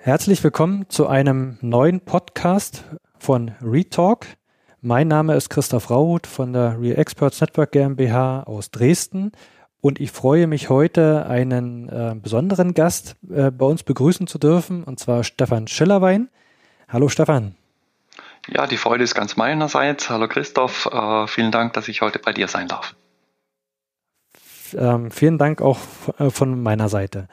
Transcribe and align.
Herzlich 0.00 0.44
willkommen 0.44 0.84
zu 0.88 1.06
einem 1.06 1.56
neuen 1.62 2.00
Podcast 2.00 2.84
von 3.18 3.52
Retalk. 3.62 4.26
Mein 4.82 5.08
Name 5.08 5.34
ist 5.34 5.48
Christoph 5.48 5.90
Rauhut 5.90 6.26
von 6.26 6.52
der 6.52 6.80
Real 6.80 6.98
Experts 6.98 7.40
Network 7.40 7.72
GmbH 7.72 8.42
aus 8.42 8.70
Dresden 8.70 9.32
und 9.80 10.00
ich 10.00 10.10
freue 10.10 10.46
mich 10.46 10.68
heute, 10.68 11.26
einen 11.26 11.88
äh, 11.88 12.14
besonderen 12.20 12.74
Gast 12.74 13.16
äh, 13.30 13.50
bei 13.50 13.64
uns 13.64 13.82
begrüßen 13.82 14.26
zu 14.26 14.38
dürfen, 14.38 14.84
und 14.84 14.98
zwar 14.98 15.24
Stefan 15.24 15.68
Schillerwein. 15.68 16.28
Hallo 16.88 17.08
Stefan. 17.08 17.57
Ja, 18.50 18.66
die 18.66 18.78
Freude 18.78 19.04
ist 19.04 19.14
ganz 19.14 19.36
meinerseits. 19.36 20.08
Hallo 20.08 20.26
Christoph, 20.26 20.86
äh, 20.86 21.26
vielen 21.26 21.52
Dank, 21.52 21.74
dass 21.74 21.86
ich 21.88 22.00
heute 22.00 22.18
bei 22.18 22.32
dir 22.32 22.48
sein 22.48 22.66
darf. 22.66 22.94
Ähm, 24.74 25.10
vielen 25.10 25.36
Dank 25.36 25.60
auch 25.60 25.78
äh, 26.18 26.30
von 26.30 26.62
meiner 26.62 26.88
Seite. 26.88 27.28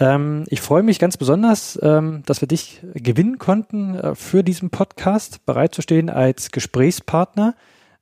Ähm, 0.00 0.44
ich 0.48 0.62
freue 0.62 0.82
mich 0.82 0.98
ganz 0.98 1.18
besonders, 1.18 1.78
ähm, 1.82 2.22
dass 2.24 2.40
wir 2.40 2.48
dich 2.48 2.80
gewinnen 2.94 3.38
konnten, 3.38 3.94
äh, 3.94 4.14
für 4.14 4.42
diesen 4.42 4.70
Podcast 4.70 5.44
bereitzustehen 5.44 6.08
als 6.08 6.50
Gesprächspartner. 6.50 7.54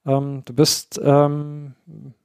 Ähm, 0.06 0.42
du 0.45 0.55
bist 0.55 1.01
ähm, 1.03 1.75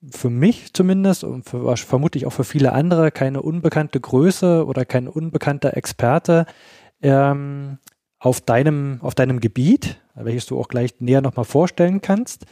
für 0.10 0.30
mich 0.30 0.74
zumindest 0.74 1.24
und 1.24 1.50
für, 1.50 1.76
vermutlich 1.78 2.28
auch 2.28 2.34
für 2.34 2.44
viele 2.44 2.74
andere 2.74 3.12
keine 3.12 3.42
unbekannte 3.42 4.00
Größe 4.00 4.66
oder 4.66 4.86
kein 4.86 5.08
unbekannter 5.08 5.76
Experte 5.76 6.46
ähm, 7.02 7.80
auf 8.28 8.42
deinem, 8.42 9.00
auf 9.02 9.16
deinem 9.16 9.40
Gebiet, 9.40 10.02
welches 10.14 10.48
du 10.48 10.60
auch 10.60 10.68
gleich 10.68 10.96
näher 11.00 11.22
nochmal 11.22 11.46
vorstellen 11.46 12.02
kannst. 12.02 12.46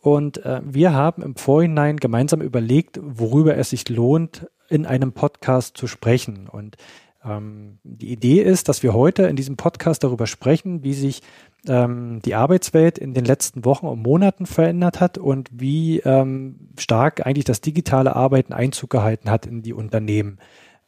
Und 0.00 0.44
äh, 0.44 0.60
wir 0.64 0.92
haben 0.92 1.20
im 1.20 1.34
Vorhinein 1.34 1.96
gemeinsam 1.96 2.40
überlegt, 2.40 3.00
worüber 3.02 3.56
es 3.56 3.70
sich 3.70 3.88
lohnt, 3.88 4.46
in 4.68 4.86
einem 4.86 5.10
Podcast 5.10 5.76
zu 5.76 5.88
sprechen. 5.88 6.48
Und 6.48 6.76
ähm, 7.24 7.78
die 7.82 8.12
Idee 8.12 8.40
ist, 8.40 8.68
dass 8.68 8.84
wir 8.84 8.94
heute 8.94 9.24
in 9.24 9.34
diesem 9.34 9.56
Podcast 9.56 10.04
darüber 10.04 10.28
sprechen, 10.28 10.84
wie 10.84 10.94
sich 10.94 11.22
ähm, 11.66 12.20
die 12.24 12.36
Arbeitswelt 12.36 12.96
in 12.96 13.12
den 13.12 13.24
letzten 13.24 13.64
Wochen 13.64 13.86
und 13.86 14.00
Monaten 14.00 14.46
verändert 14.46 15.00
hat 15.00 15.18
und 15.18 15.48
wie 15.52 15.98
ähm, 16.04 16.68
stark 16.78 17.26
eigentlich 17.26 17.46
das 17.46 17.60
digitale 17.60 18.14
Arbeiten 18.14 18.52
Einzug 18.52 18.90
gehalten 18.90 19.28
hat 19.28 19.44
in 19.44 19.62
die 19.62 19.72
Unternehmen. 19.72 20.38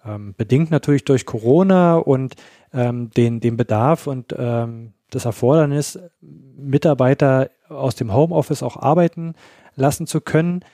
Ähm, 0.06 0.34
bedingt 0.36 0.70
natürlich 0.70 1.04
durch 1.04 1.26
Corona 1.26 1.96
und 1.96 2.36
ähm, 2.72 3.10
den, 3.10 3.40
den 3.40 3.56
Bedarf 3.56 4.06
und 4.06 4.34
ähm, 4.36 4.92
das 5.10 5.24
Erfordernis, 5.24 5.98
Mitarbeiter 6.20 7.50
aus 7.68 7.94
dem 7.94 8.12
Homeoffice 8.12 8.62
auch 8.62 8.76
arbeiten 8.76 9.34
lassen 9.74 10.06
zu 10.06 10.20
können 10.20 10.64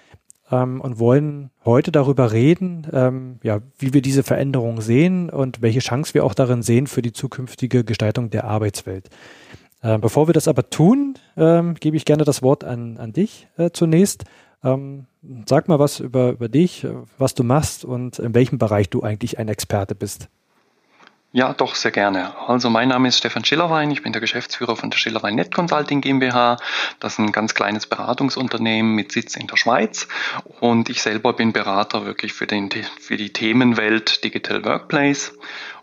ähm, 0.51 0.81
und 0.81 0.99
wollen 0.99 1.51
heute 1.65 1.93
darüber 1.93 2.33
reden, 2.33 2.87
ähm, 2.93 3.39
ja, 3.43 3.61
wie 3.79 3.93
wir 3.93 4.03
diese 4.03 4.23
Veränderung 4.23 4.81
sehen 4.81 5.31
und 5.31 5.63
welche 5.63 5.81
Chance 5.81 6.15
wir 6.15 6.25
auch 6.25 6.35
darin 6.35 6.63
sehen 6.63 6.87
für 6.87 7.03
die 7.03 7.13
zukünftige 7.13 7.85
Gestaltung 7.85 8.31
der 8.31 8.45
Arbeitswelt. 8.45 9.09
Äh, 9.83 9.99
bevor 9.99 10.29
wir 10.29 10.33
das 10.33 10.49
aber 10.49 10.71
tun, 10.71 11.15
ähm, 11.37 11.75
gebe 11.75 11.97
ich 11.97 12.05
gerne 12.05 12.25
das 12.25 12.43
Wort 12.43 12.65
an, 12.65 12.97
an 12.97 13.13
dich 13.13 13.49
äh, 13.57 13.71
zunächst. 13.71 14.25
Ähm, 14.63 15.07
sag 15.47 15.69
mal 15.69 15.79
was 15.79 16.01
über, 16.01 16.31
über 16.33 16.49
dich, 16.49 16.87
was 17.19 17.35
du 17.35 17.45
machst 17.45 17.85
und 17.85 18.19
in 18.19 18.35
welchem 18.35 18.59
Bereich 18.59 18.89
du 18.89 19.03
eigentlich 19.03 19.39
ein 19.39 19.49
Experte 19.49 19.95
bist. 19.95 20.29
Ja, 21.37 21.53
doch, 21.53 21.75
sehr 21.75 21.91
gerne. 21.91 22.33
Also 22.47 22.71
mein 22.71 22.91
Name 22.91 23.09
ist 23.09 23.19
Stefan 23.19 23.45
Schillerwein, 23.45 23.91
ich 23.91 24.05
bin 24.05 24.13
der 24.13 24.21
Geschäftsführer 24.21 24.77
von 24.77 24.91
der 24.91 24.99
Schillerwein 24.99 25.35
Net 25.35 25.53
Consulting 25.53 26.01
GmbH. 26.01 26.59
Das 27.01 27.15
ist 27.15 27.19
ein 27.19 27.33
ganz 27.33 27.55
kleines 27.57 27.87
Beratungsunternehmen 27.87 28.95
mit 28.95 29.11
Sitz 29.11 29.35
in 29.35 29.49
der 29.49 29.57
Schweiz 29.57 30.07
und 30.61 30.89
ich 30.91 31.03
selber 31.03 31.33
bin 31.33 31.53
Berater 31.53 32.07
wirklich 32.07 32.35
für, 32.35 32.47
den, 32.47 32.71
für 33.01 33.17
die 33.17 33.33
Themenwelt 33.33 34.23
Digital 34.23 34.65
Workplace 34.65 35.33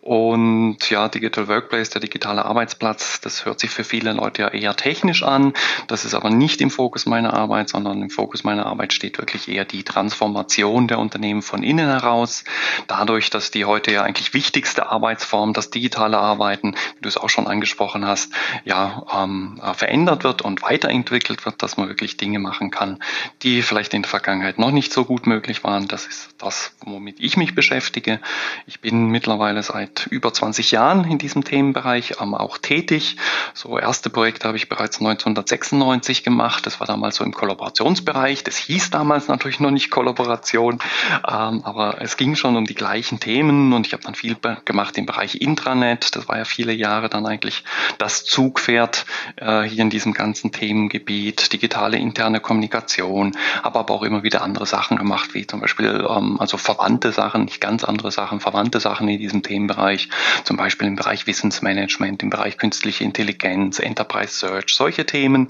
und 0.02 0.90
ja, 0.90 1.08
Digital 1.10 1.48
Workplace, 1.48 1.92
der 1.92 2.02
digitale 2.02 2.44
Arbeitsplatz, 2.44 3.22
das 3.22 3.46
hört 3.46 3.60
sich 3.60 3.70
für 3.70 3.84
viele 3.84 4.14
Leute 4.14 4.42
ja 4.42 4.48
eher 4.48 4.76
technisch 4.76 5.22
an. 5.22 5.54
Das 5.86 6.06
ist 6.06 6.16
aber 6.16 6.32
nicht 6.32 6.60
im 6.60 6.72
Fokus 6.72 7.06
meiner 7.06 7.36
Arbeit, 7.36 7.70
sondern 7.70 8.02
im 8.02 8.10
Fokus 8.10 8.44
meiner 8.44 8.66
Arbeit 8.66 8.94
steht 8.94 9.20
wirklich 9.20 9.48
eher 9.48 9.64
die 9.64 9.84
Transformation 9.84 10.88
der 10.88 10.98
Unternehmen 10.98 11.44
von 11.44 11.62
innen 11.62 11.88
heraus. 11.88 12.44
Dadurch, 12.88 13.30
dass 13.30 13.52
die 13.52 13.66
heute 13.66 13.92
ja 13.92 14.02
eigentlich 14.02 14.34
wichtigste 14.34 14.90
Arbeitsform, 14.90 15.54
das 15.54 15.70
digitale 15.70 16.18
Arbeiten, 16.18 16.74
wie 16.96 17.02
du 17.02 17.08
es 17.08 17.18
auch 17.18 17.30
schon 17.30 17.46
angesprochen 17.46 18.08
hast, 18.08 18.34
ja, 18.66 19.06
ähm, 19.14 19.62
verändert 19.76 20.24
wird 20.24 20.42
und 20.42 20.64
weiterentwickelt 20.64 21.46
wird, 21.46 21.62
dass 21.62 21.78
man 21.78 21.90
wirklich 21.90 22.18
Dinge 22.18 22.40
machen 22.40 22.72
kann, 22.72 22.98
die 23.44 23.62
vielleicht 23.62 23.94
in 23.94 24.02
der 24.02 24.10
Vergangenheit 24.10 24.58
noch 24.58 24.72
nicht 24.72 24.92
so 24.94 25.06
gut 25.06 25.28
möglich 25.28 25.64
waren. 25.64 25.88
Das 25.88 26.08
ist 26.08 26.32
das, 26.40 26.74
womit 26.84 27.20
ich 27.20 27.38
mich 27.38 27.54
beschäftige. 27.54 28.20
Ich 28.66 28.80
bin 28.80 29.06
mittlerweile 29.06 29.62
seit 29.62 29.91
seit 29.92 30.08
über 30.08 30.34
20 30.34 30.72
Jahren 30.72 31.10
in 31.10 31.18
diesem 31.18 31.44
Themenbereich 31.44 32.16
ähm, 32.22 32.34
auch 32.34 32.58
tätig. 32.58 33.18
So 33.54 33.78
erste 33.78 34.10
Projekte 34.10 34.48
habe 34.48 34.58
ich 34.58 34.70
bereits 34.70 35.00
1996 35.00 36.24
gemacht. 36.24 36.66
Das 36.66 36.80
war 36.80 36.88
damals 36.88 37.18
so 37.18 37.24
im 37.24 37.34
Kollaborationsbereich. 37.34 38.44
Das 38.44 38.58
hieß 38.58 38.90
damals 38.90 39.28
natürlich 39.28 39.60
noch 39.60 39.72
nicht 39.72 39.92
Kollaboration, 39.92 40.80
ähm, 41.28 41.62
aber 41.64 42.02
es 42.02 42.18
ging 42.18 42.36
schon 42.36 42.56
um 42.56 42.66
die 42.66 42.76
gleichen 42.76 43.20
Themen 43.20 43.74
und 43.74 43.88
ich 43.88 43.94
habe 43.94 44.04
dann 44.04 44.16
viel 44.16 44.38
gemacht 44.66 44.98
im 44.98 45.06
Bereich 45.06 45.36
Intranet. 45.36 46.16
Das 46.16 46.28
war 46.28 46.38
ja 46.38 46.46
viele 46.46 46.74
Jahre 46.74 47.10
dann 47.10 47.26
eigentlich 47.26 47.64
das 47.98 48.24
Zugpferd 48.26 49.06
äh, 49.38 49.64
hier 49.64 49.82
in 49.82 49.90
diesem 49.90 50.14
ganzen 50.14 50.52
Themengebiet, 50.52 51.54
digitale 51.54 51.98
interne 51.98 52.40
Kommunikation, 52.40 53.36
habe 53.64 53.80
aber 53.80 53.94
auch 53.94 54.04
immer 54.04 54.24
wieder 54.24 54.42
andere 54.42 54.66
Sachen 54.66 54.98
gemacht, 54.98 55.34
wie 55.34 55.46
zum 55.48 55.60
Beispiel 55.60 56.06
ähm, 56.10 56.40
also 56.40 56.58
verwandte 56.58 57.12
Sachen, 57.12 57.46
nicht 57.46 57.62
ganz 57.62 57.84
andere 57.84 58.12
Sachen, 58.12 58.40
verwandte 58.40 58.80
Sachen 58.80 59.08
in 59.08 59.20
diesem 59.20 59.44
Themenbereich 59.44 59.81
Bereich, 59.82 60.10
zum 60.44 60.58
Beispiel 60.58 60.88
im 60.88 60.96
Bereich 60.96 61.26
Wissensmanagement, 61.26 62.22
im 62.22 62.30
Bereich 62.30 62.60
künstliche 62.60 63.04
Intelligenz, 63.04 63.80
Enterprise 63.80 64.36
Search, 64.36 64.76
solche 64.76 65.08
Themen. 65.08 65.48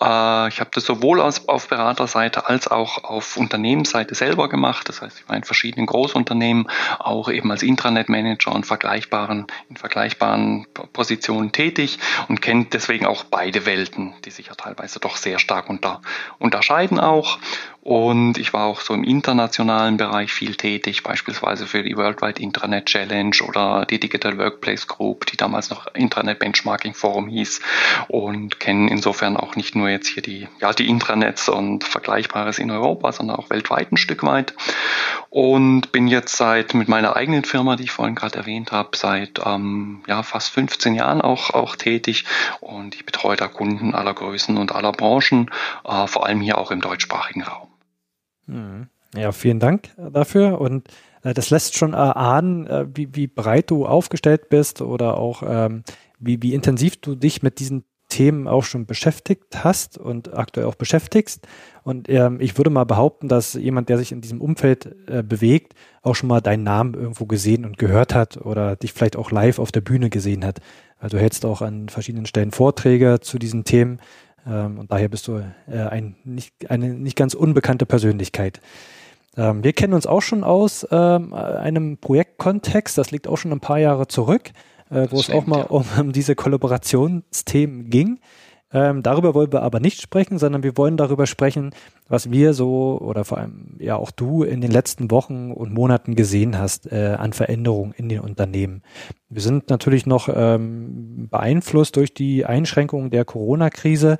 Äh, 0.00 0.48
ich 0.48 0.58
habe 0.58 0.70
das 0.72 0.84
sowohl 0.84 1.20
auf 1.20 1.68
Beraterseite 1.68 2.48
als 2.48 2.66
auch 2.66 3.04
auf 3.04 3.36
Unternehmensseite 3.36 4.16
selber 4.16 4.48
gemacht. 4.48 4.88
Das 4.88 5.00
heißt, 5.00 5.20
ich 5.20 5.28
war 5.28 5.36
in 5.36 5.44
verschiedenen 5.44 5.86
Großunternehmen 5.86 6.68
auch 6.98 7.28
eben 7.28 7.52
als 7.52 7.62
Intranet-Manager 7.62 8.52
und 8.52 8.66
vergleichbaren, 8.66 9.46
in 9.70 9.76
vergleichbaren 9.76 10.66
Positionen 10.92 11.52
tätig 11.52 12.00
und 12.26 12.42
kennt 12.42 12.74
deswegen 12.74 13.06
auch 13.06 13.22
beide 13.24 13.64
Welten, 13.64 14.14
die 14.24 14.30
sich 14.30 14.48
ja 14.48 14.56
teilweise 14.56 14.98
doch 14.98 15.16
sehr 15.16 15.38
stark 15.38 15.70
unter, 15.70 16.02
unterscheiden 16.40 16.98
auch. 16.98 17.38
Und 17.88 18.36
ich 18.36 18.52
war 18.52 18.66
auch 18.66 18.82
so 18.82 18.92
im 18.92 19.02
internationalen 19.02 19.96
Bereich 19.96 20.30
viel 20.30 20.56
tätig, 20.56 21.02
beispielsweise 21.02 21.66
für 21.66 21.82
die 21.82 21.96
Worldwide 21.96 22.38
Intranet 22.38 22.84
Challenge 22.84 23.34
oder 23.48 23.86
die 23.86 23.98
Digital 23.98 24.36
Workplace 24.36 24.86
Group, 24.86 25.24
die 25.24 25.38
damals 25.38 25.70
noch 25.70 25.86
Intranet 25.94 26.38
Benchmarking 26.38 26.92
Forum 26.92 27.28
hieß 27.28 27.62
und 28.08 28.60
kenne 28.60 28.90
insofern 28.90 29.38
auch 29.38 29.56
nicht 29.56 29.74
nur 29.74 29.88
jetzt 29.88 30.08
hier 30.08 30.22
die, 30.22 30.48
ja, 30.60 30.74
die 30.74 30.86
Intranets 30.86 31.48
und 31.48 31.82
Vergleichbares 31.82 32.58
in 32.58 32.70
Europa, 32.70 33.10
sondern 33.10 33.36
auch 33.36 33.48
weltweit 33.48 33.90
ein 33.90 33.96
Stück 33.96 34.22
weit. 34.22 34.52
Und 35.30 35.90
bin 35.90 36.08
jetzt 36.08 36.36
seit 36.36 36.74
mit 36.74 36.88
meiner 36.88 37.16
eigenen 37.16 37.44
Firma, 37.44 37.76
die 37.76 37.84
ich 37.84 37.90
vorhin 37.90 38.14
gerade 38.14 38.36
erwähnt 38.36 38.70
habe, 38.70 38.98
seit 38.98 39.40
ähm, 39.46 40.02
ja, 40.06 40.22
fast 40.22 40.50
15 40.50 40.94
Jahren 40.94 41.22
auch, 41.22 41.54
auch 41.54 41.74
tätig 41.74 42.26
und 42.60 42.94
ich 42.94 43.06
betreue 43.06 43.36
da 43.36 43.48
Kunden 43.48 43.94
aller 43.94 44.12
Größen 44.12 44.58
und 44.58 44.72
aller 44.72 44.92
Branchen, 44.92 45.50
äh, 45.86 46.06
vor 46.06 46.26
allem 46.26 46.42
hier 46.42 46.58
auch 46.58 46.70
im 46.70 46.82
deutschsprachigen 46.82 47.44
Raum. 47.44 47.68
Mhm. 48.48 48.88
Ja, 49.16 49.32
vielen 49.32 49.60
Dank 49.60 49.90
dafür. 49.96 50.60
Und 50.60 50.88
äh, 51.22 51.34
das 51.34 51.50
lässt 51.50 51.76
schon 51.76 51.94
erahnen, 51.94 52.66
äh, 52.66 52.86
wie, 52.92 53.14
wie 53.14 53.26
breit 53.26 53.70
du 53.70 53.86
aufgestellt 53.86 54.48
bist 54.48 54.82
oder 54.82 55.16
auch 55.16 55.42
ähm, 55.46 55.82
wie, 56.18 56.42
wie 56.42 56.54
intensiv 56.54 57.00
du 57.00 57.14
dich 57.14 57.42
mit 57.42 57.60
diesen 57.60 57.84
Themen 58.08 58.48
auch 58.48 58.64
schon 58.64 58.86
beschäftigt 58.86 59.62
hast 59.64 59.98
und 59.98 60.34
aktuell 60.34 60.66
auch 60.66 60.74
beschäftigst. 60.74 61.46
Und 61.82 62.08
ähm, 62.08 62.40
ich 62.40 62.56
würde 62.56 62.70
mal 62.70 62.84
behaupten, 62.84 63.28
dass 63.28 63.52
jemand, 63.52 63.90
der 63.90 63.98
sich 63.98 64.12
in 64.12 64.22
diesem 64.22 64.40
Umfeld 64.40 64.94
äh, 65.06 65.22
bewegt, 65.22 65.74
auch 66.02 66.14
schon 66.14 66.28
mal 66.28 66.40
deinen 66.40 66.62
Namen 66.62 66.94
irgendwo 66.94 67.26
gesehen 67.26 67.66
und 67.66 67.78
gehört 67.78 68.14
hat 68.14 68.38
oder 68.38 68.76
dich 68.76 68.94
vielleicht 68.94 69.16
auch 69.16 69.30
live 69.30 69.58
auf 69.58 69.72
der 69.72 69.82
Bühne 69.82 70.08
gesehen 70.08 70.44
hat. 70.44 70.60
Also 70.98 71.16
du 71.16 71.22
hältst 71.22 71.44
auch 71.44 71.60
an 71.60 71.88
verschiedenen 71.88 72.26
Stellen 72.26 72.50
Vorträge 72.50 73.20
zu 73.20 73.38
diesen 73.38 73.64
Themen. 73.64 74.00
Ähm, 74.48 74.78
und 74.78 74.90
daher 74.90 75.08
bist 75.08 75.28
du 75.28 75.42
äh, 75.70 75.78
ein, 75.78 76.16
nicht, 76.24 76.70
eine 76.70 76.94
nicht 76.94 77.16
ganz 77.16 77.34
unbekannte 77.34 77.86
Persönlichkeit. 77.86 78.60
Ähm, 79.36 79.62
wir 79.62 79.72
kennen 79.72 79.92
uns 79.92 80.06
auch 80.06 80.22
schon 80.22 80.44
aus 80.44 80.86
ähm, 80.90 81.34
einem 81.34 81.98
Projektkontext, 81.98 82.96
das 82.98 83.10
liegt 83.10 83.28
auch 83.28 83.36
schon 83.36 83.52
ein 83.52 83.60
paar 83.60 83.78
Jahre 83.78 84.08
zurück, 84.08 84.50
äh, 84.90 85.06
wo 85.10 85.20
es 85.20 85.30
auch 85.30 85.46
mal 85.46 85.62
um, 85.62 85.84
um 86.00 86.12
diese 86.12 86.34
Kollaborationsthemen 86.34 87.90
ging. 87.90 88.18
Ähm, 88.70 89.02
darüber 89.02 89.34
wollen 89.34 89.52
wir 89.52 89.62
aber 89.62 89.80
nicht 89.80 90.02
sprechen, 90.02 90.38
sondern 90.38 90.62
wir 90.62 90.76
wollen 90.76 90.98
darüber 90.98 91.26
sprechen, 91.26 91.70
was 92.06 92.30
wir 92.30 92.52
so 92.52 92.98
oder 93.00 93.24
vor 93.24 93.38
allem 93.38 93.76
ja 93.78 93.96
auch 93.96 94.10
du 94.10 94.42
in 94.42 94.60
den 94.60 94.70
letzten 94.70 95.10
Wochen 95.10 95.52
und 95.52 95.72
Monaten 95.72 96.14
gesehen 96.14 96.58
hast 96.58 96.90
äh, 96.92 97.16
an 97.18 97.32
Veränderungen 97.32 97.92
in 97.96 98.10
den 98.10 98.20
Unternehmen. 98.20 98.82
Wir 99.30 99.40
sind 99.40 99.70
natürlich 99.70 100.04
noch 100.04 100.28
ähm, 100.34 101.28
beeinflusst 101.30 101.96
durch 101.96 102.12
die 102.12 102.44
Einschränkungen 102.44 103.10
der 103.10 103.24
Corona-Krise, 103.24 104.18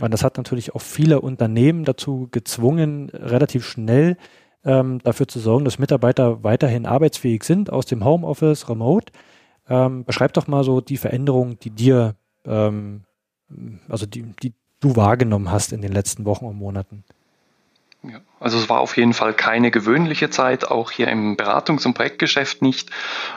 Und 0.00 0.12
das 0.14 0.24
hat 0.24 0.38
natürlich 0.38 0.74
auch 0.74 0.80
viele 0.80 1.20
Unternehmen 1.20 1.84
dazu 1.84 2.28
gezwungen, 2.30 3.10
relativ 3.10 3.66
schnell 3.66 4.16
ähm, 4.64 5.00
dafür 5.02 5.28
zu 5.28 5.38
sorgen, 5.38 5.64
dass 5.64 5.78
Mitarbeiter 5.78 6.42
weiterhin 6.42 6.86
arbeitsfähig 6.86 7.44
sind 7.44 7.70
aus 7.70 7.86
dem 7.86 8.04
Homeoffice, 8.04 8.68
remote. 8.68 9.12
Ähm, 9.68 10.04
beschreib 10.04 10.32
doch 10.32 10.46
mal 10.46 10.64
so 10.64 10.80
die 10.80 10.96
Veränderungen, 10.96 11.58
die 11.60 11.70
dir, 11.70 12.14
ähm, 12.46 13.02
also 13.88 14.06
die, 14.06 14.22
die 14.42 14.52
du 14.80 14.96
wahrgenommen 14.96 15.50
hast 15.50 15.72
in 15.72 15.82
den 15.82 15.92
letzten 15.92 16.24
Wochen 16.24 16.46
und 16.46 16.56
Monaten. 16.56 17.04
Ja, 18.04 18.20
also 18.40 18.58
es 18.58 18.68
war 18.68 18.80
auf 18.80 18.96
jeden 18.96 19.12
Fall 19.12 19.32
keine 19.32 19.70
gewöhnliche 19.70 20.28
Zeit, 20.28 20.68
auch 20.68 20.90
hier 20.90 21.06
im 21.06 21.36
Beratungs- 21.36 21.86
und 21.86 21.94
Projektgeschäft 21.94 22.60
nicht, 22.60 22.90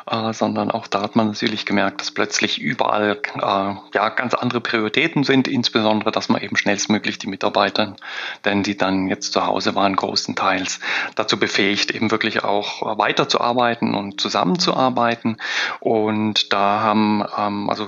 äh, 0.10 0.34
sondern 0.34 0.72
auch 0.72 0.88
da 0.88 1.04
hat 1.04 1.16
man 1.16 1.28
natürlich 1.28 1.68
gemerkt, 1.68 2.02
dass 2.02 2.10
plötzlich 2.10 2.60
überall 2.60 3.22
äh, 3.36 3.76
ja 3.94 4.10
ganz 4.10 4.34
andere 4.34 4.62
Prioritäten 4.62 5.24
sind, 5.24 5.48
insbesondere, 5.48 6.12
dass 6.12 6.30
man 6.30 6.42
eben 6.42 6.58
schnellstmöglich 6.58 7.20
die 7.20 7.28
Mitarbeiter, 7.28 7.96
denn 8.44 8.64
die 8.64 8.76
dann 8.76 9.08
jetzt 9.08 9.34
zu 9.34 9.46
Hause 9.46 9.76
waren, 9.76 9.96
großenteils 9.96 10.80
dazu 11.14 11.38
befähigt, 11.38 11.92
eben 11.92 12.10
wirklich 12.10 12.44
auch 12.44 12.98
weiterzuarbeiten 12.98 13.94
und 13.94 14.20
zusammenzuarbeiten. 14.20 15.38
Und 15.80 16.52
da 16.54 16.80
haben 16.82 17.24
ähm, 17.38 17.70
also 17.70 17.88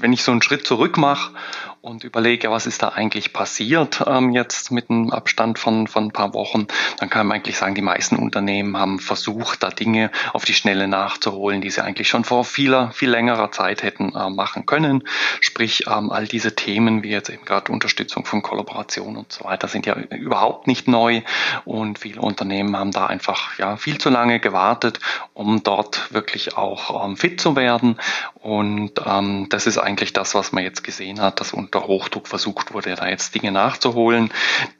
wenn 0.00 0.12
ich 0.12 0.22
so 0.22 0.32
einen 0.32 0.42
Schritt 0.42 0.66
zurück 0.66 0.96
mache 0.96 1.32
und 1.80 2.04
überlege, 2.04 2.50
was 2.50 2.66
ist 2.66 2.82
da 2.82 2.88
eigentlich 2.88 3.32
passiert 3.32 4.02
ähm, 4.06 4.32
jetzt 4.32 4.70
mit 4.70 4.90
einem 4.90 5.10
Abstand 5.10 5.58
von, 5.58 5.86
von 5.86 6.06
ein 6.06 6.12
paar 6.12 6.34
Wochen, 6.34 6.66
dann 6.98 7.10
kann 7.10 7.26
man 7.26 7.36
eigentlich 7.36 7.56
sagen, 7.58 7.74
die 7.74 7.82
meisten 7.82 8.16
Unternehmen 8.16 8.76
haben 8.76 8.98
versucht, 8.98 9.62
da 9.62 9.70
Dinge 9.70 10.10
auf 10.32 10.44
die 10.44 10.54
Schnelle 10.54 10.88
nachzuholen, 10.88 11.60
die 11.60 11.70
sie 11.70 11.82
eigentlich 11.82 12.08
schon 12.08 12.24
vor 12.24 12.44
vieler, 12.44 12.90
viel 12.92 13.10
längerer 13.10 13.52
Zeit 13.52 13.82
hätten 13.82 14.14
äh, 14.14 14.30
machen 14.30 14.66
können. 14.66 15.04
Sprich, 15.40 15.84
ähm, 15.86 16.10
all 16.10 16.26
diese 16.26 16.54
Themen 16.54 17.02
wie 17.02 17.10
jetzt 17.10 17.28
eben 17.28 17.44
gerade 17.44 17.72
Unterstützung 17.72 18.24
von 18.24 18.42
Kollaboration 18.42 19.16
und 19.16 19.32
so 19.32 19.44
weiter 19.44 19.68
sind 19.68 19.86
ja 19.86 19.94
überhaupt 19.94 20.66
nicht 20.66 20.88
neu. 20.88 21.22
Und 21.64 21.98
viele 21.98 22.20
Unternehmen 22.20 22.76
haben 22.76 22.90
da 22.90 23.06
einfach 23.06 23.58
ja 23.58 23.76
viel 23.76 23.98
zu 23.98 24.10
lange 24.10 24.40
gewartet, 24.40 25.00
um 25.34 25.62
dort 25.62 26.12
wirklich 26.12 26.56
auch 26.56 27.04
ähm, 27.04 27.16
fit 27.16 27.40
zu 27.40 27.56
werden. 27.56 27.98
Und 28.34 28.92
ähm, 29.04 29.48
das 29.50 29.66
ist 29.66 29.78
eigentlich 29.78 30.12
das, 30.12 30.34
was 30.34 30.52
man 30.52 30.64
jetzt 30.64 30.84
gesehen 30.84 31.20
hat, 31.20 31.40
dass 31.40 31.52
unter 31.66 31.88
Hochdruck 31.88 32.28
versucht 32.28 32.72
wurde, 32.72 32.94
da 32.94 33.08
jetzt 33.08 33.34
Dinge 33.34 33.50
nachzuholen, 33.50 34.30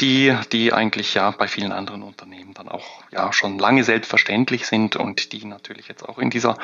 die, 0.00 0.32
die 0.52 0.72
eigentlich 0.72 1.14
ja 1.14 1.32
bei 1.32 1.48
vielen 1.48 1.72
anderen 1.72 2.04
Unternehmen 2.04 2.54
dann 2.54 2.68
auch 2.68 2.86
ja 3.10 3.32
schon 3.32 3.58
lange 3.58 3.82
selbstverständlich 3.82 4.68
sind 4.68 4.94
und 4.94 5.32
die 5.32 5.44
natürlich 5.44 5.88
jetzt 5.88 6.08
auch 6.08 6.18
in 6.18 6.30
dieser, 6.30 6.56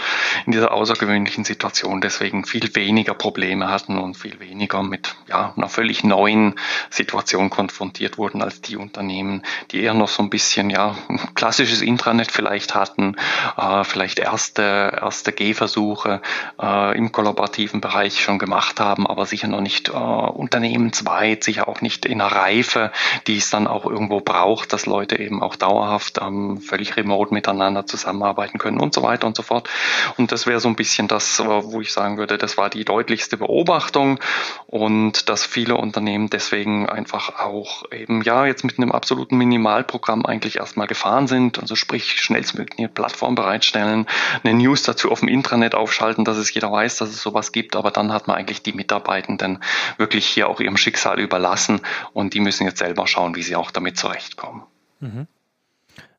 in 0.46 0.52
dieser 0.52 0.70
außergewöhnlichen 0.70 1.44
Situation 1.44 2.00
deswegen 2.00 2.44
viel 2.44 2.72
weniger 2.76 3.14
Probleme 3.14 3.68
hatten 3.68 3.98
und 3.98 4.16
viel 4.16 4.38
weniger 4.38 4.84
mit 4.84 5.16
ja, 5.28 5.52
einer 5.56 5.68
völlig 5.68 6.04
neuen 6.04 6.54
Situation 6.88 7.50
konfrontiert 7.50 8.16
wurden 8.16 8.42
als 8.42 8.60
die 8.60 8.76
Unternehmen, 8.76 9.42
die 9.72 9.82
eher 9.82 9.94
noch 9.94 10.08
so 10.08 10.22
ein 10.22 10.30
bisschen 10.30 10.70
ja 10.70 10.96
klassisches 11.34 11.82
Intranet 11.82 12.30
vielleicht 12.30 12.76
hatten, 12.76 13.16
äh, 13.56 13.82
vielleicht 13.82 14.20
erste, 14.20 14.98
erste 15.02 15.32
Gehversuche 15.32 16.22
äh, 16.60 16.96
im 16.96 17.10
kollaborativen 17.10 17.80
Bereich 17.80 18.22
schon 18.22 18.38
gemacht 18.38 18.78
haben, 18.78 19.08
aber 19.08 19.26
sicher 19.26 19.48
noch 19.48 19.60
nicht 19.60 19.88
äh, 19.88 19.92
unternehmensweit, 20.12 21.44
sicher 21.44 21.68
auch 21.68 21.80
nicht 21.80 22.06
in 22.06 22.20
einer 22.20 22.32
Reife, 22.32 22.92
die 23.26 23.36
es 23.36 23.50
dann 23.50 23.66
auch 23.66 23.86
irgendwo 23.86 24.20
braucht, 24.20 24.72
dass 24.72 24.86
Leute 24.86 25.18
eben 25.18 25.42
auch 25.42 25.56
dauerhaft 25.56 26.18
ähm, 26.20 26.60
völlig 26.60 26.96
remote 26.96 27.32
miteinander 27.32 27.86
zusammenarbeiten 27.86 28.58
können 28.58 28.80
und 28.80 28.94
so 28.94 29.02
weiter 29.02 29.26
und 29.26 29.36
so 29.36 29.42
fort. 29.42 29.68
Und 30.16 30.32
das 30.32 30.46
wäre 30.46 30.60
so 30.60 30.68
ein 30.68 30.76
bisschen 30.76 31.08
das, 31.08 31.40
äh, 31.40 31.44
wo 31.44 31.80
ich 31.80 31.92
sagen 31.92 32.18
würde, 32.18 32.38
das 32.38 32.56
war 32.56 32.70
die 32.70 32.84
deutlichste 32.84 33.36
Beobachtung 33.36 34.18
und 34.66 35.28
dass 35.28 35.44
viele 35.44 35.76
Unternehmen 35.76 36.30
deswegen 36.30 36.88
einfach 36.88 37.38
auch 37.38 37.84
eben 37.92 38.22
ja 38.22 38.46
jetzt 38.46 38.64
mit 38.64 38.78
einem 38.78 38.92
absoluten 38.92 39.36
Minimalprogramm 39.36 40.26
eigentlich 40.26 40.56
erstmal 40.56 40.86
gefahren 40.86 41.26
sind, 41.26 41.58
also 41.58 41.74
sprich 41.74 42.20
schnellstmöglich 42.20 42.78
eine 42.78 42.88
Plattform 42.88 43.34
bereitstellen, 43.34 44.06
eine 44.42 44.54
News 44.54 44.82
dazu 44.82 45.10
auf 45.10 45.20
dem 45.20 45.28
Intranet 45.28 45.74
aufschalten, 45.74 46.24
dass 46.24 46.36
es 46.36 46.52
jeder 46.52 46.70
weiß, 46.70 46.96
dass 46.96 47.10
es 47.10 47.22
sowas 47.22 47.52
gibt, 47.52 47.76
aber 47.76 47.90
dann 47.90 48.12
hat 48.12 48.28
man 48.28 48.36
eigentlich 48.36 48.62
die 48.62 48.72
Mitarbeitenden 48.72 49.62
wirklich 50.02 50.26
hier 50.26 50.48
auch 50.48 50.60
ihrem 50.60 50.76
Schicksal 50.76 51.20
überlassen 51.20 51.80
und 52.12 52.34
die 52.34 52.40
müssen 52.40 52.66
jetzt 52.66 52.80
selber 52.80 53.06
schauen, 53.06 53.36
wie 53.36 53.42
sie 53.42 53.54
auch 53.54 53.70
damit 53.70 53.96
zurechtkommen. 53.96 54.64
Mhm. 54.98 55.28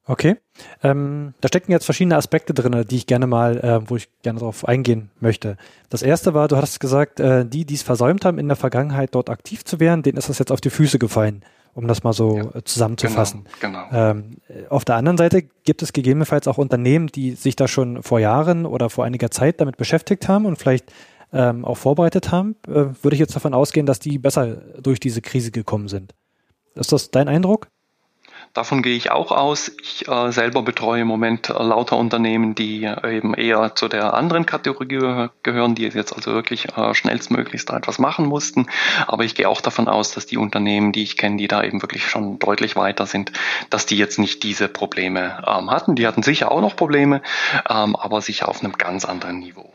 Okay. 0.06 0.36
Ähm, 0.84 1.34
da 1.40 1.48
stecken 1.48 1.72
jetzt 1.72 1.86
verschiedene 1.86 2.18
Aspekte 2.18 2.54
drin, 2.54 2.86
die 2.90 2.98
ich 2.98 3.08
gerne 3.08 3.26
mal, 3.26 3.58
äh, 3.60 3.90
wo 3.90 3.96
ich 3.96 4.10
gerne 4.22 4.40
darauf 4.40 4.68
eingehen 4.68 5.10
möchte. 5.20 5.58
Das 5.90 6.02
erste 6.02 6.34
war, 6.34 6.48
du 6.48 6.58
hast 6.58 6.80
gesagt, 6.80 7.20
äh, 7.20 7.46
die, 7.46 7.66
die 7.66 7.76
es 7.76 7.84
versäumt 7.84 8.26
haben, 8.26 8.38
in 8.38 8.48
der 8.48 8.58
Vergangenheit 8.58 9.16
dort 9.16 9.30
aktiv 9.30 9.64
zu 9.64 9.80
werden, 9.80 10.04
denen 10.04 10.18
ist 10.18 10.30
das 10.30 10.40
jetzt 10.40 10.52
auf 10.52 10.60
die 10.60 10.70
Füße 10.70 11.00
gefallen, 11.00 11.44
um 11.74 11.88
das 11.88 12.04
mal 12.04 12.12
so 12.12 12.38
ja, 12.38 12.56
äh, 12.56 12.64
zusammenzufassen. 12.66 13.46
Genau, 13.62 13.88
genau. 13.90 14.12
Ähm, 14.12 14.38
auf 14.70 14.84
der 14.84 14.96
anderen 14.96 15.18
Seite 15.18 15.44
gibt 15.64 15.82
es 15.82 15.94
gegebenenfalls 15.94 16.50
auch 16.50 16.58
Unternehmen, 16.58 17.08
die 17.08 17.32
sich 17.32 17.56
da 17.56 17.70
schon 17.70 18.04
vor 18.04 18.20
Jahren 18.20 18.66
oder 18.66 18.90
vor 18.90 19.06
einiger 19.06 19.32
Zeit 19.32 19.62
damit 19.62 19.78
beschäftigt 19.78 20.28
haben 20.28 20.46
und 20.46 20.58
vielleicht 20.58 20.92
ähm, 21.34 21.66
auch 21.66 21.78
vorbereitet 21.78 22.32
haben. 22.32 22.56
Äh, 22.68 22.94
würde 23.02 23.14
ich 23.14 23.20
jetzt 23.20 23.36
davon 23.36 23.54
ausgehen, 23.54 23.86
dass 23.86 24.00
die 24.00 24.18
besser 24.18 24.58
durch 24.82 25.00
diese 25.00 25.22
Krise 25.22 25.52
gekommen 25.52 25.88
sind. 25.88 26.14
Ist 26.76 26.92
das 26.92 27.12
dein 27.12 27.28
Eindruck? 27.28 27.68
Davon 28.54 28.84
gehe 28.84 28.96
ich 28.96 29.10
auch 29.10 29.32
aus. 29.32 29.72
Ich 29.82 30.08
äh, 30.08 30.32
selber 30.32 30.62
betreue 30.62 31.02
im 31.02 31.08
Moment 31.08 31.50
äh, 31.50 31.54
lauter 31.54 31.98
Unternehmen, 31.98 32.54
die 32.54 32.84
äh, 32.84 33.18
eben 33.18 33.34
eher 33.34 33.74
zu 33.74 33.88
der 33.88 34.14
anderen 34.14 34.46
Kategorie 34.46 35.30
gehören, 35.42 35.74
die 35.74 35.84
jetzt 35.84 36.14
also 36.14 36.34
wirklich 36.34 36.68
äh, 36.78 36.94
schnellstmöglichst 36.94 37.70
da 37.70 37.78
etwas 37.78 37.98
machen 37.98 38.28
mussten. 38.28 38.68
Aber 39.08 39.24
ich 39.24 39.34
gehe 39.34 39.50
auch 39.50 39.62
davon 39.62 39.88
aus, 39.88 40.12
dass 40.12 40.28
die 40.28 40.38
Unternehmen, 40.38 40.92
die 40.92 41.02
ich 41.02 41.18
kenne, 41.18 41.38
die 41.38 41.48
da 41.48 41.64
eben 41.64 41.82
wirklich 41.82 42.08
schon 42.08 42.38
deutlich 42.38 42.76
weiter 42.76 43.08
sind, 43.08 43.32
dass 43.72 43.88
die 43.88 43.98
jetzt 43.98 44.20
nicht 44.20 44.44
diese 44.44 44.68
Probleme 44.68 45.42
ähm, 45.48 45.72
hatten. 45.72 45.96
Die 45.96 46.06
hatten 46.06 46.22
sicher 46.22 46.52
auch 46.52 46.62
noch 46.62 46.76
Probleme, 46.76 47.24
ähm, 47.68 47.96
aber 47.96 48.22
sicher 48.22 48.50
auf 48.50 48.64
einem 48.64 48.74
ganz 48.74 49.04
anderen 49.04 49.40
Niveau. 49.40 49.73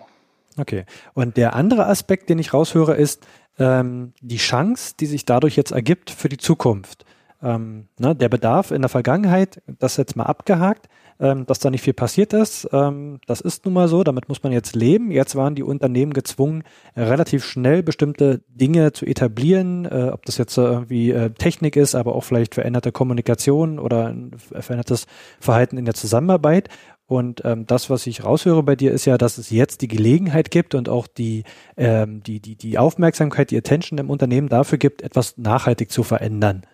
Okay. 0.59 0.85
Und 1.15 1.37
der 1.37 1.55
andere 1.55 1.87
Aspekt, 1.87 2.29
den 2.29 2.39
ich 2.39 2.53
raushöre, 2.53 2.95
ist 2.95 3.27
ähm, 3.59 4.13
die 4.21 4.37
Chance, 4.37 4.95
die 4.99 5.07
sich 5.07 5.25
dadurch 5.25 5.57
jetzt 5.57 5.71
ergibt 5.71 6.11
für 6.11 6.29
die 6.29 6.39
Zukunft 6.39 7.05
ähm, 7.43 7.89
ne, 7.99 8.15
der 8.15 8.29
Bedarf 8.29 8.71
in 8.71 8.83
der 8.83 8.89
Vergangenheit, 8.89 9.63
das 9.67 9.97
jetzt 9.97 10.17
mal 10.17 10.25
abgehakt, 10.25 10.89
ähm, 11.21 11.47
dass 11.47 11.59
da 11.59 11.71
nicht 11.71 11.83
viel 11.83 11.93
passiert 11.93 12.33
ist. 12.33 12.69
Ähm, 12.73 13.21
das 13.27 13.41
ist 13.41 13.65
nun 13.65 13.75
mal 13.75 13.89
so, 13.89 14.03
damit 14.03 14.29
muss 14.29 14.43
man 14.43 14.53
jetzt 14.53 14.75
leben. 14.75 15.11
Jetzt 15.11 15.37
waren 15.37 15.55
die 15.55 15.63
Unternehmen 15.63 16.13
gezwungen, 16.13 16.65
relativ 16.97 17.45
schnell 17.45 17.83
bestimmte 17.83 18.43
Dinge 18.49 18.93
zu 18.93 19.07
etablieren, 19.07 19.85
äh, 19.85 20.11
ob 20.13 20.27
das 20.27 20.39
jetzt 20.39 20.57
irgendwie 20.57 21.11
äh, 21.11 21.31
Technik 21.31 21.77
ist, 21.77 21.95
aber 21.95 22.15
auch 22.15 22.25
vielleicht 22.25 22.55
veränderte 22.55 22.93
Kommunikation 22.93 23.79
oder 23.79 24.09
ein 24.09 24.33
verändertes 24.37 25.07
Verhalten 25.41 25.79
in 25.79 25.85
der 25.85 25.95
Zusammenarbeit. 25.95 26.69
Und 27.09 27.41
ähm, 27.47 27.67
das, 27.67 27.89
was 27.89 28.07
ich 28.07 28.23
raushöre 28.23 28.63
bei 28.63 28.77
dir, 28.77 28.93
ist 28.93 29.07
ja, 29.07 29.17
dass 29.17 29.39
es 29.39 29.49
jetzt 29.49 29.81
die 29.81 29.89
Gelegenheit 29.89 30.51
gibt 30.51 30.75
und 30.75 30.91
auch 30.91 31.07
die, 31.07 31.45
ähm, 31.79 32.23
die, 32.23 32.39
die, 32.39 32.55
die 32.55 32.77
Aufmerksamkeit, 32.77 33.51
die 33.51 33.57
Attention 33.57 33.99
im 33.99 34.11
Unternehmen 34.11 34.51
dafür 34.51 34.77
gibt, 34.77 35.01
etwas 35.01 35.39
nachhaltig 35.39 35.91
zu 35.91 36.03
verändern. 36.03 36.67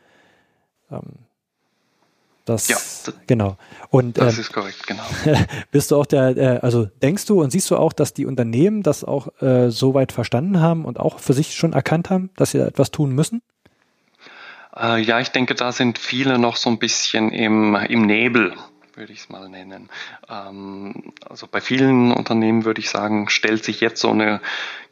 Ähm, 0.90 1.02
das, 2.46 2.66
ja, 2.66 2.74
das, 2.74 3.14
genau. 3.28 3.56
Und, 3.90 4.18
das 4.18 4.34
ähm, 4.34 4.40
ist 4.40 4.52
korrekt, 4.52 4.84
genau. 4.88 5.04
bist 5.70 5.92
du 5.92 5.96
auch 5.96 6.06
der, 6.06 6.36
äh, 6.36 6.58
also 6.62 6.86
denkst 7.00 7.26
du 7.26 7.40
und 7.40 7.52
siehst 7.52 7.70
du 7.70 7.76
auch, 7.76 7.92
dass 7.92 8.12
die 8.12 8.26
Unternehmen 8.26 8.82
das 8.82 9.04
auch 9.04 9.40
äh, 9.40 9.70
so 9.70 9.94
weit 9.94 10.10
verstanden 10.10 10.60
haben 10.60 10.84
und 10.84 10.98
auch 10.98 11.20
für 11.20 11.32
sich 11.32 11.54
schon 11.54 11.74
erkannt 11.74 12.10
haben, 12.10 12.30
dass 12.34 12.50
sie 12.50 12.58
etwas 12.58 12.90
tun 12.90 13.12
müssen? 13.12 13.40
Äh, 14.76 15.00
ja, 15.00 15.20
ich 15.20 15.28
denke, 15.28 15.54
da 15.54 15.70
sind 15.70 15.96
viele 15.96 16.40
noch 16.40 16.56
so 16.56 16.68
ein 16.70 16.80
bisschen 16.80 17.30
im, 17.30 17.76
im 17.76 18.04
Nebel 18.04 18.52
würde 18.96 19.12
ich 19.12 19.20
es 19.20 19.28
mal 19.28 19.48
nennen. 19.48 19.88
Ähm, 20.28 21.12
also 21.28 21.46
bei 21.46 21.60
vielen 21.60 22.12
Unternehmen 22.12 22.64
würde 22.64 22.80
ich 22.80 22.90
sagen, 22.90 23.28
stellt 23.28 23.64
sich 23.64 23.80
jetzt 23.80 24.00
so 24.00 24.10
eine 24.10 24.40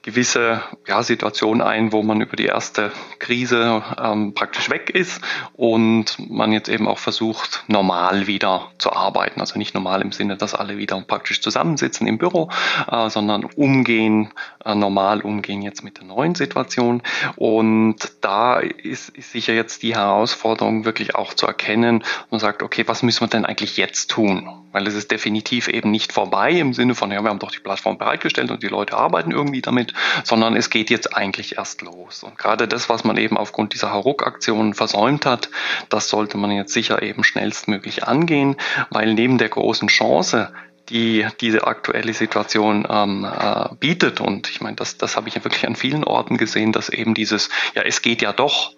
gewisse 0.03 0.63
ja, 0.87 1.03
Situation 1.03 1.61
ein, 1.61 1.93
wo 1.93 2.03
man 2.03 2.21
über 2.21 2.37
die 2.37 2.47
erste 2.47 2.91
Krise 3.21 3.83
ähm, 3.99 4.35
praktisch 4.35 4.69
weg 4.69 4.91
ist 4.91 5.23
und 5.53 6.17
man 6.29 6.53
jetzt 6.53 6.69
eben 6.69 6.89
auch 6.89 6.99
versucht, 6.99 7.65
normal 7.69 8.27
wieder 8.27 8.73
zu 8.79 8.93
arbeiten. 8.93 9.41
Also 9.41 9.59
nicht 9.59 9.75
normal 9.75 10.03
im 10.03 10.11
Sinne, 10.11 10.37
dass 10.37 10.55
alle 10.55 10.77
wieder 10.77 11.01
praktisch 11.03 11.41
zusammensitzen 11.41 12.09
im 12.09 12.19
Büro, 12.19 12.51
äh, 12.91 13.09
sondern 13.11 13.45
umgehen, 13.45 14.31
äh, 14.65 14.75
normal 14.75 15.21
umgehen 15.21 15.63
jetzt 15.63 15.85
mit 15.85 15.99
der 15.99 16.05
neuen 16.05 16.35
Situation. 16.35 17.03
Und 17.37 18.13
da 18.23 18.59
ist, 18.59 19.11
ist 19.11 19.31
sicher 19.31 19.53
jetzt 19.53 19.85
die 19.85 19.95
Herausforderung, 19.95 20.85
wirklich 20.85 21.15
auch 21.15 21.33
zu 21.33 21.47
erkennen 21.47 22.03
und 22.29 22.41
sagt, 22.41 22.65
okay, 22.65 22.83
was 22.89 23.05
müssen 23.05 23.21
wir 23.21 23.29
denn 23.29 23.47
eigentlich 23.47 23.77
jetzt 23.77 24.11
tun? 24.11 24.49
Weil 24.73 24.87
es 24.87 24.95
ist 24.95 25.11
definitiv 25.11 25.69
eben 25.69 25.91
nicht 25.91 26.13
vorbei 26.13 26.51
im 26.51 26.73
Sinne 26.73 26.95
von, 26.95 27.13
ja, 27.13 27.23
wir 27.23 27.31
haben 27.31 27.39
doch 27.39 27.51
die 27.51 27.61
Plattform 27.61 27.99
bereitgestellt 27.99 28.51
und 28.51 28.63
die 28.63 28.69
Leute 28.69 28.97
arbeiten 28.97 29.31
irgendwie 29.31 29.61
damit 29.61 29.92
sondern 30.25 30.57
es 30.57 30.71
geht 30.71 30.91
jetzt 30.91 31.17
eigentlich 31.17 31.57
erst 31.59 31.83
los. 31.83 32.23
Und 32.23 32.39
gerade 32.39 32.69
das, 32.69 32.89
was 32.89 33.05
man 33.05 33.17
eben 33.17 33.37
aufgrund 33.37 33.75
dieser 33.75 33.93
Hauruck-Aktionen 33.93 34.75
versäumt 34.75 35.27
hat, 35.27 35.49
das 35.89 36.09
sollte 36.09 36.37
man 36.39 36.51
jetzt 36.51 36.73
sicher 36.73 37.03
eben 37.03 37.25
schnellstmöglich 37.25 38.05
angehen, 38.05 38.57
weil 38.91 39.15
neben 39.15 39.39
der 39.39 39.49
großen 39.49 39.89
Chance, 39.89 40.53
die 40.89 41.27
diese 41.41 41.67
aktuelle 41.67 42.13
Situation 42.13 42.87
ähm, 42.91 43.25
äh, 43.25 43.69
bietet. 43.79 44.21
Und 44.21 44.51
ich 44.51 44.61
meine, 44.61 44.77
das, 44.77 44.99
das 44.99 45.17
habe 45.17 45.29
ich 45.29 45.35
ja 45.35 45.45
wirklich 45.45 45.67
an 45.67 45.77
vielen 45.77 46.05
Orten 46.05 46.37
gesehen, 46.37 46.73
dass 46.73 46.89
eben 46.89 47.15
dieses, 47.15 47.51
ja, 47.75 47.83
es 47.83 48.03
geht 48.03 48.23
ja 48.23 48.33
doch, 48.33 48.73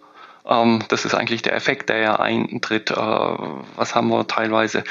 das 0.45 1.07
ist 1.07 1.15
eigentlich 1.15 1.41
der 1.41 1.55
Effekt, 1.55 1.89
der 1.89 1.99
ja 1.99 2.17
eintritt. 2.17 2.91
Äh, 2.91 2.97
was 2.97 3.95
haben 3.95 4.09
wir 4.09 4.27
teilweise 4.27 4.85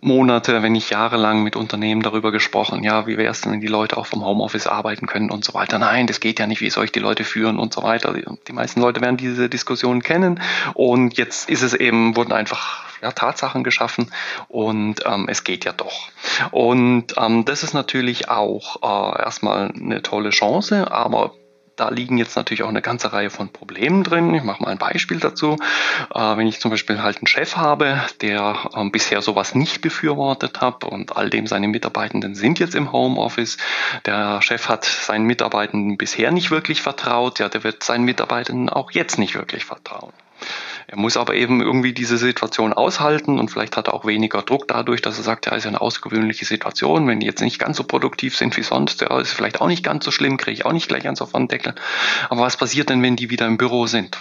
Monate, 0.00 0.62
wenn 0.62 0.72
nicht 0.72 0.90
jahrelang 0.90 1.42
mit 1.42 1.56
Unternehmen 1.56 2.02
darüber 2.02 2.32
gesprochen, 2.32 2.84
ja, 2.84 3.06
wie 3.06 3.16
wäre 3.16 3.30
es 3.30 3.40
denn, 3.40 3.52
wenn 3.52 3.60
die 3.60 3.66
Leute 3.66 3.96
auch 3.96 4.06
vom 4.06 4.24
Homeoffice 4.24 4.66
arbeiten 4.66 5.06
können 5.06 5.30
und 5.30 5.44
so 5.44 5.54
weiter. 5.54 5.78
Nein, 5.78 6.06
das 6.06 6.20
geht 6.20 6.38
ja 6.38 6.46
nicht, 6.46 6.60
wie 6.60 6.68
soll 6.68 6.84
ich 6.84 6.92
die 6.92 7.00
Leute 7.00 7.24
führen 7.24 7.58
und 7.58 7.72
so 7.72 7.82
weiter. 7.82 8.12
Die 8.12 8.52
meisten 8.52 8.80
Leute 8.80 9.00
werden 9.00 9.16
diese 9.16 9.48
Diskussion 9.48 10.02
kennen 10.02 10.40
und 10.74 11.16
jetzt 11.16 11.48
ist 11.48 11.62
es 11.62 11.72
eben, 11.72 12.14
wurden 12.16 12.32
einfach 12.32 12.84
ja, 13.00 13.12
Tatsachen 13.12 13.64
geschaffen 13.64 14.10
und 14.48 15.00
ähm, 15.06 15.26
es 15.28 15.44
geht 15.44 15.64
ja 15.64 15.72
doch. 15.72 16.08
Und 16.50 17.14
ähm, 17.16 17.46
das 17.46 17.62
ist 17.62 17.72
natürlich 17.72 18.28
auch 18.28 18.82
äh, 18.82 19.22
erstmal 19.22 19.70
eine 19.70 20.02
tolle 20.02 20.30
Chance, 20.30 20.90
aber 20.90 21.32
da 21.76 21.88
liegen 21.88 22.18
jetzt 22.18 22.36
natürlich 22.36 22.62
auch 22.62 22.68
eine 22.68 22.82
ganze 22.82 23.12
Reihe 23.12 23.30
von 23.30 23.50
Problemen 23.50 24.04
drin. 24.04 24.34
Ich 24.34 24.42
mache 24.42 24.62
mal 24.62 24.70
ein 24.70 24.78
Beispiel 24.78 25.18
dazu. 25.20 25.56
Äh, 26.14 26.36
wenn 26.36 26.46
ich 26.46 26.60
zum 26.60 26.70
Beispiel 26.70 27.02
halt 27.02 27.18
einen 27.18 27.26
Chef 27.26 27.56
habe, 27.56 28.00
der 28.20 28.70
äh, 28.74 28.88
bisher 28.90 29.22
sowas 29.22 29.54
nicht 29.54 29.80
befürwortet 29.80 30.60
hat 30.60 30.84
und 30.84 31.16
all 31.16 31.30
dem 31.30 31.46
seine 31.46 31.68
Mitarbeitenden 31.68 32.34
sind 32.34 32.58
jetzt 32.58 32.74
im 32.74 32.92
Homeoffice. 32.92 33.56
Der 34.06 34.40
Chef 34.42 34.68
hat 34.68 34.84
seinen 34.84 35.26
Mitarbeitenden 35.26 35.96
bisher 35.96 36.30
nicht 36.30 36.50
wirklich 36.50 36.82
vertraut. 36.82 37.38
Ja, 37.38 37.48
der 37.48 37.64
wird 37.64 37.82
seinen 37.82 38.04
Mitarbeitenden 38.04 38.68
auch 38.68 38.90
jetzt 38.92 39.18
nicht 39.18 39.34
wirklich 39.34 39.64
vertrauen. 39.64 40.12
Er 40.86 40.98
muss 40.98 41.16
aber 41.16 41.34
eben 41.34 41.62
irgendwie 41.62 41.92
diese 41.92 42.18
Situation 42.18 42.72
aushalten 42.72 43.38
und 43.38 43.50
vielleicht 43.50 43.76
hat 43.76 43.88
er 43.88 43.94
auch 43.94 44.04
weniger 44.04 44.42
Druck 44.42 44.68
dadurch, 44.68 45.00
dass 45.00 45.16
er 45.16 45.24
sagt, 45.24 45.46
ja, 45.46 45.52
ist 45.52 45.64
ja 45.64 45.70
eine 45.70 45.80
ausgewöhnliche 45.80 46.44
Situation. 46.44 47.06
Wenn 47.06 47.20
die 47.20 47.26
jetzt 47.26 47.40
nicht 47.40 47.58
ganz 47.58 47.76
so 47.76 47.84
produktiv 47.84 48.36
sind 48.36 48.56
wie 48.56 48.62
sonst, 48.62 49.00
ja, 49.00 49.18
ist 49.18 49.32
vielleicht 49.32 49.60
auch 49.60 49.66
nicht 49.66 49.82
ganz 49.84 50.04
so 50.04 50.10
schlimm, 50.10 50.36
kriege 50.36 50.52
ich 50.52 50.66
auch 50.66 50.72
nicht 50.72 50.88
gleich 50.88 51.06
einen 51.06 51.16
Sofortdeckel. 51.16 51.74
Aber 52.28 52.42
was 52.42 52.56
passiert 52.56 52.90
denn, 52.90 53.02
wenn 53.02 53.16
die 53.16 53.30
wieder 53.30 53.46
im 53.46 53.56
Büro 53.56 53.86
sind? 53.86 54.18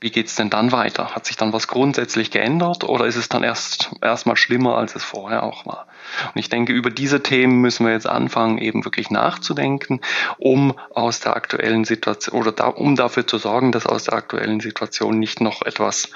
Wie 0.00 0.10
geht's 0.10 0.34
denn 0.34 0.50
dann 0.50 0.70
weiter? 0.70 1.14
Hat 1.14 1.24
sich 1.24 1.38
dann 1.38 1.54
was 1.54 1.66
grundsätzlich 1.66 2.30
geändert 2.30 2.84
oder 2.84 3.06
ist 3.06 3.16
es 3.16 3.30
dann 3.30 3.42
erst 3.42 3.90
erstmal 4.02 4.36
schlimmer, 4.36 4.76
als 4.76 4.94
es 4.94 5.02
vorher 5.02 5.42
auch 5.42 5.64
war? 5.64 5.86
Und 6.34 6.40
ich 6.40 6.48
denke, 6.48 6.72
über 6.72 6.90
diese 6.90 7.22
Themen 7.22 7.60
müssen 7.60 7.86
wir 7.86 7.92
jetzt 7.92 8.08
anfangen, 8.08 8.58
eben 8.58 8.84
wirklich 8.84 9.10
nachzudenken, 9.10 10.00
um 10.38 10.78
aus 10.94 11.20
der 11.20 11.36
aktuellen 11.36 11.84
Situation 11.84 12.40
oder 12.40 12.52
da, 12.52 12.66
um 12.66 12.96
dafür 12.96 13.26
zu 13.26 13.38
sorgen, 13.38 13.72
dass 13.72 13.86
aus 13.86 14.04
der 14.04 14.14
aktuellen 14.14 14.60
Situation 14.60 15.18
nicht 15.18 15.40
noch 15.40 15.62
etwas 15.62 16.10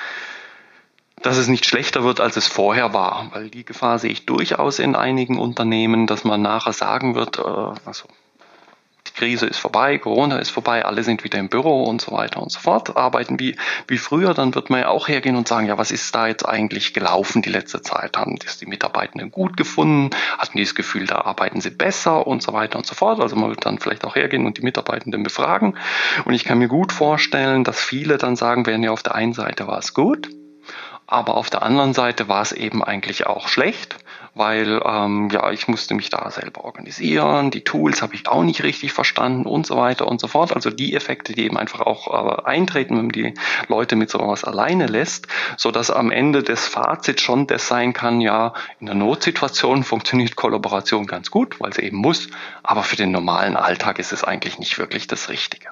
dass 1.23 1.37
es 1.37 1.49
nicht 1.49 1.67
schlechter 1.67 2.05
wird, 2.05 2.21
als 2.21 2.37
es 2.37 2.47
vorher 2.47 2.93
war, 2.93 3.29
weil 3.33 3.51
die 3.51 3.65
Gefahr 3.65 3.99
sehe 3.99 4.11
ich 4.11 4.25
durchaus 4.25 4.79
in 4.79 4.95
einigen 4.95 5.39
Unternehmen, 5.39 6.07
dass 6.07 6.23
man 6.23 6.43
nachher 6.43 6.73
sagen 6.73 7.17
wird, 7.17 7.39
äh, 7.39 7.43
also 7.85 8.09
Krise 9.19 9.47
ist 9.47 9.59
vorbei, 9.59 9.99
Corona 9.99 10.39
ist 10.39 10.51
vorbei, 10.51 10.85
alle 10.85 11.03
sind 11.03 11.25
wieder 11.25 11.41
im 11.41 11.49
Büro 11.49 11.83
und 11.83 12.01
so 12.01 12.13
weiter 12.13 12.41
und 12.41 12.53
so 12.53 12.61
fort, 12.61 12.97
arbeiten 12.97 13.41
wie, 13.41 13.57
wie 13.89 13.99
früher, 13.99 14.33
dann 14.33 14.55
wird 14.55 14.71
man 14.71 14.81
ja 14.81 14.89
auch 14.89 15.09
hergehen 15.09 15.35
und 15.35 15.49
sagen, 15.49 15.67
ja, 15.67 15.77
was 15.77 15.91
ist 15.91 16.15
da 16.15 16.29
jetzt 16.29 16.49
eigentlich 16.49 16.95
gelaufen 16.95 17.43
die 17.43 17.51
letzte 17.51 17.83
Zeit? 17.83 18.17
Haben 18.17 18.37
das 18.37 18.59
die 18.59 18.67
Mitarbeitenden 18.67 19.33
gut 19.33 19.57
gefunden? 19.57 20.15
Hatten 20.39 20.57
die 20.57 20.63
das 20.63 20.77
Gefühl, 20.77 21.09
da 21.09 21.23
arbeiten 21.23 21.61
sie 21.61 21.71
besser 21.71 22.29
und 22.29 22.45
so 22.45 22.53
weiter 22.53 22.79
und 22.79 22.87
so 22.87 22.95
fort? 22.95 23.19
Also 23.19 23.35
man 23.35 23.51
wird 23.51 23.67
dann 23.67 23.81
vielleicht 23.81 24.05
auch 24.05 24.15
hergehen 24.15 24.47
und 24.47 24.57
die 24.57 24.63
Mitarbeitenden 24.63 25.25
befragen. 25.25 25.77
Und 26.25 26.35
ich 26.35 26.45
kann 26.45 26.59
mir 26.59 26.69
gut 26.69 26.93
vorstellen, 26.93 27.65
dass 27.65 27.81
viele 27.81 28.19
dann 28.19 28.37
sagen 28.37 28.67
werden, 28.67 28.85
ja, 28.85 28.93
auf 28.93 29.03
der 29.03 29.17
einen 29.17 29.33
Seite 29.33 29.67
war 29.67 29.79
es 29.79 29.95
gut, 29.95 30.29
aber 31.09 31.37
auf 31.37 31.51
der 31.51 31.63
anderen 31.63 31.93
Seite 31.93 32.29
war 32.29 32.43
es 32.43 32.53
eben 32.53 32.85
eigentlich 32.85 33.27
auch 33.27 33.49
schlecht 33.49 33.97
weil 34.39 34.81
ähm, 34.85 35.29
ja, 35.31 35.51
ich 35.51 35.69
musste 35.69 35.95
mich 35.95 36.11
da 36.11 36.31
selber 36.31 36.65
organisieren, 36.65 37.51
die 37.51 37.63
Tools 37.63 38.03
habe 38.03 38.15
ich 38.15 38.29
auch 38.29 38.43
nicht 38.43 38.63
richtig 38.63 38.93
verstanden 38.93 39.47
und 39.47 39.67
so 39.67 39.77
weiter 39.77 40.07
und 40.07 40.21
so 40.21 40.29
fort. 40.29 40.55
Also 40.55 40.71
die 40.71 40.95
Effekte, 40.95 41.33
die 41.33 41.45
eben 41.45 41.59
einfach 41.59 41.81
auch 41.81 42.07
äh, 42.09 42.43
eintreten, 42.45 42.97
wenn 42.97 43.07
man 43.07 43.13
die 43.13 43.35
Leute 43.69 43.97
mit 43.97 44.11
sowas 44.11 44.45
alleine 44.45 44.87
lässt, 44.87 45.27
so 45.57 45.71
dass 45.71 45.91
am 45.91 46.11
Ende 46.11 46.43
das 46.43 46.67
Fazit 46.67 47.21
schon 47.21 47.47
das 47.47 47.69
sein 47.69 47.93
kann, 47.93 48.21
ja, 48.21 48.55
in 48.81 48.89
einer 48.89 48.99
Notsituation 48.99 49.85
funktioniert 49.85 50.37
Kollaboration 50.37 51.07
ganz 51.07 51.31
gut, 51.31 51.61
weil 51.61 51.73
sie 51.73 51.83
eben 51.83 51.99
muss, 51.99 52.29
aber 52.63 52.83
für 52.83 52.97
den 52.97 53.11
normalen 53.11 53.57
Alltag 53.57 53.99
ist 53.99 54.13
es 54.13 54.25
eigentlich 54.25 54.59
nicht 54.59 54.79
wirklich 54.79 55.07
das 55.07 55.29
Richtige. 55.29 55.69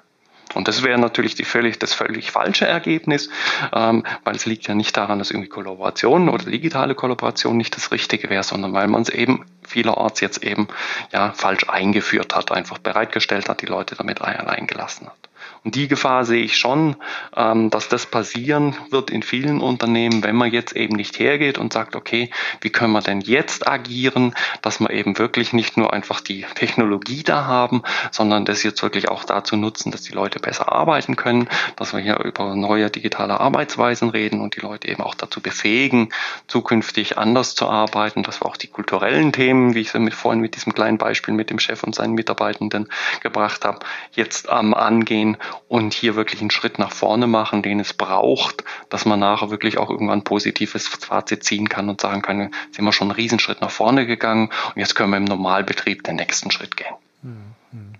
Und 0.57 0.69
das 0.69 0.83
wäre 0.83 0.99
natürlich 0.99 1.35
die 1.35 1.45
völlig, 1.45 1.79
das 1.79 1.93
völlig 1.93 2.31
falsche 2.31 2.67
Ergebnis, 2.67 3.29
ähm, 3.75 4.05
weil 4.25 4.37
es 4.37 4.47
liegt 4.47 4.67
ja 4.67 4.75
nicht 4.75 4.97
daran, 4.97 5.19
dass 5.19 5.31
irgendwie 5.31 5.49
Kollaboration 5.49 6.29
oder 6.29 6.47
digitale 6.47 6.95
Kollaboration 6.95 7.57
nicht 7.57 7.77
das 7.77 7.93
Richtige 7.93 8.31
wäre, 8.31 8.43
sondern 8.43 8.73
weil 8.73 8.89
man 8.89 9.03
es 9.03 9.11
eben 9.11 9.45
vielerorts 9.67 10.21
jetzt 10.21 10.43
eben 10.43 10.69
ja 11.13 11.33
falsch 11.33 11.69
eingeführt 11.69 12.35
hat, 12.35 12.53
einfach 12.53 12.79
bereitgestellt 12.79 13.49
hat, 13.49 13.61
die 13.61 13.67
Leute 13.67 13.97
damit 13.97 14.23
allein 14.23 14.67
gelassen 14.67 15.07
hat. 15.07 15.29
Und 15.65 15.75
die 15.75 15.89
Gefahr 15.89 16.25
sehe 16.25 16.43
ich 16.43 16.57
schon, 16.57 16.97
ähm, 17.37 17.71
dass 17.71 17.89
das 17.89 18.07
passieren 18.07 18.77
wird 18.91 19.11
in 19.11 19.23
vielen 19.23 19.61
Unternehmen, 19.61 20.23
wenn 20.23 20.37
man 20.37 20.53
jetzt 20.53 20.77
eben 20.77 20.97
nicht 20.97 21.19
hergeht 21.19 21.59
und 21.59 21.73
sagt, 21.73 21.97
okay, 21.97 22.31
wie 22.61 22.71
können 22.71 22.93
wir 22.93 23.01
denn 23.01 23.21
jetzt 23.21 23.67
agieren, 23.67 24.35
dass 24.63 24.81
wir 24.81 24.91
eben 24.91 25.19
wirklich 25.19 25.53
nicht 25.53 25.77
nur 25.77 25.93
einfach 25.93 26.21
die 26.21 26.45
Technologie 26.55 27.23
da 27.23 27.47
haben, 27.47 27.83
sondern 28.11 28.45
das 28.45 28.63
jetzt 28.63 28.83
wirklich 28.83 29.09
auch 29.09 29.25
dazu 29.25 29.57
nutzen, 29.57 29.91
dass 29.91 30.03
die 30.03 30.13
Leute 30.13 30.39
besser 30.39 30.73
arbeiten 30.73 31.17
können, 31.17 31.49
dass 31.77 31.93
wir 31.93 32.01
hier 32.01 32.21
über 32.21 32.55
neue 32.55 32.91
digitale 32.91 33.41
Arbeitsweisen 33.41 34.11
reden 34.11 34.41
und 34.41 34.57
die 34.57 34.61
Leute 34.61 34.89
eben 34.89 35.03
auch 35.03 35.15
dazu 35.15 35.41
befähigen, 35.41 36.11
zukünftig 36.47 37.19
anders 37.19 37.55
zu 37.55 37.69
arbeiten, 37.69 38.23
dass 38.23 38.41
wir 38.41 38.47
auch 38.47 38.57
die 38.57 38.69
kulturellen 38.69 39.33
Themen, 39.33 39.75
wie 39.75 39.81
ich 39.81 39.91
sie 39.91 39.99
mit 39.99 40.15
vorhin 40.15 40.41
mit 40.41 40.55
diesem 40.55 40.75
kleinen 40.75 40.99
Beispiel 40.99 41.35
mit 41.35 41.51
dem 41.51 41.59
Chef 41.59 41.83
und 41.83 41.95
seinen 41.95 42.15
Mitarbeitenden 42.15 42.89
gebracht 43.21 43.65
habe, 43.65 43.81
jetzt 44.13 44.49
ähm, 44.51 44.75
angehen 44.75 45.37
und 45.69 45.95
hier 45.95 46.17
wirklich 46.17 46.41
einen 46.41 46.51
Schritt 46.51 46.79
nach 46.79 46.93
vorne 46.93 47.27
machen, 47.27 47.63
den 47.63 47.81
es 47.81 47.93
braucht, 47.93 48.65
dass 48.89 49.05
man 49.05 49.21
nachher 49.21 49.51
wirklich 49.51 49.79
auch 49.79 49.91
irgendwann 49.91 50.21
ein 50.21 50.25
positives 50.25 50.87
Fazit 50.87 51.45
ziehen 51.45 51.69
kann 51.69 51.89
und 51.89 52.01
sagen 52.01 52.23
kann, 52.23 52.51
sind 52.73 52.85
wir 52.85 52.93
schon 52.93 53.11
einen 53.11 53.17
Riesenschritt 53.17 53.61
nach 53.61 53.71
vorne 53.71 54.07
gegangen 54.07 54.51
und 54.75 54.81
jetzt 54.81 54.95
können 54.95 55.11
wir 55.11 55.17
im 55.19 55.25
Normalbetrieb 55.25 56.05
den 56.05 56.17
nächsten 56.17 56.51
Schritt 56.51 56.77
gehen. 56.77 56.95
Mhm. 57.23 57.55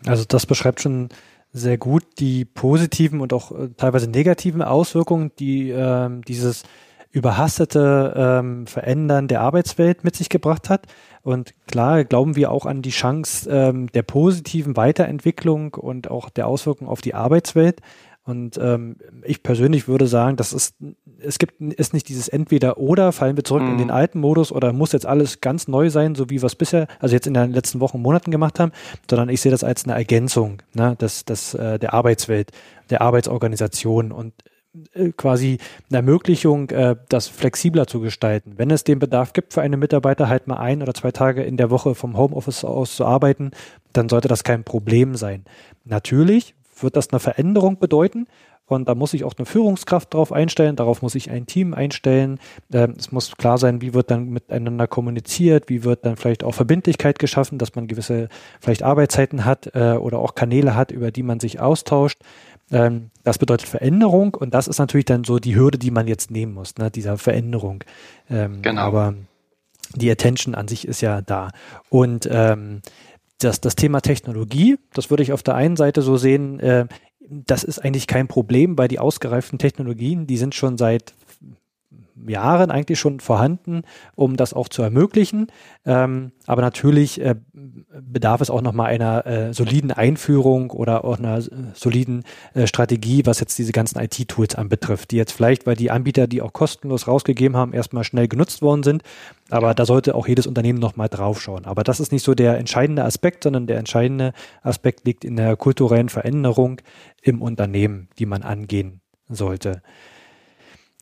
Also 0.07 0.25
das 0.27 0.47
beschreibt 0.47 0.81
schon 0.81 1.09
sehr 1.53 1.79
gut 1.79 2.05
die 2.19 2.45
positiven 2.45 3.21
und 3.21 3.33
auch 3.33 3.51
äh, 3.51 3.69
teilweise 3.77 4.09
negativen 4.09 4.63
Auswirkungen, 4.63 5.33
die 5.39 5.71
äh, 5.71 6.11
dieses 6.27 6.65
überhastete 7.17 8.13
ähm, 8.15 8.67
Verändern 8.67 9.27
der 9.27 9.41
Arbeitswelt 9.41 10.05
mit 10.05 10.15
sich 10.15 10.29
gebracht 10.29 10.69
hat. 10.69 10.87
Und 11.23 11.55
klar 11.67 12.05
glauben 12.05 12.37
wir 12.37 12.51
auch 12.51 12.67
an 12.67 12.83
die 12.83 12.91
Chance 12.91 13.49
ähm, 13.51 13.87
der 13.93 14.03
positiven 14.03 14.77
Weiterentwicklung 14.77 15.73
und 15.73 16.11
auch 16.11 16.29
der 16.29 16.47
Auswirkungen 16.47 16.91
auf 16.91 17.01
die 17.01 17.15
Arbeitswelt. 17.15 17.81
Und 18.23 18.59
ähm, 18.59 18.97
ich 19.25 19.43
persönlich 19.43 19.89
würde 19.89 20.09
sagen, 20.09 20.37
das 20.37 20.53
ist, 20.53 20.75
es 21.19 21.39
gibt 21.39 21.59
ist 21.61 21.95
nicht 21.95 22.07
dieses 22.11 22.29
Entweder-Oder, 22.29 23.13
fallen 23.13 23.37
wir 23.37 23.45
zurück 23.45 23.63
mhm. 23.63 23.73
in 23.73 23.79
den 23.79 23.91
alten 23.91 24.21
Modus 24.21 24.53
oder 24.53 24.75
muss 24.75 24.93
jetzt 24.93 25.07
alles 25.07 25.41
ganz 25.41 25.69
neu 25.69 25.89
sein, 25.89 26.17
so 26.17 26.29
wie 26.29 26.43
wir 26.43 26.47
es 26.47 26.57
bisher, 26.57 26.87
also 27.01 27.15
jetzt 27.15 27.27
in 27.27 27.33
den 27.33 27.53
letzten 27.53 27.81
Wochen, 27.81 28.03
Monaten 28.03 28.31
gemacht 28.31 28.61
haben, 28.61 28.73
sondern 29.09 29.31
ich 29.31 29.41
sehe 29.41 29.53
das 29.53 29.65
als 29.65 29.85
eine 29.85 29.95
Ergänzung 29.95 30.59
ne, 30.75 30.97
des, 30.97 31.25
des, 31.25 31.55
äh, 31.55 31.79
der 31.79 31.95
Arbeitswelt, 31.95 32.51
der 32.91 33.01
Arbeitsorganisation. 33.01 34.13
Und 34.13 34.35
quasi 35.17 35.59
eine 35.89 35.99
Ermöglichung, 35.99 36.71
äh, 36.71 36.97
das 37.09 37.29
flexibler 37.29 37.87
zu 37.87 38.01
gestalten. 38.01 38.55
Wenn 38.57 38.71
es 38.71 38.85
den 38.85 38.99
Bedarf 38.99 39.33
gibt 39.33 39.53
für 39.55 39.63
einen 39.63 39.79
Mitarbeiter, 39.79 40.29
halt 40.29 40.47
mal 40.47 40.57
ein 40.57 40.83
oder 40.83 40.95
zwei 40.95 41.11
Tage 41.11 41.43
in 41.43 41.57
der 41.57 41.71
Woche 41.71 41.95
vom 41.95 42.17
Homeoffice 42.17 42.65
aus 42.65 42.97
zu 42.97 43.05
arbeiten, 43.05 43.51
dann 43.93 44.09
sollte 44.09 44.29
das 44.29 44.45
kein 44.45 44.65
Problem 44.65 45.15
sein. 45.15 45.45
Natürlich 45.85 46.55
wird 46.81 46.97
das 46.97 47.11
eine 47.11 47.21
Veränderung 47.21 47.79
bedeuten. 47.79 48.27
Und 48.67 48.89
da 48.89 48.95
muss 48.95 49.15
ich 49.15 49.25
auch 49.25 49.35
eine 49.39 49.47
Führungskraft 49.47 50.13
drauf 50.13 50.33
einstellen, 50.33 50.77
darauf 50.77 51.01
muss 51.01 51.15
ich 51.15 51.31
ein 51.31 51.47
Team 51.47 51.73
einstellen. 51.73 52.39
Ähm, 52.73 52.95
es 52.99 53.13
muss 53.13 53.37
klar 53.37 53.59
sein, 53.59 53.81
wie 53.81 53.95
wird 53.95 54.11
dann 54.11 54.29
miteinander 54.29 54.87
kommuniziert, 54.87 55.69
wie 55.69 55.85
wird 55.85 56.05
dann 56.05 56.17
vielleicht 56.17 56.43
auch 56.43 56.53
Verbindlichkeit 56.53 57.19
geschaffen, 57.19 57.59
dass 57.59 57.75
man 57.75 57.87
gewisse 57.87 58.29
vielleicht 58.61 58.83
Arbeitszeiten 58.83 59.45
hat 59.45 59.75
äh, 59.75 59.93
oder 59.93 60.19
auch 60.19 60.35
Kanäle 60.35 60.75
hat, 60.75 60.91
über 60.91 61.13
die 61.13 61.23
man 61.23 61.39
sich 61.39 61.61
austauscht. 61.61 62.19
Ähm, 62.73 63.11
das 63.23 63.39
bedeutet 63.39 63.69
Veränderung 63.69 64.35
und 64.35 64.53
das 64.53 64.67
ist 64.67 64.79
natürlich 64.79 65.05
dann 65.05 65.23
so 65.23 65.39
die 65.39 65.55
Hürde, 65.55 65.79
die 65.79 65.93
man 65.93 66.09
jetzt 66.09 66.33
nehmen 66.33 66.53
muss, 66.53 66.77
ne, 66.77 66.91
dieser 66.91 67.19
Veränderung. 67.19 67.85
Ähm, 68.29 68.63
genau. 68.63 68.83
Aber 68.83 69.15
die 69.95 70.11
Attention 70.11 70.57
an 70.57 70.67
sich 70.67 70.89
ist 70.89 71.01
ja 71.01 71.23
da. 71.23 71.53
Und 71.89 72.29
ähm, 72.31 72.83
das, 73.39 73.61
das 73.61 73.77
Thema 73.77 74.01
Technologie, 74.01 74.79
das 74.95 75.11
würde 75.11 75.23
ich 75.23 75.33
auf 75.33 75.43
der 75.43 75.55
einen 75.55 75.77
Seite 75.77 76.03
so 76.03 76.17
sehen, 76.17 76.59
äh, 76.61 76.87
das 77.29 77.65
ist 77.65 77.79
eigentlich 77.79 78.07
kein 78.07 78.29
Problem, 78.29 78.79
weil 78.79 78.89
die 78.89 78.99
ausgereiften 78.99 79.59
Technologien, 79.59 80.27
die 80.27 80.37
sind 80.37 80.55
schon 80.55 80.79
seit 80.79 81.15
Jahren 82.27 82.71
eigentlich 82.71 82.99
schon 82.99 83.21
vorhanden, 83.21 83.83
um 84.15 84.37
das 84.37 84.55
auch 84.55 84.69
zu 84.69 84.83
ermöglichen. 84.83 85.49
Ähm, 85.85 86.33
aber 86.47 86.63
natürlich 86.63 87.21
äh, 87.21 87.37
bedarf 87.53 88.41
es 88.41 88.51
auch 88.51 88.63
nochmal 88.63 88.87
einer 88.89 89.27
äh, 89.27 89.53
soliden 89.53 89.93
Einführung 89.93 90.71
oder 90.71 91.05
auch 91.05 91.19
einer 91.19 91.39
äh, 91.39 91.51
soliden 91.75 92.25
äh, 92.55 92.67
Strategie, 92.67 93.27
was 93.27 93.41
jetzt 93.41 93.59
diese 93.59 93.73
ganzen 93.73 93.99
IT-Tools 93.99 94.55
anbetrifft, 94.55 95.11
die 95.11 95.17
jetzt 95.17 95.33
vielleicht, 95.33 95.67
weil 95.67 95.77
die 95.77 95.91
Anbieter, 95.91 96.27
die 96.27 96.43
auch 96.43 96.53
kostenlos 96.53 97.07
rausgegeben 97.07 97.57
haben, 97.57 97.73
erstmal 97.73 98.05
schnell 98.05 98.29
genutzt 98.29 98.63
worden 98.63 98.83
sind. 98.83 99.03
Aber 99.51 99.75
da 99.75 99.85
sollte 99.85 100.15
auch 100.15 100.27
jedes 100.27 100.47
Unternehmen 100.47 100.79
nochmal 100.79 101.09
draufschauen. 101.09 101.67
Aber 101.67 101.85
das 101.85 102.01
ist 102.01 102.13
nicht 102.13 102.25
so 102.25 102.35
der 102.35 102.59
entscheidende 102.59 103.05
Aspekt, 103.05 103.45
sondern 103.45 103.67
der 103.67 103.79
entscheidende 103.79 104.33
Aspekt 104.63 105.07
liegt 105.07 105.25
in 105.25 105.37
der 105.37 105.57
kulturellen 105.57 106.09
Veränderung 106.09 106.81
im 107.23 107.43
Unternehmen, 107.43 108.09
die 108.19 108.27
man 108.27 108.43
angehen 108.43 109.01
sollte. 109.29 109.83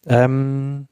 Ähm, 0.07 0.89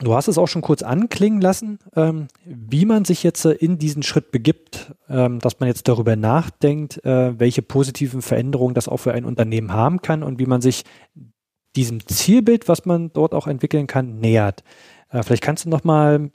du 0.00 0.14
hast 0.14 0.28
es 0.28 0.38
auch 0.38 0.46
schon 0.46 0.62
kurz 0.62 0.82
anklingen 0.82 1.40
lassen, 1.40 1.78
ähm, 1.94 2.28
wie 2.44 2.84
man 2.84 3.04
sich 3.04 3.22
jetzt 3.22 3.44
äh, 3.44 3.52
in 3.52 3.78
diesen 3.78 4.02
Schritt 4.02 4.30
begibt, 4.30 4.92
ähm, 5.08 5.38
dass 5.38 5.60
man 5.60 5.68
jetzt 5.68 5.88
darüber 5.88 6.16
nachdenkt, 6.16 7.04
äh, 7.04 7.38
welche 7.38 7.62
positiven 7.62 8.22
Veränderungen 8.22 8.74
das 8.74 8.88
auch 8.88 8.98
für 8.98 9.12
ein 9.12 9.24
Unternehmen 9.24 9.72
haben 9.72 10.02
kann 10.02 10.22
und 10.22 10.38
wie 10.38 10.46
man 10.46 10.60
sich 10.60 10.84
diesem 11.76 12.04
Zielbild, 12.06 12.68
was 12.68 12.84
man 12.84 13.12
dort 13.12 13.34
auch 13.34 13.46
entwickeln 13.46 13.86
kann, 13.86 14.18
nähert. 14.18 14.64
Äh, 15.10 15.22
vielleicht 15.22 15.42
kannst 15.42 15.64
du 15.64 15.68
noch 15.68 15.84
mal 15.84 16.30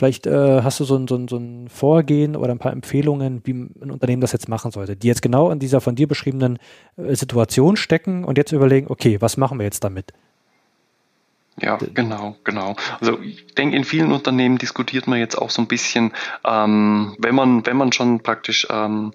Vielleicht 0.00 0.26
äh, 0.26 0.62
hast 0.62 0.80
du 0.80 0.84
so 0.84 0.96
ein, 0.96 1.06
so, 1.06 1.14
ein, 1.14 1.28
so 1.28 1.36
ein 1.36 1.68
Vorgehen 1.68 2.34
oder 2.34 2.52
ein 2.52 2.58
paar 2.58 2.72
Empfehlungen, 2.72 3.42
wie 3.44 3.52
ein 3.52 3.90
Unternehmen 3.90 4.22
das 4.22 4.32
jetzt 4.32 4.48
machen 4.48 4.70
sollte, 4.70 4.96
die 4.96 5.08
jetzt 5.08 5.20
genau 5.20 5.50
in 5.50 5.58
dieser 5.58 5.82
von 5.82 5.94
dir 5.94 6.08
beschriebenen 6.08 6.58
äh, 6.96 7.14
Situation 7.14 7.76
stecken 7.76 8.24
und 8.24 8.38
jetzt 8.38 8.52
überlegen, 8.52 8.86
okay, 8.88 9.20
was 9.20 9.36
machen 9.36 9.58
wir 9.58 9.64
jetzt 9.64 9.84
damit? 9.84 10.14
Ja, 11.62 11.78
genau, 11.94 12.36
genau. 12.44 12.76
Also 13.00 13.18
ich 13.20 13.46
denke, 13.54 13.76
in 13.76 13.84
vielen 13.84 14.12
Unternehmen 14.12 14.58
diskutiert 14.58 15.06
man 15.06 15.18
jetzt 15.18 15.36
auch 15.36 15.50
so 15.50 15.62
ein 15.62 15.68
bisschen, 15.68 16.12
ähm, 16.44 17.16
wenn 17.18 17.34
man, 17.34 17.66
wenn 17.66 17.76
man 17.76 17.92
schon 17.92 18.20
praktisch 18.20 18.66
ähm, 18.70 19.12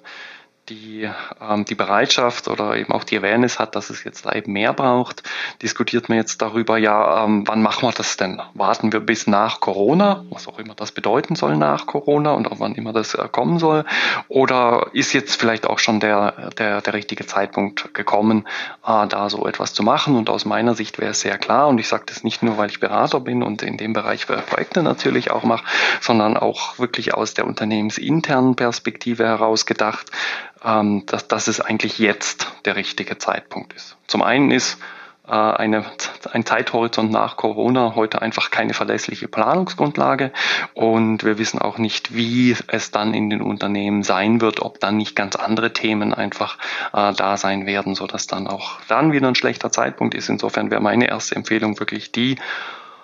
die, 0.70 1.10
ähm, 1.42 1.66
die 1.66 1.76
Bereitschaft 1.76 2.48
oder 2.48 2.76
eben 2.76 2.92
auch 2.92 3.04
die 3.04 3.18
Awareness 3.18 3.60
hat, 3.60 3.76
dass 3.76 3.90
es 3.90 4.04
jetzt 4.04 4.26
da 4.26 4.32
eben 4.32 4.54
mehr 4.54 4.74
braucht, 4.74 5.24
diskutiert 5.62 6.10
man 6.10 6.18
jetzt 6.18 6.42
darüber, 6.42 6.78
ja, 6.78 7.24
ähm, 7.24 7.44
wann 7.48 7.62
machen 7.62 7.88
wir 7.88 7.92
das 7.92 8.18
denn? 8.18 8.42
Warten 8.54 8.92
wir 8.92 9.00
bis 9.00 9.28
nach 9.28 9.60
Corona, 9.60 10.26
was 10.30 10.48
auch 10.48 10.58
immer 10.58 10.74
das 10.74 10.92
bedeuten 10.92 11.36
soll 11.36 11.56
nach 11.56 11.86
Corona 11.86 12.32
und 12.32 12.52
auch 12.52 12.60
wann 12.60 12.76
immer 12.76 12.94
das 12.94 13.14
äh, 13.14 13.28
kommen 13.32 13.60
soll? 13.60 13.86
Oder 14.28 14.88
ist 14.94 15.14
jetzt 15.14 15.40
vielleicht 15.40 15.68
auch 15.68 15.80
schon 15.80 16.00
der, 16.00 16.52
der, 16.58 16.82
der 16.82 16.94
richtige 16.94 17.26
Zeitpunkt 17.28 17.94
gekommen, 17.94 18.48
äh, 18.86 19.08
da 19.08 19.30
so 19.30 19.48
etwas 19.48 19.74
zu 19.74 19.84
machen? 19.84 20.16
Und 20.16 20.30
aus 20.30 20.46
meiner 20.46 20.74
Sicht 20.74 20.98
wäre 20.98 21.12
es 21.12 21.22
sehr 21.22 21.38
klar, 21.38 21.68
und 21.68 21.78
ich 21.80 21.88
sage 21.88 22.06
das 22.08 22.24
nicht 22.24 22.42
nur, 22.42 22.58
weil 22.58 22.70
ich 22.70 22.80
Berater 22.80 23.20
bin 23.20 23.44
und 23.44 23.62
in 23.62 23.78
dem 23.78 23.94
Bereich 23.94 24.26
Projekte 24.26 24.82
natürlich 24.82 25.30
auch 25.30 25.44
mache, 25.44 25.66
sondern 26.02 26.38
auch 26.38 26.80
wirklich 26.80 27.14
aus 27.14 27.36
der 27.36 27.46
unternehmensinternen 27.46 28.56
Perspektive 28.56 29.26
heraus 29.26 29.66
gedacht, 29.66 30.12
ähm, 30.66 31.06
dass, 31.06 31.28
dass 31.28 31.48
es 31.48 31.62
eigentlich 31.62 32.00
jetzt 32.00 32.52
der 32.66 32.76
richtige 32.76 33.18
Zeitpunkt 33.18 33.74
ist. 33.74 33.98
Zum 34.08 34.22
einen 34.22 34.52
ist 34.52 34.80
äh, 35.28 35.32
eine, 35.32 35.86
ein 36.32 36.46
Zeithorizont 36.46 37.12
nach 37.12 37.38
Corona 37.38 37.96
heute 37.96 38.22
einfach 38.22 38.52
keine 38.52 38.74
verlässliche 38.74 39.28
Planungsgrundlage 39.28 40.32
und 40.74 41.24
wir 41.24 41.38
wissen 41.38 41.60
auch 41.60 41.78
nicht, 41.78 42.16
wie 42.16 42.56
es 42.68 42.92
dann 42.92 43.14
in 43.14 43.30
den 43.30 43.42
Unternehmen 43.42 44.04
sein 44.04 44.42
wird, 44.42 44.62
ob 44.62 44.80
dann 44.80 44.98
nicht 44.98 45.16
ganz 45.16 45.36
andere 45.36 45.74
Themen 45.74 46.14
einfach 46.14 46.58
äh, 46.94 47.14
da 47.14 47.38
sein 47.38 47.66
werden, 47.66 47.96
so 47.96 48.08
dass 48.08 48.28
dann 48.28 48.48
auch 48.48 48.80
dann 48.88 49.12
wieder 49.12 49.28
ein 49.28 49.36
schlechter 49.36 49.72
Zeitpunkt 49.72 50.16
ist. 50.16 50.30
Insofern 50.30 50.72
wäre 50.72 50.82
meine 50.82 51.08
erste 51.08 51.36
Empfehlung 51.36 51.80
wirklich 51.80 52.12
die, 52.12 52.38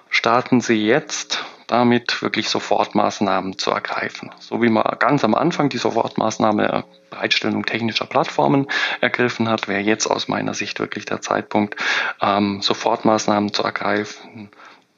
starten 0.09 0.61
Sie 0.61 0.85
jetzt 0.85 1.43
damit 1.67 2.21
wirklich 2.21 2.49
Sofortmaßnahmen 2.49 3.57
zu 3.57 3.71
ergreifen. 3.71 4.29
So 4.39 4.61
wie 4.61 4.69
man 4.69 4.83
ganz 4.99 5.23
am 5.23 5.33
Anfang 5.33 5.69
die 5.69 5.77
Sofortmaßnahme 5.77 6.83
Bereitstellung 7.11 7.65
technischer 7.65 8.07
Plattformen 8.07 8.65
ergriffen 9.01 9.47
hat, 9.47 9.67
wäre 9.67 9.81
jetzt 9.81 10.07
aus 10.07 10.27
meiner 10.27 10.55
Sicht 10.55 10.79
wirklich 10.79 11.05
der 11.05 11.21
Zeitpunkt, 11.21 11.75
ähm, 12.21 12.61
Sofortmaßnahmen 12.61 13.53
zu 13.53 13.63
ergreifen, 13.63 14.49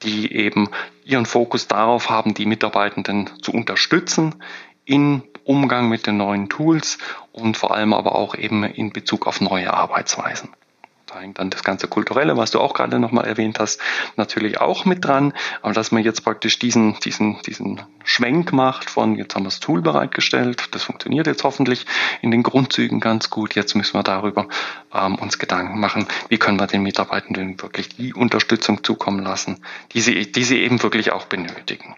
die 0.02 0.32
eben 0.32 0.70
ihren 1.04 1.26
Fokus 1.26 1.68
darauf 1.68 2.08
haben, 2.08 2.32
die 2.32 2.46
Mitarbeitenden 2.46 3.30
zu 3.42 3.52
unterstützen 3.52 4.36
in 4.86 5.22
Umgang 5.44 5.88
mit 5.88 6.06
den 6.06 6.16
neuen 6.16 6.48
Tools 6.48 6.98
und 7.32 7.56
vor 7.56 7.74
allem 7.74 7.92
aber 7.92 8.14
auch 8.14 8.34
eben 8.34 8.64
in 8.64 8.92
Bezug 8.92 9.26
auf 9.26 9.40
neue 9.40 9.72
Arbeitsweisen. 9.74 10.50
Da 11.14 11.20
hängt 11.20 11.38
dann 11.38 11.48
das 11.48 11.62
ganze 11.62 11.86
Kulturelle, 11.86 12.36
was 12.36 12.50
du 12.50 12.58
auch 12.58 12.74
gerade 12.74 12.98
nochmal 12.98 13.24
erwähnt 13.24 13.60
hast, 13.60 13.80
natürlich 14.16 14.60
auch 14.60 14.84
mit 14.84 15.04
dran. 15.04 15.32
Aber 15.62 15.72
dass 15.72 15.92
man 15.92 16.02
jetzt 16.02 16.24
praktisch 16.24 16.58
diesen, 16.58 16.98
diesen, 17.04 17.40
diesen 17.42 17.82
Schwenk 18.02 18.52
macht 18.52 18.90
von, 18.90 19.14
jetzt 19.14 19.36
haben 19.36 19.44
wir 19.44 19.50
das 19.50 19.60
Tool 19.60 19.80
bereitgestellt, 19.80 20.64
das 20.72 20.82
funktioniert 20.82 21.28
jetzt 21.28 21.44
hoffentlich 21.44 21.86
in 22.20 22.32
den 22.32 22.42
Grundzügen 22.42 22.98
ganz 22.98 23.30
gut. 23.30 23.54
Jetzt 23.54 23.76
müssen 23.76 23.94
wir 23.94 24.02
darüber 24.02 24.48
ähm, 24.92 25.14
uns 25.14 25.38
Gedanken 25.38 25.78
machen, 25.78 26.08
wie 26.30 26.38
können 26.38 26.58
wir 26.58 26.66
den 26.66 26.82
Mitarbeitenden 26.82 27.62
wirklich 27.62 27.90
die 27.90 28.12
Unterstützung 28.12 28.82
zukommen 28.82 29.22
lassen, 29.22 29.60
die 29.92 30.00
sie, 30.00 30.32
die 30.32 30.42
sie 30.42 30.62
eben 30.62 30.82
wirklich 30.82 31.12
auch 31.12 31.26
benötigen. 31.26 31.94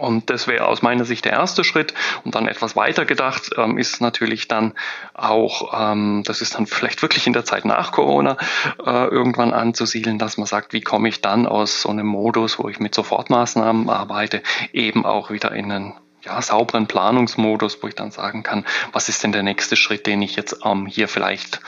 Und 0.00 0.30
das 0.30 0.46
wäre 0.46 0.66
aus 0.66 0.82
meiner 0.82 1.04
Sicht 1.04 1.24
der 1.24 1.32
erste 1.32 1.64
Schritt. 1.64 1.94
Und 2.24 2.34
dann 2.34 2.48
etwas 2.48 2.76
weiter 2.76 3.04
gedacht 3.04 3.50
ähm, 3.56 3.78
ist 3.78 4.00
natürlich 4.00 4.48
dann 4.48 4.74
auch, 5.14 5.72
ähm, 5.78 6.22
das 6.24 6.40
ist 6.40 6.54
dann 6.54 6.66
vielleicht 6.66 7.02
wirklich 7.02 7.26
in 7.26 7.32
der 7.32 7.44
Zeit 7.44 7.64
nach 7.64 7.92
Corona 7.92 8.36
äh, 8.84 9.06
irgendwann 9.06 9.52
anzusiedeln, 9.52 10.18
dass 10.18 10.36
man 10.36 10.46
sagt, 10.46 10.72
wie 10.72 10.80
komme 10.80 11.08
ich 11.08 11.20
dann 11.20 11.46
aus 11.46 11.82
so 11.82 11.90
einem 11.90 12.06
Modus, 12.06 12.58
wo 12.58 12.68
ich 12.68 12.80
mit 12.80 12.94
Sofortmaßnahmen 12.94 13.88
arbeite, 13.88 14.42
eben 14.72 15.04
auch 15.04 15.30
wieder 15.30 15.52
in 15.52 15.70
einen 15.70 15.94
ja, 16.22 16.40
sauberen 16.42 16.86
Planungsmodus, 16.86 17.82
wo 17.82 17.88
ich 17.88 17.94
dann 17.94 18.10
sagen 18.10 18.42
kann, 18.42 18.64
was 18.92 19.08
ist 19.08 19.22
denn 19.24 19.32
der 19.32 19.42
nächste 19.42 19.76
Schritt, 19.76 20.06
den 20.06 20.22
ich 20.22 20.36
jetzt 20.36 20.60
ähm, 20.64 20.86
hier 20.86 21.08
vielleicht 21.08 21.60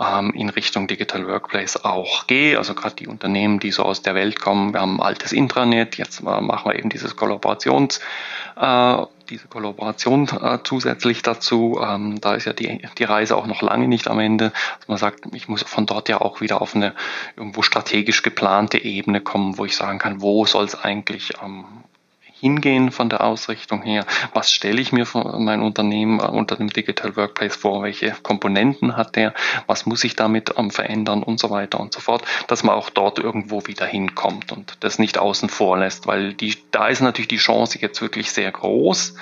ähm, 0.00 0.32
in 0.34 0.48
Richtung 0.48 0.86
Digital 0.86 1.26
Workplace 1.26 1.84
auch 1.84 2.26
gehe. 2.26 2.58
Also 2.58 2.74
gerade 2.74 2.96
die 2.96 3.06
Unternehmen, 3.06 3.60
die 3.60 3.70
so 3.70 3.82
aus 3.82 4.02
der 4.02 4.14
Welt 4.14 4.40
kommen, 4.40 4.72
wir 4.72 4.80
haben 4.80 5.00
ein 5.00 5.06
altes 5.06 5.32
Intranet, 5.32 5.96
jetzt 5.96 6.20
äh, 6.20 6.40
machen 6.40 6.70
wir 6.70 6.78
eben 6.78 6.88
dieses 6.88 7.16
Kollaborations, 7.16 8.00
äh, 8.56 8.96
diese 9.28 9.48
Kollaboration 9.48 10.28
äh, 10.28 10.58
zusätzlich 10.64 11.22
dazu. 11.22 11.80
Ähm, 11.82 12.20
da 12.20 12.34
ist 12.34 12.46
ja 12.46 12.52
die, 12.52 12.80
die 12.96 13.04
Reise 13.04 13.36
auch 13.36 13.46
noch 13.46 13.62
lange 13.62 13.88
nicht 13.88 14.08
am 14.08 14.20
Ende. 14.20 14.52
Dass 14.78 14.88
man 14.88 14.98
sagt, 14.98 15.24
ich 15.32 15.48
muss 15.48 15.62
von 15.62 15.86
dort 15.86 16.08
ja 16.08 16.20
auch 16.20 16.40
wieder 16.40 16.62
auf 16.62 16.74
eine 16.74 16.94
irgendwo 17.36 17.62
strategisch 17.62 18.22
geplante 18.22 18.78
Ebene 18.78 19.20
kommen, 19.20 19.58
wo 19.58 19.64
ich 19.64 19.76
sagen 19.76 19.98
kann, 19.98 20.22
wo 20.22 20.46
soll 20.46 20.64
es 20.64 20.74
eigentlich 20.82 21.32
ähm, 21.42 21.64
hingehen 22.40 22.90
von 22.90 23.08
der 23.08 23.24
Ausrichtung 23.24 23.82
her? 23.82 24.06
Was 24.32 24.52
stelle 24.52 24.80
ich 24.80 24.92
mir 24.92 25.06
von 25.06 25.44
meinem 25.44 25.64
Unternehmen 25.64 26.20
äh, 26.20 26.24
unter 26.24 26.56
dem 26.56 26.68
Digital 26.68 27.16
Workplace 27.16 27.56
vor? 27.56 27.82
Welche 27.82 28.14
Komponenten 28.22 28.96
hat 28.96 29.16
der? 29.16 29.34
Was 29.66 29.86
muss 29.86 30.04
ich 30.04 30.16
damit 30.16 30.54
ähm, 30.56 30.70
verändern 30.70 31.22
und 31.22 31.40
so 31.40 31.50
weiter 31.50 31.80
und 31.80 31.92
so 31.92 32.00
fort, 32.00 32.22
dass 32.46 32.62
man 32.62 32.74
auch 32.74 32.90
dort 32.90 33.18
irgendwo 33.18 33.66
wieder 33.66 33.86
hinkommt 33.86 34.52
und 34.52 34.76
das 34.80 34.98
nicht 34.98 35.18
außen 35.18 35.48
vor 35.48 35.78
lässt, 35.78 36.06
weil 36.06 36.34
die, 36.34 36.56
da 36.70 36.88
ist 36.88 37.00
natürlich 37.00 37.28
die 37.28 37.36
Chance 37.36 37.78
jetzt 37.80 38.00
wirklich 38.00 38.32
sehr 38.32 38.50
groß, 38.50 39.14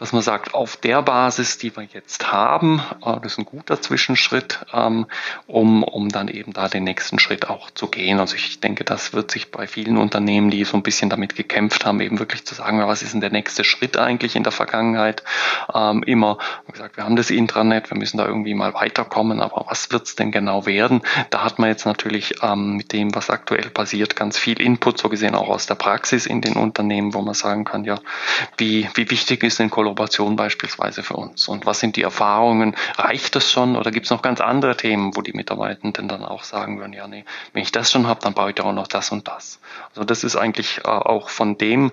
dass 0.00 0.14
man 0.14 0.22
sagt, 0.22 0.54
auf 0.54 0.78
der 0.78 1.02
Basis, 1.02 1.58
die 1.58 1.76
wir 1.76 1.84
jetzt 1.84 2.32
haben, 2.32 2.82
äh, 3.04 3.20
das 3.22 3.32
ist 3.32 3.38
ein 3.38 3.44
guter 3.44 3.82
Zwischenschritt, 3.82 4.64
ähm, 4.72 5.06
um, 5.46 5.82
um 5.82 6.08
dann 6.08 6.28
eben 6.28 6.54
da 6.54 6.68
den 6.68 6.84
nächsten 6.84 7.18
Schritt 7.18 7.50
auch 7.50 7.70
zu 7.70 7.86
gehen. 7.86 8.18
Also 8.18 8.34
ich 8.34 8.60
denke, 8.60 8.82
das 8.82 9.12
wird 9.12 9.30
sich 9.30 9.50
bei 9.50 9.66
vielen 9.66 9.98
Unternehmen, 9.98 10.50
die 10.50 10.64
so 10.64 10.78
ein 10.78 10.82
bisschen 10.82 11.10
damit 11.10 11.36
gekämpft 11.36 11.84
haben, 11.84 12.00
eben 12.00 12.18
wirklich 12.18 12.46
zu 12.46 12.54
sagen, 12.54 12.80
was 12.80 13.02
ist 13.02 13.12
denn 13.12 13.20
der 13.20 13.30
nächste 13.30 13.62
Schritt 13.62 13.98
eigentlich 13.98 14.36
in 14.36 14.42
der 14.42 14.52
Vergangenheit, 14.52 15.22
ähm, 15.74 16.02
immer 16.04 16.38
gesagt, 16.72 16.96
wir 16.96 17.04
haben 17.04 17.16
das 17.16 17.30
Intranet, 17.30 17.90
wir 17.90 17.98
müssen 17.98 18.16
da 18.16 18.26
irgendwie 18.26 18.54
mal 18.54 18.72
weiterkommen, 18.72 19.42
aber 19.42 19.66
was 19.68 19.92
wird 19.92 20.06
es 20.06 20.16
denn 20.16 20.32
genau 20.32 20.64
werden? 20.64 21.02
Da 21.28 21.44
hat 21.44 21.58
man 21.58 21.68
jetzt 21.68 21.84
natürlich 21.84 22.36
ähm, 22.42 22.76
mit 22.76 22.94
dem, 22.94 23.14
was 23.14 23.28
aktuell 23.28 23.68
passiert, 23.68 24.16
ganz 24.16 24.38
viel 24.38 24.62
Input, 24.62 24.96
so 24.96 25.10
gesehen 25.10 25.34
auch 25.34 25.50
aus 25.50 25.66
der 25.66 25.74
Praxis 25.74 26.24
in 26.24 26.40
den 26.40 26.54
Unternehmen, 26.54 27.12
wo 27.12 27.20
man 27.20 27.34
sagen 27.34 27.64
kann, 27.64 27.84
ja, 27.84 27.98
wie, 28.56 28.88
wie 28.94 29.10
wichtig 29.10 29.44
ist 29.44 29.58
denn 29.58 29.68
Kollaboration 29.68 29.89
Kollaboration 29.90 30.36
beispielsweise 30.36 31.02
für 31.02 31.14
uns? 31.14 31.48
Und 31.48 31.66
was 31.66 31.80
sind 31.80 31.96
die 31.96 32.02
Erfahrungen? 32.02 32.76
Reicht 32.96 33.34
das 33.34 33.50
schon 33.50 33.76
oder 33.76 33.90
gibt 33.90 34.06
es 34.06 34.10
noch 34.10 34.22
ganz 34.22 34.40
andere 34.40 34.76
Themen, 34.76 35.16
wo 35.16 35.22
die 35.22 35.32
Mitarbeitenden 35.32 36.06
dann 36.06 36.24
auch 36.24 36.44
sagen 36.44 36.78
würden, 36.78 36.92
ja, 36.92 37.08
nee, 37.08 37.24
wenn 37.52 37.62
ich 37.62 37.72
das 37.72 37.90
schon 37.90 38.06
habe, 38.06 38.20
dann 38.22 38.34
baue 38.34 38.52
ich 38.52 38.60
auch 38.60 38.72
noch 38.72 38.86
das 38.86 39.10
und 39.10 39.26
das. 39.26 39.58
Also 39.90 40.04
das 40.04 40.22
ist 40.22 40.36
eigentlich 40.36 40.78
äh, 40.84 40.88
auch 40.88 41.28
von 41.28 41.58
dem, 41.58 41.90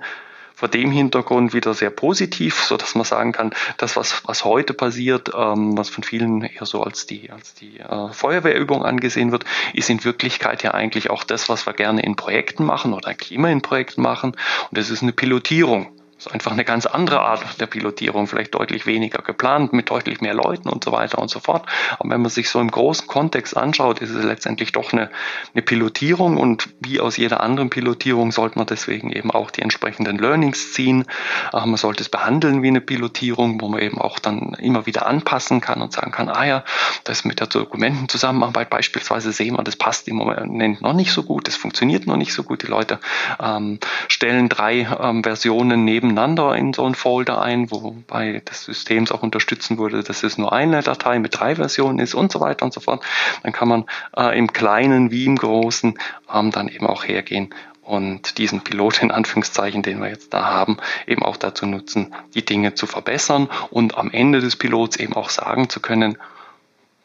vor 0.53 0.67
dem 0.67 0.91
Hintergrund 0.91 1.53
wieder 1.53 1.73
sehr 1.73 1.89
positiv, 1.89 2.61
so 2.63 2.77
dass 2.77 2.93
man 2.93 3.03
sagen 3.03 3.31
kann, 3.31 3.53
das, 3.77 3.95
was, 3.95 4.21
was 4.25 4.45
heute 4.45 4.73
passiert, 4.75 5.31
ähm, 5.35 5.75
was 5.75 5.89
von 5.89 6.03
vielen 6.03 6.43
eher 6.43 6.67
so 6.67 6.83
als 6.83 7.07
die, 7.07 7.31
als 7.31 7.55
die 7.55 7.79
äh, 7.79 8.09
Feuerwehrübung 8.11 8.85
angesehen 8.85 9.31
wird, 9.31 9.43
ist 9.73 9.89
in 9.89 10.03
Wirklichkeit 10.03 10.61
ja 10.61 10.75
eigentlich 10.75 11.09
auch 11.09 11.23
das, 11.23 11.49
was 11.49 11.65
wir 11.65 11.73
gerne 11.73 12.03
in 12.03 12.15
Projekten 12.15 12.63
machen 12.63 12.93
oder 12.93 13.15
immer 13.31 13.49
in 13.49 13.63
Projekten 13.63 14.03
machen. 14.03 14.31
Und 14.69 14.77
das 14.77 14.91
ist 14.91 15.01
eine 15.01 15.13
Pilotierung. 15.13 15.96
Ist 16.17 16.31
einfach 16.31 16.51
eine 16.51 16.65
ganz 16.65 16.87
andere 16.87 17.21
Art 17.21 17.61
der 17.61 17.67
Pilotierung, 17.67 18.25
vielleicht 18.25 18.55
deutlich 18.55 18.87
weniger 18.87 19.21
geplant, 19.21 19.71
mit 19.73 19.89
deutlich 19.91 20.19
mehr 20.19 20.33
Leuten 20.33 20.67
und 20.67 20.83
so 20.83 20.91
weiter 20.91 21.19
und 21.19 21.29
so 21.29 21.39
fort. 21.39 21.67
Aber 21.99 22.09
wenn 22.09 22.21
man 22.21 22.31
sich 22.31 22.49
so 22.49 22.59
im 22.59 22.71
großen 22.71 23.07
Kontext 23.07 23.55
anschaut, 23.55 23.99
ist 23.99 24.09
es 24.09 24.23
letztendlich 24.23 24.71
doch 24.71 24.93
eine, 24.93 25.11
eine 25.53 25.61
Pilotierung 25.61 26.37
und 26.37 26.69
wie 26.79 26.99
aus 26.99 27.17
jeder 27.17 27.41
anderen 27.41 27.69
Pilotierung 27.69 28.31
sollte 28.31 28.57
man 28.57 28.65
deswegen 28.65 29.11
eben 29.11 29.29
auch 29.29 29.51
die 29.51 29.61
entsprechenden 29.61 30.17
Learnings 30.17 30.73
ziehen. 30.73 31.05
Äh, 31.53 31.65
man 31.65 31.77
sollte 31.77 32.01
es 32.01 32.09
behandeln 32.09 32.63
wie 32.63 32.69
eine 32.69 32.81
Pilotierung, 32.81 33.61
wo 33.61 33.67
man 33.67 33.81
eben 33.81 33.99
auch 33.99 34.17
dann 34.17 34.53
immer 34.55 34.87
wieder 34.87 35.05
anpassen 35.05 35.61
kann 35.61 35.81
und 35.81 35.93
sagen 35.93 36.11
kann, 36.11 36.29
ah 36.29 36.45
ja, 36.45 36.63
das 37.03 37.25
mit 37.25 37.39
der 37.39 37.47
Dokumentenzusammenarbeit 37.47 38.69
beispielsweise 38.69 39.31
sehen 39.31 39.55
wir, 39.55 39.63
das 39.63 39.75
passt 39.75 40.07
im 40.07 40.15
Moment 40.15 40.81
noch 40.81 40.93
nicht 40.93 41.11
so 41.11 41.23
gut, 41.23 41.47
das 41.47 41.55
funktioniert 41.55 42.07
noch 42.07 42.17
nicht 42.17 42.33
so 42.33 42.43
gut. 42.43 42.63
Die 42.63 42.67
Leute 42.67 42.99
ähm, 43.39 43.79
stellen 44.07 44.49
drei 44.49 44.87
ähm, 44.99 45.23
Versionen 45.23 45.85
neben 45.85 46.06
nebeneinander 46.07 46.55
in 46.55 46.73
so 46.73 46.85
einen 46.85 46.95
Folder 46.95 47.41
ein, 47.41 47.69
wobei 47.71 48.41
das 48.45 48.63
System 48.63 49.07
auch 49.09 49.23
unterstützen 49.23 49.77
würde, 49.77 50.03
dass 50.03 50.23
es 50.23 50.37
nur 50.37 50.53
eine 50.53 50.81
Datei 50.81 51.19
mit 51.19 51.39
drei 51.39 51.55
Versionen 51.55 51.99
ist 51.99 52.15
und 52.15 52.31
so 52.31 52.39
weiter 52.39 52.65
und 52.65 52.73
so 52.73 52.79
fort. 52.79 53.03
Dann 53.43 53.51
kann 53.51 53.67
man 53.67 53.85
äh, 54.15 54.37
im 54.37 54.51
Kleinen 54.51 55.11
wie 55.11 55.25
im 55.25 55.35
Großen 55.35 55.97
ähm, 56.33 56.51
dann 56.51 56.67
eben 56.67 56.87
auch 56.87 57.03
hergehen 57.03 57.53
und 57.81 58.37
diesen 58.37 58.61
Pilot 58.61 59.01
in 59.01 59.11
Anführungszeichen, 59.11 59.81
den 59.81 60.01
wir 60.01 60.09
jetzt 60.09 60.33
da 60.33 60.45
haben, 60.45 60.77
eben 61.05 61.23
auch 61.23 61.37
dazu 61.37 61.65
nutzen, 61.65 62.13
die 62.33 62.43
Dinge 62.43 62.73
zu 62.73 62.85
verbessern 62.85 63.49
und 63.69 63.97
am 63.97 64.11
Ende 64.11 64.41
des 64.41 64.57
Pilots 64.57 64.97
eben 64.97 65.13
auch 65.13 65.29
sagen 65.29 65.69
zu 65.69 65.79
können, 65.79 66.17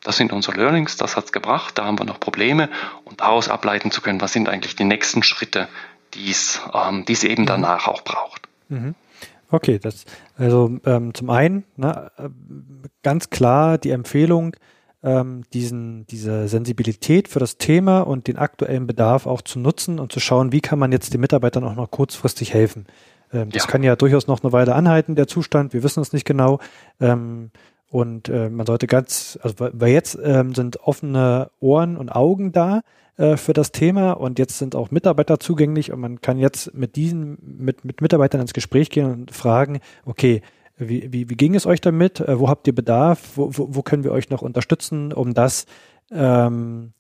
das 0.03 0.17
sind 0.17 0.33
unsere 0.33 0.57
Learnings, 0.57 0.97
das 0.97 1.17
hat's 1.17 1.31
gebracht, 1.31 1.79
da 1.79 1.85
haben 1.85 2.01
wir 2.01 2.05
noch 2.05 2.19
Probleme 2.19 2.69
und 3.05 3.21
daraus 3.21 3.49
ableiten 3.49 3.93
zu 3.93 4.01
können, 4.01 4.21
was 4.21 4.33
sind 4.33 4.49
eigentlich 4.49 4.75
die 4.75 4.83
nächsten 4.83 5.23
Schritte, 5.23 5.69
die 6.15 6.31
es 6.31 6.61
ähm, 6.75 7.05
die's 7.05 7.23
eben 7.23 7.43
mhm. 7.43 7.47
danach 7.47 7.87
auch 7.87 8.03
braucht. 8.03 8.49
Mhm. 8.73 8.95
Okay, 9.51 9.79
das 9.79 10.07
also 10.37 10.79
ähm, 10.87 11.13
zum 11.13 11.31
einen 11.31 11.65
ne, 11.77 12.11
äh, 12.17 12.29
ganz 13.03 13.29
klar 13.29 13.77
die 13.77 13.91
Empfehlung, 13.91 14.57
ähm, 15.03 15.43
diesen, 15.53 16.07
diese 16.07 16.49
Sensibilität 16.49 17.29
für 17.29 17.39
das 17.39 17.59
Thema 17.59 18.01
und 18.01 18.29
den 18.29 18.39
aktuellen 18.39 18.87
Bedarf 18.87 19.27
auch 19.27 19.43
zu 19.43 19.59
nutzen 19.59 19.99
und 19.99 20.13
zu 20.13 20.21
schauen, 20.21 20.53
wie 20.53 20.61
kann 20.61 20.79
man 20.79 20.93
jetzt 20.93 21.13
den 21.13 21.21
Mitarbeitern 21.21 21.65
auch 21.65 21.75
noch 21.75 21.91
kurzfristig 21.91 22.55
helfen. 22.55 22.87
Ähm, 23.33 23.51
das 23.51 23.65
ja. 23.65 23.71
kann 23.71 23.83
ja 23.83 23.97
durchaus 23.97 24.27
noch 24.27 24.43
eine 24.43 24.53
Weile 24.53 24.75
anhalten, 24.75 25.17
der 25.17 25.27
Zustand. 25.27 25.75
Wir 25.75 25.83
wissen 25.83 26.01
es 26.01 26.13
nicht 26.13 26.25
genau. 26.25 26.59
Ähm, 27.01 27.51
und 27.91 28.31
äh, 28.31 28.49
man 28.49 28.65
sollte 28.65 28.87
ganz, 28.87 29.39
also 29.43 29.57
weil 29.59 29.93
jetzt 29.93 30.19
ähm, 30.23 30.55
sind 30.55 30.81
offene 30.81 31.51
Ohren 31.61 31.99
und 31.99 32.09
Augen 32.09 32.53
da 32.53 32.81
äh, 33.17 33.37
für 33.37 33.53
das 33.53 33.73
Thema 33.73 34.13
und 34.13 34.39
jetzt 34.39 34.59
sind 34.59 34.75
auch 34.75 34.91
Mitarbeiter 34.91 35.39
zugänglich 35.39 35.93
und 35.93 36.01
man 36.01 36.21
kann 36.21 36.39
jetzt 36.39 36.75
mit 36.75 36.97
diesen, 36.97 37.39
mit, 37.43 37.85
mit 37.85 38.01
Mitarbeitern 38.01 38.41
ins 38.41 38.55
Gespräch 38.55 38.89
gehen 38.91 39.11
und 39.11 39.31
fragen, 39.33 39.81
okay, 40.05 40.41
wie, 40.77 41.13
wie, 41.13 41.29
wie 41.29 41.37
ging 41.37 41.55
es 41.55 41.67
euch 41.67 41.81
damit? 41.81 42.21
Äh, 42.21 42.41
wo 42.41 42.49
habt 42.49 42.67
ihr 42.67 42.75
Bedarf? 42.75 43.33
Wo, 43.37 43.51
wo, 43.53 43.69
wo 43.71 43.83
können 43.83 44.05
wir 44.05 44.13
euch 44.13 44.31
noch 44.31 44.43
unterstützen, 44.43 45.13
um 45.13 45.35
das 45.35 45.67
ähm, 46.11 46.95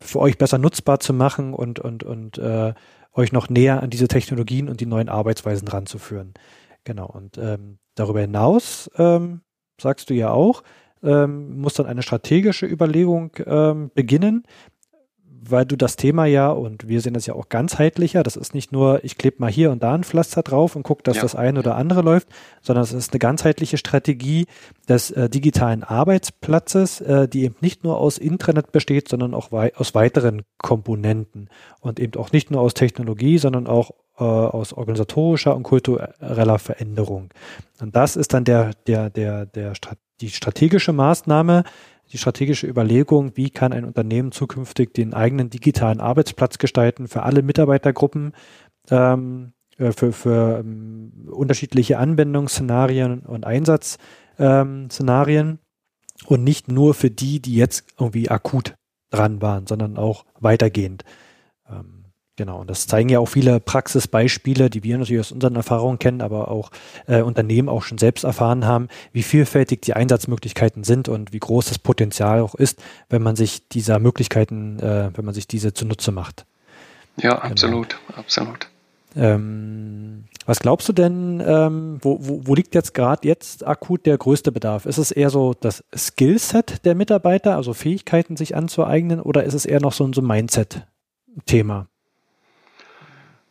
für 0.00 0.20
euch 0.20 0.38
besser 0.38 0.58
nutzbar 0.58 1.00
zu 1.00 1.12
machen 1.12 1.52
und, 1.52 1.78
und, 1.80 2.02
und 2.02 2.38
äh, 2.38 2.72
euch 3.12 3.32
noch 3.32 3.48
näher 3.48 3.82
an 3.82 3.90
diese 3.90 4.08
Technologien 4.08 4.68
und 4.68 4.80
die 4.80 4.86
neuen 4.86 5.08
Arbeitsweisen 5.08 5.68
ranzuführen? 5.68 6.34
Genau. 6.84 7.06
Und 7.06 7.36
ähm, 7.36 7.78
darüber 7.94 8.20
hinaus 8.20 8.90
ähm, 8.96 9.42
sagst 9.78 10.08
du 10.08 10.14
ja 10.14 10.30
auch, 10.30 10.62
ähm, 11.02 11.60
muss 11.60 11.74
dann 11.74 11.86
eine 11.86 12.02
strategische 12.02 12.66
Überlegung 12.66 13.32
ähm, 13.46 13.90
beginnen 13.94 14.44
weil 15.40 15.64
du 15.64 15.76
das 15.76 15.96
Thema 15.96 16.26
ja, 16.26 16.50
und 16.50 16.88
wir 16.88 17.00
sehen 17.00 17.14
das 17.14 17.26
ja 17.26 17.34
auch 17.34 17.48
ganzheitlicher, 17.48 18.22
das 18.22 18.36
ist 18.36 18.54
nicht 18.54 18.72
nur, 18.72 19.04
ich 19.04 19.18
klebe 19.18 19.36
mal 19.40 19.50
hier 19.50 19.70
und 19.70 19.82
da 19.82 19.94
ein 19.94 20.04
Pflaster 20.04 20.42
drauf 20.42 20.76
und 20.76 20.82
gucke, 20.82 21.02
dass 21.02 21.16
ja. 21.16 21.22
das 21.22 21.34
eine 21.34 21.60
oder 21.60 21.76
andere 21.76 22.02
läuft, 22.02 22.28
sondern 22.62 22.84
es 22.84 22.92
ist 22.92 23.12
eine 23.12 23.18
ganzheitliche 23.18 23.78
Strategie 23.78 24.46
des 24.88 25.10
äh, 25.10 25.28
digitalen 25.28 25.84
Arbeitsplatzes, 25.84 27.00
äh, 27.00 27.28
die 27.28 27.44
eben 27.44 27.56
nicht 27.60 27.84
nur 27.84 27.98
aus 27.98 28.18
Intranet 28.18 28.72
besteht, 28.72 29.08
sondern 29.08 29.34
auch 29.34 29.52
wei 29.52 29.74
aus 29.76 29.94
weiteren 29.94 30.42
Komponenten 30.58 31.48
und 31.80 32.00
eben 32.00 32.20
auch 32.20 32.32
nicht 32.32 32.50
nur 32.50 32.60
aus 32.60 32.74
Technologie, 32.74 33.38
sondern 33.38 33.66
auch 33.66 33.90
äh, 34.18 34.24
aus 34.24 34.72
organisatorischer 34.72 35.54
und 35.54 35.62
kultureller 35.62 36.58
Veränderung. 36.58 37.30
Und 37.80 37.94
das 37.94 38.16
ist 38.16 38.34
dann 38.34 38.44
der, 38.44 38.72
der, 38.86 39.10
der, 39.10 39.46
der, 39.46 39.72
die 40.20 40.30
strategische 40.30 40.92
Maßnahme, 40.92 41.64
die 42.12 42.18
strategische 42.18 42.66
Überlegung, 42.66 43.36
wie 43.36 43.50
kann 43.50 43.72
ein 43.72 43.84
Unternehmen 43.84 44.32
zukünftig 44.32 44.92
den 44.94 45.14
eigenen 45.14 45.50
digitalen 45.50 46.00
Arbeitsplatz 46.00 46.58
gestalten 46.58 47.06
für 47.08 47.22
alle 47.22 47.42
Mitarbeitergruppen, 47.42 48.32
ähm, 48.90 49.52
äh, 49.76 49.92
für, 49.92 50.12
für 50.12 50.58
ähm, 50.60 51.28
unterschiedliche 51.30 51.98
Anwendungsszenarien 51.98 53.20
und 53.20 53.46
Einsatzszenarien 53.46 55.48
ähm, 55.48 55.58
und 56.26 56.44
nicht 56.44 56.68
nur 56.68 56.94
für 56.94 57.10
die, 57.10 57.40
die 57.40 57.54
jetzt 57.54 57.84
irgendwie 57.98 58.30
akut 58.30 58.74
dran 59.10 59.42
waren, 59.42 59.66
sondern 59.66 59.96
auch 59.96 60.24
weitergehend. 60.40 61.04
Genau, 62.38 62.60
und 62.60 62.70
das 62.70 62.86
zeigen 62.86 63.08
ja 63.08 63.18
auch 63.18 63.26
viele 63.26 63.58
Praxisbeispiele, 63.58 64.70
die 64.70 64.84
wir 64.84 64.96
natürlich 64.96 65.18
aus 65.18 65.32
unseren 65.32 65.56
Erfahrungen 65.56 65.98
kennen, 65.98 66.20
aber 66.20 66.52
auch 66.52 66.70
äh, 67.08 67.20
Unternehmen 67.20 67.68
auch 67.68 67.82
schon 67.82 67.98
selbst 67.98 68.22
erfahren 68.22 68.64
haben, 68.64 68.86
wie 69.10 69.24
vielfältig 69.24 69.82
die 69.82 69.94
Einsatzmöglichkeiten 69.94 70.84
sind 70.84 71.08
und 71.08 71.32
wie 71.32 71.40
groß 71.40 71.66
das 71.66 71.80
Potenzial 71.80 72.40
auch 72.40 72.54
ist, 72.54 72.80
wenn 73.08 73.22
man 73.22 73.34
sich 73.34 73.66
dieser 73.66 73.98
Möglichkeiten, 73.98 74.78
äh, 74.78 75.10
wenn 75.16 75.24
man 75.24 75.34
sich 75.34 75.48
diese 75.48 75.74
zunutze 75.74 76.12
macht. 76.12 76.46
Ja, 77.16 77.34
genau. 77.34 77.50
absolut, 77.50 77.98
genau. 78.06 78.18
absolut. 78.20 78.68
Ähm, 79.16 80.26
was 80.46 80.60
glaubst 80.60 80.88
du 80.88 80.92
denn, 80.92 81.42
ähm, 81.44 81.98
wo, 82.02 82.18
wo, 82.20 82.46
wo 82.46 82.54
liegt 82.54 82.76
jetzt 82.76 82.94
gerade 82.94 83.26
jetzt 83.26 83.66
akut 83.66 84.06
der 84.06 84.16
größte 84.16 84.52
Bedarf? 84.52 84.86
Ist 84.86 84.98
es 84.98 85.10
eher 85.10 85.30
so 85.30 85.54
das 85.60 85.82
Skillset 85.92 86.84
der 86.84 86.94
Mitarbeiter, 86.94 87.56
also 87.56 87.74
Fähigkeiten 87.74 88.36
sich 88.36 88.54
anzueignen, 88.54 89.20
oder 89.20 89.42
ist 89.42 89.54
es 89.54 89.66
eher 89.66 89.80
noch 89.80 89.92
so 89.92 90.04
ein 90.04 90.12
so 90.12 90.22
Mindset-Thema? 90.22 91.88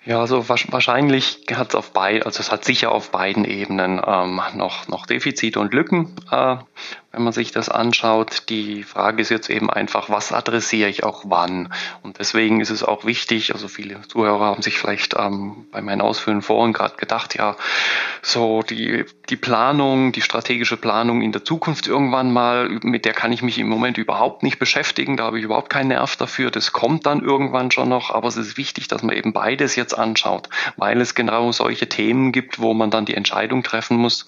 Ja, 0.08 0.22
also 0.22 0.48
wahrscheinlich 0.48 1.42
hat 1.54 1.70
es 1.70 1.76
auf 1.76 1.92
beiden, 1.92 2.24
also 2.24 2.40
es 2.40 2.50
hat 2.50 2.64
sicher 2.64 2.94
auf 2.94 3.12
beiden 3.12 3.44
Ebenen 3.44 4.02
ähm, 4.08 4.40
noch, 4.56 4.88
noch 4.88 5.06
Defizite 5.06 5.60
und 5.60 5.74
Lücken. 5.74 6.16
Äh, 6.32 6.56
wenn 7.18 7.24
man 7.24 7.34
sich 7.34 7.52
das 7.52 7.68
anschaut. 7.68 8.44
Die 8.50 8.84
Frage 8.84 9.24
ist 9.24 9.30
jetzt 9.30 9.50
eben 9.50 9.72
einfach, 9.72 10.08
was 10.08 10.32
adressiere 10.32 10.88
ich 10.88 11.04
auch 11.04 11.24
wann? 11.26 11.74
Und 12.04 12.20
deswegen 12.20 12.62
ist 12.62 12.70
es 12.70 12.84
auch 12.84 13.06
wichtig, 13.06 13.54
also 13.54 13.68
viele 13.68 14.00
Zuhörer 14.04 14.46
haben 14.46 14.62
sich 14.62 14.78
vielleicht 14.78 15.16
ähm, 15.18 15.66
bei 15.72 15.82
meinen 15.82 16.02
Ausführungen 16.02 16.44
vorhin 16.44 16.74
gerade 16.74 16.96
gedacht, 16.96 17.36
ja, 17.36 17.56
so 18.22 18.62
die, 18.62 19.04
die 19.30 19.36
Planung, 19.36 20.12
die 20.12 20.22
strategische 20.22 20.78
Planung 20.78 21.24
in 21.24 21.32
der 21.32 21.44
Zukunft 21.44 21.88
irgendwann 21.88 22.32
mal, 22.32 22.70
mit 22.84 23.04
der 23.04 23.14
kann 23.14 23.32
ich 23.32 23.42
mich 23.42 23.58
im 23.58 23.68
Moment 23.68 23.98
überhaupt 23.98 24.44
nicht 24.44 24.60
beschäftigen, 24.60 25.18
da 25.18 25.24
habe 25.24 25.40
ich 25.40 25.44
überhaupt 25.44 25.72
keinen 25.72 25.88
Nerv 25.88 26.18
dafür, 26.18 26.52
das 26.52 26.72
kommt 26.72 27.08
dann 27.08 27.24
irgendwann 27.24 27.72
schon 27.72 27.90
noch, 27.90 28.12
aber 28.12 28.28
es 28.28 28.38
ist 28.38 28.58
wichtig, 28.58 28.90
dass 28.90 29.02
man 29.02 29.16
eben 29.16 29.34
beides 29.34 29.76
jetzt 29.76 29.98
anschaut, 29.98 30.50
weil 30.76 31.02
es 31.02 31.16
genau 31.16 31.52
solche 31.52 31.90
Themen 31.90 32.32
gibt, 32.32 32.60
wo 32.60 32.76
man 32.76 32.92
dann 32.92 33.06
die 33.06 33.16
Entscheidung 33.16 33.64
treffen 33.64 33.98
muss, 33.98 34.28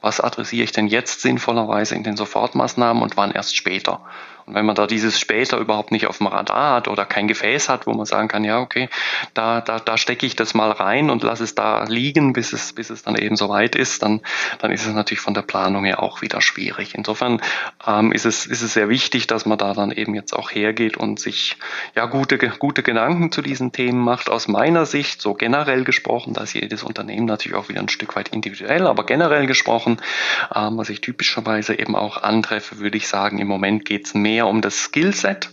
was 0.00 0.20
adressiere 0.20 0.64
ich 0.64 0.72
denn 0.72 0.86
jetzt 0.86 1.20
sinnvollerweise 1.20 1.94
in 1.94 2.02
den 2.02 2.16
Sofortmaßnahmen 2.16 3.02
und 3.02 3.16
wann 3.16 3.32
erst 3.32 3.56
später. 3.56 4.00
Wenn 4.54 4.66
man 4.66 4.74
da 4.74 4.86
dieses 4.86 5.18
später 5.18 5.58
überhaupt 5.58 5.92
nicht 5.92 6.06
auf 6.06 6.18
dem 6.18 6.26
Radar 6.26 6.76
hat 6.76 6.88
oder 6.88 7.04
kein 7.04 7.28
Gefäß 7.28 7.68
hat, 7.68 7.86
wo 7.86 7.92
man 7.92 8.06
sagen 8.06 8.28
kann, 8.28 8.44
ja, 8.44 8.60
okay, 8.60 8.88
da, 9.34 9.60
da, 9.60 9.78
da 9.78 9.98
stecke 9.98 10.26
ich 10.26 10.36
das 10.36 10.54
mal 10.54 10.70
rein 10.70 11.10
und 11.10 11.22
lasse 11.22 11.44
es 11.44 11.54
da 11.54 11.84
liegen, 11.84 12.32
bis 12.32 12.52
es, 12.52 12.72
bis 12.72 12.90
es 12.90 13.02
dann 13.02 13.16
eben 13.16 13.36
soweit 13.36 13.74
ist, 13.74 14.02
dann, 14.02 14.20
dann 14.58 14.70
ist 14.70 14.86
es 14.86 14.92
natürlich 14.92 15.20
von 15.20 15.34
der 15.34 15.42
Planung 15.42 15.84
her 15.84 16.02
auch 16.02 16.22
wieder 16.22 16.40
schwierig. 16.40 16.94
Insofern 16.94 17.40
ähm, 17.86 18.12
ist, 18.12 18.26
es, 18.26 18.46
ist 18.46 18.62
es 18.62 18.72
sehr 18.72 18.88
wichtig, 18.88 19.26
dass 19.26 19.46
man 19.46 19.58
da 19.58 19.74
dann 19.74 19.90
eben 19.90 20.14
jetzt 20.14 20.32
auch 20.32 20.50
hergeht 20.50 20.96
und 20.96 21.20
sich 21.20 21.56
ja 21.94 22.06
gute, 22.06 22.38
gute 22.38 22.82
Gedanken 22.82 23.32
zu 23.32 23.42
diesen 23.42 23.72
Themen 23.72 24.02
macht. 24.02 24.30
Aus 24.30 24.48
meiner 24.48 24.86
Sicht, 24.86 25.20
so 25.22 25.34
generell 25.34 25.84
gesprochen, 25.84 26.34
da 26.34 26.42
ist 26.42 26.54
jedes 26.54 26.82
Unternehmen 26.82 27.26
natürlich 27.26 27.56
auch 27.56 27.68
wieder 27.68 27.80
ein 27.80 27.88
Stück 27.88 28.16
weit 28.16 28.28
individuell, 28.28 28.86
aber 28.86 29.04
generell 29.04 29.46
gesprochen, 29.46 30.00
ähm, 30.54 30.78
was 30.78 30.88
ich 30.88 31.00
typischerweise 31.00 31.78
eben 31.78 31.96
auch 31.96 32.22
antreffe, 32.22 32.78
würde 32.78 32.96
ich 32.96 33.08
sagen, 33.08 33.38
im 33.38 33.48
Moment 33.48 33.84
geht 33.84 34.06
es 34.06 34.14
mehr 34.14 34.39
mehr 34.40 34.46
um 34.46 34.62
das 34.62 34.74
Skillset, 34.74 35.50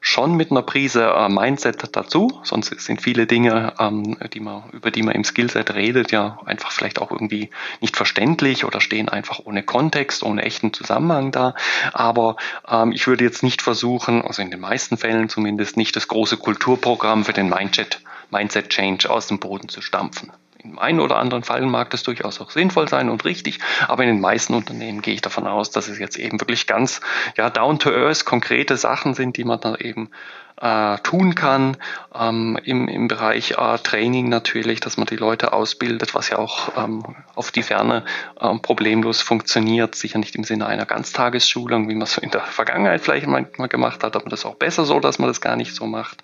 schon 0.00 0.34
mit 0.34 0.50
einer 0.50 0.62
Prise 0.62 1.04
äh, 1.04 1.28
Mindset 1.28 1.96
dazu. 1.96 2.40
Sonst 2.42 2.68
sind 2.80 3.00
viele 3.00 3.26
Dinge, 3.28 3.74
ähm, 3.78 4.18
die 4.32 4.40
man, 4.40 4.64
über 4.72 4.90
die 4.90 5.04
man 5.04 5.14
im 5.14 5.22
Skillset 5.22 5.72
redet, 5.72 6.10
ja 6.10 6.40
einfach 6.44 6.72
vielleicht 6.72 7.00
auch 7.00 7.12
irgendwie 7.12 7.50
nicht 7.80 7.96
verständlich 7.96 8.64
oder 8.64 8.80
stehen 8.80 9.08
einfach 9.08 9.38
ohne 9.44 9.62
Kontext, 9.62 10.24
ohne 10.24 10.42
echten 10.42 10.72
Zusammenhang 10.72 11.30
da. 11.30 11.54
Aber 11.92 12.36
ähm, 12.68 12.90
ich 12.90 13.06
würde 13.06 13.22
jetzt 13.22 13.44
nicht 13.44 13.62
versuchen, 13.62 14.22
also 14.22 14.42
in 14.42 14.50
den 14.50 14.60
meisten 14.60 14.96
Fällen 14.96 15.28
zumindest 15.28 15.76
nicht 15.76 15.94
das 15.94 16.08
große 16.08 16.36
Kulturprogramm 16.36 17.24
für 17.24 17.32
den 17.32 17.48
Mindset, 17.48 18.00
Mindset 18.30 18.68
Change 18.68 19.08
aus 19.08 19.28
dem 19.28 19.38
Boden 19.38 19.68
zu 19.68 19.80
stampfen. 19.80 20.32
Im 20.64 20.78
einen 20.78 21.00
oder 21.00 21.16
anderen 21.16 21.42
Fall 21.44 21.60
mag 21.66 21.90
das 21.90 22.02
durchaus 22.02 22.40
auch 22.40 22.50
sinnvoll 22.50 22.88
sein 22.88 23.10
und 23.10 23.24
richtig, 23.24 23.60
aber 23.86 24.02
in 24.02 24.08
den 24.08 24.20
meisten 24.20 24.54
Unternehmen 24.54 25.02
gehe 25.02 25.14
ich 25.14 25.20
davon 25.20 25.46
aus, 25.46 25.70
dass 25.70 25.88
es 25.88 25.98
jetzt 25.98 26.16
eben 26.16 26.40
wirklich 26.40 26.66
ganz 26.66 27.00
ja, 27.36 27.50
down 27.50 27.78
to 27.78 27.90
earth 27.90 28.24
konkrete 28.24 28.78
Sachen 28.78 29.14
sind, 29.14 29.36
die 29.36 29.44
man 29.44 29.60
dann 29.60 29.74
eben 29.76 30.10
äh, 30.60 30.98
tun 30.98 31.34
kann 31.34 31.76
ähm, 32.14 32.58
im, 32.64 32.88
im 32.88 33.08
Bereich 33.08 33.52
äh, 33.52 33.78
Training 33.78 34.28
natürlich, 34.28 34.80
dass 34.80 34.96
man 34.96 35.06
die 35.06 35.16
Leute 35.16 35.52
ausbildet, 35.52 36.14
was 36.14 36.28
ja 36.28 36.38
auch 36.38 36.70
ähm, 36.76 37.02
auf 37.34 37.50
die 37.50 37.62
Ferne 37.62 38.04
ähm, 38.40 38.62
problemlos 38.62 39.20
funktioniert. 39.20 39.94
Sicher 39.96 40.18
nicht 40.18 40.36
im 40.36 40.44
Sinne 40.44 40.66
einer 40.66 40.86
Ganztagesschulung, 40.86 41.88
wie 41.88 41.94
man 41.94 42.02
es 42.02 42.18
in 42.18 42.30
der 42.30 42.42
Vergangenheit 42.42 43.00
vielleicht 43.00 43.26
manchmal 43.26 43.68
gemacht 43.68 44.04
hat, 44.04 44.14
aber 44.14 44.30
das 44.30 44.40
ist 44.40 44.46
auch 44.46 44.54
besser 44.54 44.84
so, 44.84 45.00
dass 45.00 45.18
man 45.18 45.28
das 45.28 45.40
gar 45.40 45.56
nicht 45.56 45.74
so 45.74 45.86
macht. 45.86 46.22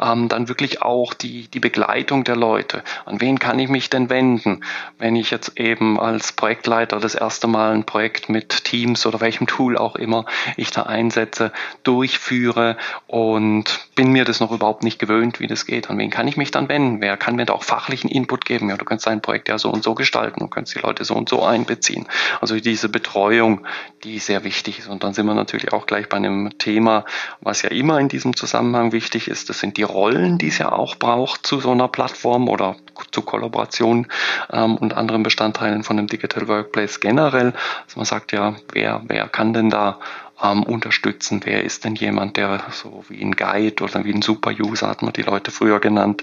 Ähm, 0.00 0.28
dann 0.28 0.48
wirklich 0.48 0.82
auch 0.82 1.12
die, 1.12 1.48
die 1.48 1.60
Begleitung 1.60 2.22
der 2.22 2.36
Leute. 2.36 2.84
An 3.04 3.20
wen 3.20 3.38
kann 3.38 3.58
ich 3.58 3.68
mich 3.68 3.90
denn 3.90 4.10
wenden, 4.10 4.64
wenn 4.98 5.16
ich 5.16 5.30
jetzt 5.30 5.58
eben 5.58 5.98
als 5.98 6.32
Projektleiter 6.32 7.00
das 7.00 7.16
erste 7.16 7.48
Mal 7.48 7.74
ein 7.74 7.84
Projekt 7.84 8.28
mit 8.28 8.64
Teams 8.64 9.06
oder 9.06 9.20
welchem 9.20 9.48
Tool 9.48 9.76
auch 9.76 9.96
immer 9.96 10.24
ich 10.56 10.70
da 10.70 10.84
einsetze, 10.84 11.52
durchführe 11.82 12.76
und 13.08 13.71
bin 13.94 14.10
mir 14.10 14.24
das 14.24 14.40
noch 14.40 14.50
überhaupt 14.50 14.82
nicht 14.82 14.98
gewöhnt, 14.98 15.40
wie 15.40 15.46
das 15.46 15.66
geht. 15.66 15.90
An 15.90 15.98
wen 15.98 16.10
kann 16.10 16.28
ich 16.28 16.36
mich 16.36 16.50
dann 16.50 16.68
wenden? 16.68 17.00
Wer 17.00 17.16
kann 17.16 17.36
mir 17.36 17.44
da 17.44 17.52
auch 17.52 17.62
fachlichen 17.62 18.08
Input 18.08 18.44
geben? 18.44 18.70
Ja, 18.70 18.76
du 18.76 18.84
kannst 18.84 19.06
dein 19.06 19.20
Projekt 19.20 19.48
ja 19.48 19.58
so 19.58 19.70
und 19.70 19.82
so 19.82 19.94
gestalten, 19.94 20.40
du 20.40 20.48
kannst 20.48 20.74
die 20.74 20.78
Leute 20.78 21.04
so 21.04 21.14
und 21.14 21.28
so 21.28 21.42
einbeziehen. 21.42 22.08
Also 22.40 22.58
diese 22.58 22.88
Betreuung, 22.88 23.66
die 24.04 24.18
sehr 24.18 24.44
wichtig 24.44 24.78
ist. 24.78 24.88
Und 24.88 25.04
dann 25.04 25.14
sind 25.14 25.26
wir 25.26 25.34
natürlich 25.34 25.72
auch 25.72 25.86
gleich 25.86 26.08
bei 26.08 26.16
einem 26.16 26.58
Thema, 26.58 27.04
was 27.40 27.62
ja 27.62 27.70
immer 27.70 27.98
in 27.98 28.08
diesem 28.08 28.36
Zusammenhang 28.36 28.92
wichtig 28.92 29.28
ist. 29.28 29.48
Das 29.48 29.60
sind 29.60 29.76
die 29.76 29.82
Rollen, 29.82 30.38
die 30.38 30.48
es 30.48 30.58
ja 30.58 30.72
auch 30.72 30.96
braucht 30.96 31.46
zu 31.46 31.60
so 31.60 31.70
einer 31.70 31.88
Plattform 31.88 32.48
oder 32.48 32.76
zu 33.10 33.22
Kollaboration 33.22 34.06
ähm, 34.52 34.76
und 34.76 34.94
anderen 34.94 35.22
Bestandteilen 35.22 35.82
von 35.82 35.98
einem 35.98 36.06
Digital 36.08 36.48
Workplace 36.48 37.00
generell. 37.00 37.52
Also 37.84 37.96
man 37.96 38.06
sagt 38.06 38.32
ja, 38.32 38.56
wer, 38.72 39.02
wer 39.06 39.28
kann 39.28 39.52
denn 39.52 39.70
da 39.70 39.98
ähm, 40.42 40.62
unterstützen. 40.62 41.40
Wer 41.44 41.64
ist 41.64 41.84
denn 41.84 41.94
jemand, 41.94 42.36
der 42.36 42.64
so 42.70 43.04
wie 43.08 43.22
ein 43.22 43.32
Guide 43.36 43.84
oder 43.84 44.04
wie 44.04 44.12
ein 44.12 44.22
Super-User, 44.22 44.88
hat 44.88 45.02
man 45.02 45.12
die 45.12 45.22
Leute 45.22 45.50
früher 45.50 45.80
genannt, 45.80 46.22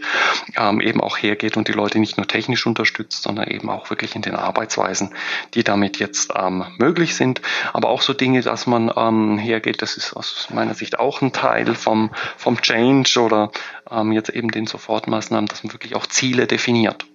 ähm, 0.58 0.82
eben 0.82 1.02
auch 1.02 1.18
hergeht 1.18 1.58
und 1.58 1.68
die 1.68 1.74
Leute 1.74 2.00
nicht 2.00 2.18
nur 2.18 2.28
technisch 2.28 2.66
unterstützt, 2.66 3.24
sondern 3.24 3.48
eben 3.48 3.70
auch 3.70 3.90
wirklich 3.90 4.16
in 4.16 4.22
den 4.22 4.36
Arbeitsweisen, 4.36 5.14
die 5.54 5.64
damit 5.64 6.00
jetzt 6.00 6.34
ähm, 6.36 6.66
möglich 6.78 7.16
sind. 7.16 7.42
Aber 7.74 7.90
auch 7.90 8.02
so 8.02 8.14
Dinge, 8.14 8.42
dass 8.42 8.68
man 8.68 8.92
ähm, 8.96 9.38
hergeht, 9.38 9.82
das 9.82 9.98
ist 9.98 10.14
aus 10.14 10.48
meiner 10.54 10.74
Sicht 10.74 11.00
auch 11.00 11.22
ein 11.22 11.34
Teil 11.34 11.74
vom, 11.76 12.12
vom 12.38 12.62
Change 12.62 13.20
oder 13.20 13.52
ähm, 13.90 14.12
jetzt 14.12 14.30
eben 14.30 14.50
den 14.50 14.68
Sofortmaßnahmen, 14.68 15.48
dass 15.48 15.64
man 15.64 15.74
wirklich 15.74 15.96
auch 15.96 16.06
Ziele 16.06 16.48
definiert. 16.48 17.06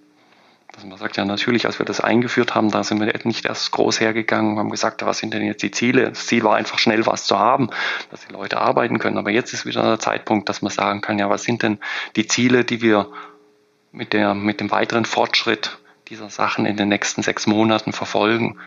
Also 0.75 0.87
man 0.87 0.97
sagt 0.97 1.15
ja 1.15 1.23
natürlich, 1.23 1.65
als 1.65 1.79
wir 1.79 1.85
das 1.85 2.01
eingeführt 2.01 2.53
haben, 2.53 2.69
da 2.69 2.83
sind 2.83 2.99
wir 2.99 3.13
nicht 3.23 3.45
erst 3.45 3.71
groß 3.71 4.01
hergegangen 4.01 4.53
und 4.53 4.59
haben 4.59 4.69
gesagt, 4.69 5.05
was 5.05 5.19
sind 5.19 5.33
denn 5.33 5.45
jetzt 5.45 5.63
die 5.63 5.71
Ziele? 5.71 6.09
Das 6.09 6.27
Ziel 6.27 6.43
war 6.43 6.57
einfach 6.57 6.79
schnell 6.79 7.05
was 7.05 7.25
zu 7.25 7.39
haben, 7.39 7.69
dass 8.11 8.27
die 8.27 8.33
Leute 8.33 8.59
arbeiten 8.59 8.99
können. 8.99 9.17
Aber 9.17 9.31
jetzt 9.31 9.53
ist 9.53 9.65
wieder 9.65 9.83
der 9.83 9.99
Zeitpunkt, 9.99 10.49
dass 10.49 10.61
man 10.61 10.71
sagen 10.71 10.99
kann, 10.99 11.17
ja, 11.17 11.29
was 11.29 11.43
sind 11.43 11.63
denn 11.63 11.79
die 12.17 12.27
Ziele, 12.27 12.65
die 12.65 12.81
wir 12.81 13.07
mit, 13.93 14.11
der, 14.11 14.33
mit 14.33 14.59
dem 14.59 14.69
weiteren 14.69 15.05
Fortschritt 15.05 15.77
dieser 16.09 16.29
Sachen 16.29 16.65
in 16.65 16.75
den 16.75 16.89
nächsten 16.89 17.23
sechs 17.23 17.47
Monaten 17.47 17.93
verfolgen? 17.93 18.59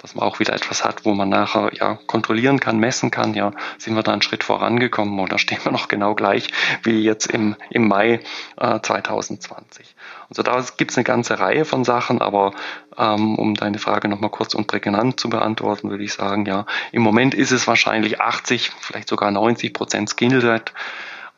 dass 0.00 0.14
man 0.14 0.24
auch 0.24 0.40
wieder 0.40 0.54
etwas 0.54 0.82
hat, 0.82 1.04
wo 1.04 1.12
man 1.12 1.28
nachher 1.28 1.70
ja 1.74 1.98
kontrollieren 2.06 2.58
kann, 2.58 2.78
messen 2.78 3.10
kann, 3.10 3.34
ja, 3.34 3.52
sind 3.76 3.94
wir 3.94 4.02
da 4.02 4.12
einen 4.12 4.22
Schritt 4.22 4.44
vorangekommen 4.44 5.20
oder 5.20 5.38
stehen 5.38 5.58
wir 5.62 5.72
noch 5.72 5.88
genau 5.88 6.14
gleich 6.14 6.48
wie 6.82 7.02
jetzt 7.02 7.26
im, 7.26 7.54
im 7.68 7.86
Mai 7.86 8.20
äh, 8.56 8.80
2020. 8.80 9.94
Also 10.30 10.44
da 10.44 10.64
gibt 10.76 10.92
es 10.92 10.96
eine 10.96 11.04
ganze 11.04 11.40
Reihe 11.40 11.64
von 11.64 11.84
Sachen, 11.84 12.22
aber 12.22 12.52
ähm, 12.96 13.34
um 13.34 13.54
deine 13.54 13.78
Frage 13.78 14.08
nochmal 14.08 14.30
kurz 14.30 14.54
und 14.54 14.68
prägnant 14.68 15.18
zu 15.18 15.28
beantworten, 15.28 15.90
würde 15.90 16.04
ich 16.04 16.12
sagen, 16.12 16.46
ja, 16.46 16.66
im 16.92 17.02
Moment 17.02 17.34
ist 17.34 17.50
es 17.50 17.66
wahrscheinlich 17.66 18.20
80, 18.20 18.70
vielleicht 18.80 19.08
sogar 19.08 19.32
90 19.32 19.74
Prozent 19.74 20.08
Skillset 20.08 20.72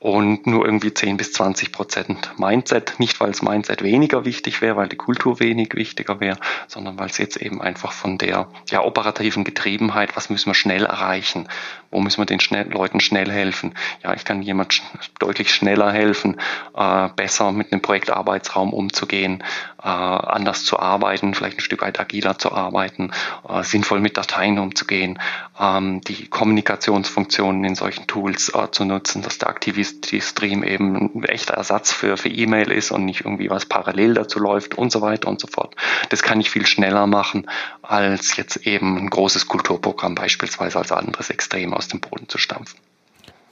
und 0.03 0.49
nur 0.49 0.65
irgendwie 0.65 0.93
10 0.93 1.17
bis 1.17 1.33
20 1.33 1.71
Prozent 1.71 2.33
Mindset. 2.37 2.95
Nicht, 2.99 3.21
weil 3.21 3.29
das 3.29 3.41
Mindset 3.41 3.83
weniger 3.83 4.25
wichtig 4.25 4.61
wäre, 4.61 4.77
weil 4.77 4.89
die 4.89 4.97
Kultur 4.97 5.39
wenig 5.39 5.75
wichtiger 5.75 6.19
wäre, 6.19 6.39
sondern 6.67 6.99
weil 6.99 7.07
es 7.07 7.19
jetzt 7.19 7.37
eben 7.37 7.63
einfach 7.63 7.93
von 7.93 8.19
der 8.19 8.49
ja, 8.69 8.83
operativen 8.83 9.45
Getriebenheit, 9.45 10.17
was 10.17 10.29
müssen 10.29 10.51
wir 10.51 10.55
schnell 10.55 10.87
erreichen, 10.87 11.47
wo 11.93 12.01
müssen 12.01 12.21
wir 12.21 12.27
den 12.27 12.41
schnell, 12.41 12.69
Leuten 12.69 12.99
schnell 12.99 13.31
helfen. 13.31 13.75
Ja, 14.03 14.13
ich 14.13 14.25
kann 14.25 14.43
jemand 14.43 14.75
sch 14.75 14.83
deutlich 15.21 15.55
schneller 15.55 15.93
helfen, 15.93 16.41
äh, 16.77 17.09
besser 17.15 17.53
mit 17.53 17.71
einem 17.71 17.81
Projektarbeitsraum 17.81 18.73
umzugehen, 18.73 19.45
äh, 19.83 19.89
anders 19.89 20.65
zu 20.65 20.79
arbeiten, 20.79 21.35
vielleicht 21.35 21.59
ein 21.59 21.63
Stück 21.63 21.83
weit 21.83 21.99
agiler 21.99 22.39
zu 22.39 22.53
arbeiten, 22.53 23.11
äh, 23.49 23.63
sinnvoll 23.63 24.01
mit 24.01 24.17
Dateien 24.17 24.59
umzugehen, 24.59 25.19
ähm, 25.59 26.01
die 26.03 26.29
Kommunikationsfunktionen 26.29 27.65
in 27.65 27.75
solchen 27.75 28.07
Tools 28.07 28.53
äh, 28.55 28.71
zu 28.71 28.85
nutzen, 28.85 29.23
dass 29.23 29.39
der 29.39 29.49
Aktivist 29.49 30.13
Stream 30.21 30.63
eben 30.63 31.11
ein 31.15 31.25
echter 31.25 31.55
Ersatz 31.55 31.93
für, 31.93 32.17
für 32.17 32.29
E-Mail 32.29 32.71
ist 32.71 32.91
und 32.91 33.05
nicht 33.05 33.25
irgendwie 33.25 33.51
was 33.51 33.67
parallel 33.67 34.15
dazu 34.15 34.39
läuft 34.39 34.77
und 34.77 34.93
so 34.93 35.01
weiter 35.01 35.29
und 35.29 35.41
so 35.41 35.47
fort. 35.47 35.75
Das 36.11 36.23
kann 36.23 36.41
ich 36.41 36.51
viel 36.51 36.67
schneller 36.67 37.07
machen, 37.07 37.49
als 37.83 38.37
jetzt 38.37 38.67
eben 38.67 38.97
ein 38.99 39.11
großes 39.11 39.49
Kulturprogramm 39.49 40.15
beispielsweise 40.15 40.79
als 40.79 40.93
anderes 40.93 41.31
Extrem 41.31 41.75
aus 41.75 41.89
dem 41.89 42.01
Boden 42.01 42.29
zu 42.29 42.39
stampfen. 42.39 42.79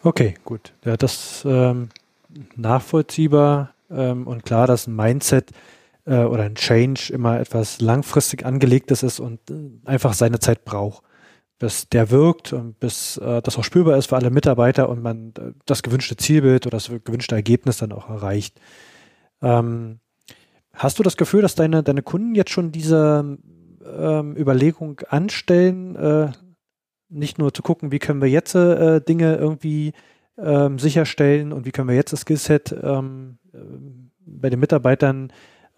Okay, 0.02 0.34
gut. 0.44 0.72
Ja, 0.84 0.96
das 0.96 1.42
ähm, 1.44 1.90
nachvollziehbar 2.56 3.74
ähm, 3.90 4.26
und 4.26 4.44
klar, 4.44 4.66
dass 4.66 4.86
ein 4.86 4.96
Mindset 4.96 5.50
äh, 6.10 6.24
oder 6.24 6.42
ein 6.42 6.56
Change 6.56 7.12
immer 7.12 7.40
etwas 7.40 7.80
langfristig 7.80 8.44
angelegtes 8.44 9.02
ist 9.02 9.20
und 9.20 9.38
äh, 9.50 9.54
einfach 9.84 10.12
seine 10.12 10.40
Zeit 10.40 10.64
braucht 10.64 11.02
bis 11.60 11.90
der 11.90 12.10
wirkt 12.10 12.52
und 12.54 12.80
bis 12.80 13.18
äh, 13.18 13.42
das 13.42 13.56
auch 13.56 13.64
spürbar 13.64 13.96
ist 13.98 14.06
für 14.06 14.16
alle 14.16 14.30
Mitarbeiter 14.30 14.88
und 14.88 15.02
man 15.02 15.34
äh, 15.38 15.52
das 15.66 15.82
gewünschte 15.82 16.16
Zielbild 16.16 16.66
oder 16.66 16.78
das 16.78 16.90
gewünschte 17.04 17.34
Ergebnis 17.34 17.76
dann 17.76 17.92
auch 17.92 18.08
erreicht. 18.08 18.58
Ähm, 19.42 20.00
hast 20.72 20.98
du 20.98 21.02
das 21.02 21.18
Gefühl, 21.18 21.42
dass 21.42 21.54
deine, 21.54 21.82
deine 21.82 22.02
Kunden 22.02 22.34
jetzt 22.34 22.50
schon 22.50 22.72
diese 22.72 23.38
ähm, 23.84 24.36
Überlegung 24.36 25.00
anstellen, 25.10 25.96
äh, 25.96 26.32
nicht 27.10 27.38
nur 27.38 27.52
zu 27.52 27.62
gucken, 27.62 27.92
wie 27.92 27.98
können 27.98 28.22
wir 28.22 28.30
jetzt 28.30 28.54
äh, 28.54 29.02
Dinge 29.02 29.36
irgendwie 29.36 29.92
ähm, 30.38 30.78
sicherstellen 30.78 31.52
und 31.52 31.66
wie 31.66 31.72
können 31.72 31.88
wir 31.88 31.94
jetzt 31.94 32.14
das 32.14 32.22
Skillset 32.22 32.74
ähm, 32.82 33.36
äh, 33.52 33.58
bei 34.24 34.48
den 34.48 34.60
Mitarbeitern 34.60 35.30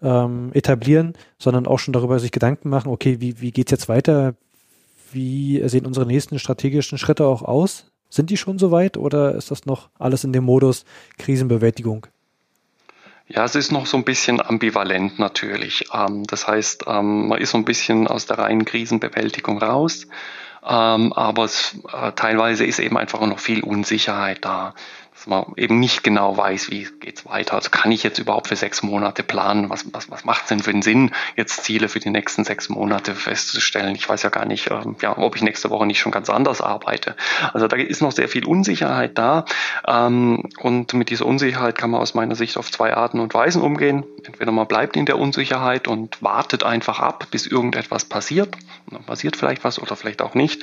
ähm, 0.03 0.51
etablieren, 0.53 1.13
sondern 1.39 1.65
auch 1.65 1.79
schon 1.79 1.93
darüber 1.93 2.19
sich 2.19 2.31
Gedanken 2.31 2.69
machen, 2.69 2.91
okay, 2.91 3.19
wie, 3.19 3.41
wie 3.41 3.51
geht's 3.51 3.71
jetzt 3.71 3.89
weiter? 3.89 4.35
Wie 5.11 5.61
sehen 5.67 5.85
unsere 5.85 6.05
nächsten 6.05 6.39
strategischen 6.39 6.97
Schritte 6.97 7.25
auch 7.25 7.41
aus? 7.41 7.91
Sind 8.09 8.29
die 8.29 8.37
schon 8.37 8.59
soweit 8.59 8.97
oder 8.97 9.33
ist 9.35 9.49
das 9.49 9.65
noch 9.65 9.89
alles 9.97 10.23
in 10.23 10.33
dem 10.33 10.43
Modus 10.43 10.85
Krisenbewältigung? 11.17 12.05
Ja, 13.27 13.45
es 13.45 13.55
ist 13.55 13.71
noch 13.71 13.85
so 13.85 13.97
ein 13.97 14.03
bisschen 14.03 14.41
ambivalent 14.41 15.17
natürlich. 15.17 15.85
Ähm, 15.93 16.23
das 16.25 16.47
heißt, 16.47 16.83
ähm, 16.87 17.29
man 17.29 17.39
ist 17.39 17.51
so 17.51 17.57
ein 17.57 17.65
bisschen 17.65 18.07
aus 18.07 18.25
der 18.25 18.37
reinen 18.37 18.65
Krisenbewältigung 18.65 19.57
raus, 19.59 20.07
ähm, 20.63 21.13
aber 21.13 21.45
es, 21.45 21.75
äh, 21.91 22.11
teilweise 22.11 22.65
ist 22.65 22.79
eben 22.79 22.97
einfach 22.97 23.21
noch 23.21 23.39
viel 23.39 23.63
Unsicherheit 23.63 24.45
da 24.45 24.75
dass 25.23 25.29
man 25.29 25.45
eben 25.55 25.79
nicht 25.79 26.03
genau 26.03 26.35
weiß, 26.35 26.69
wie 26.69 26.85
geht's 26.99 27.25
weiter. 27.25 27.53
Also 27.53 27.69
kann 27.69 27.93
ich 27.93 28.03
jetzt 28.03 28.19
überhaupt 28.19 28.49
für 28.49 28.57
sechs 28.57 28.83
Monate 28.83 29.23
planen? 29.23 29.69
Was, 29.69 29.85
was, 29.93 30.11
was 30.11 30.25
macht 30.25 30.43
es 30.43 30.49
denn 30.49 30.59
für 30.59 30.71
einen 30.71 30.81
Sinn, 30.81 31.11
jetzt 31.37 31.63
Ziele 31.63 31.87
für 31.87 31.99
die 31.99 32.09
nächsten 32.09 32.43
sechs 32.43 32.67
Monate 32.67 33.15
festzustellen? 33.15 33.95
Ich 33.95 34.09
weiß 34.09 34.23
ja 34.23 34.29
gar 34.29 34.43
nicht, 34.43 34.69
ähm, 34.69 34.97
ja, 35.01 35.17
ob 35.17 35.37
ich 35.37 35.41
nächste 35.41 35.69
Woche 35.69 35.85
nicht 35.85 35.99
schon 35.99 36.11
ganz 36.11 36.29
anders 36.29 36.59
arbeite. 36.59 37.15
Also 37.53 37.69
da 37.69 37.77
ist 37.77 38.01
noch 38.01 38.11
sehr 38.11 38.27
viel 38.27 38.45
Unsicherheit 38.45 39.17
da. 39.17 39.45
Ähm, 39.87 40.49
und 40.59 40.93
mit 40.93 41.09
dieser 41.09 41.25
Unsicherheit 41.25 41.77
kann 41.77 41.91
man 41.91 42.01
aus 42.01 42.15
meiner 42.15 42.35
Sicht 42.35 42.57
auf 42.57 42.69
zwei 42.69 42.93
Arten 42.93 43.21
und 43.21 43.33
Weisen 43.33 43.61
umgehen. 43.61 44.03
Entweder 44.25 44.51
man 44.51 44.67
bleibt 44.67 44.97
in 44.97 45.05
der 45.05 45.17
Unsicherheit 45.17 45.87
und 45.87 46.21
wartet 46.21 46.63
einfach 46.65 46.99
ab, 46.99 47.27
bis 47.31 47.47
irgendetwas 47.47 48.03
passiert. 48.03 48.57
Und 48.87 48.97
dann 48.97 49.03
passiert 49.05 49.37
vielleicht 49.37 49.63
was 49.63 49.79
oder 49.79 49.95
vielleicht 49.95 50.21
auch 50.21 50.33
nicht. 50.33 50.61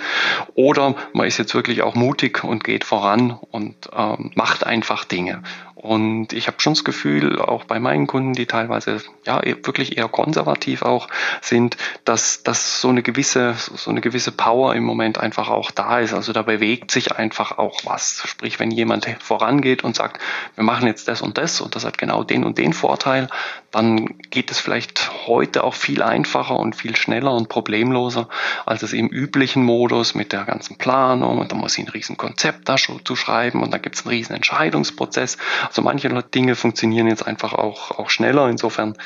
Oder 0.55 0.96
man 1.14 1.27
ist 1.27 1.38
jetzt 1.38 1.55
wirklich 1.55 1.81
auch 1.81 1.94
mutig 1.94 2.44
und 2.44 2.62
geht 2.62 2.85
voran 2.85 3.38
und 3.51 3.88
ähm, 3.96 4.33
macht 4.35 4.49
einfach 4.58 5.04
Dinge. 5.04 5.42
Und 5.74 6.34
ich 6.34 6.46
habe 6.46 6.60
schon 6.60 6.74
das 6.74 6.84
Gefühl, 6.84 7.40
auch 7.40 7.64
bei 7.64 7.80
meinen 7.80 8.06
Kunden, 8.06 8.34
die 8.34 8.44
teilweise 8.44 9.00
ja 9.24 9.42
e-, 9.42 9.56
wirklich 9.64 9.96
eher 9.96 10.08
konservativ 10.08 10.82
auch 10.82 11.08
sind, 11.40 11.78
dass, 12.04 12.42
dass 12.42 12.82
so 12.82 12.90
eine 12.90 13.02
gewisse, 13.02 13.54
so 13.56 13.90
eine 13.90 14.02
gewisse 14.02 14.30
Power 14.30 14.74
im 14.74 14.84
Moment 14.84 15.16
einfach 15.16 15.48
auch 15.48 15.70
da 15.70 16.00
ist. 16.00 16.12
Also 16.12 16.34
da 16.34 16.42
bewegt 16.42 16.90
sich 16.90 17.12
einfach 17.12 17.56
auch 17.56 17.80
was. 17.84 18.22
Sprich, 18.26 18.60
wenn 18.60 18.70
jemand 18.70 19.06
vorangeht 19.20 19.82
und 19.82 19.96
sagt, 19.96 20.20
wir 20.54 20.64
machen 20.64 20.86
jetzt 20.86 21.08
das 21.08 21.22
und 21.22 21.38
das 21.38 21.62
und 21.62 21.74
das 21.74 21.86
hat 21.86 21.96
genau 21.96 22.24
den 22.24 22.44
und 22.44 22.58
den 22.58 22.74
Vorteil, 22.74 23.28
dann 23.70 24.18
geht 24.30 24.50
es 24.50 24.59
vielleicht 24.59 25.26
heute 25.26 25.62
auch 25.64 25.74
viel 25.74 26.02
einfacher 26.02 26.56
und 26.56 26.74
viel 26.74 26.96
schneller 26.96 27.33
und 27.33 27.48
problemloser, 27.48 28.28
als 28.66 28.83
es 28.83 28.92
im 28.92 29.09
üblichen 29.09 29.64
Modus 29.64 30.14
mit 30.14 30.33
der 30.33 30.44
ganzen 30.44 30.76
Planung 30.76 31.38
und 31.38 31.52
da 31.52 31.56
muss 31.56 31.78
ich 31.78 31.87
ein 31.87 31.90
riesen 31.90 32.16
Konzept 32.16 32.68
da 32.68 32.78
schon 32.78 33.04
zu 33.04 33.14
schreiben 33.14 33.62
und 33.62 33.72
da 33.72 33.78
gibt 33.78 33.96
es 33.96 34.02
einen 34.02 34.11
riesen 34.11 34.35
Entscheidungsprozess. 34.35 35.38
Also 35.66 35.83
manche 35.83 36.09
Dinge 36.22 36.56
funktionieren 36.56 37.06
jetzt 37.06 37.26
einfach 37.26 37.52
auch, 37.52 37.92
auch 37.92 38.11
schneller. 38.11 38.48
Insofern, 38.48 38.96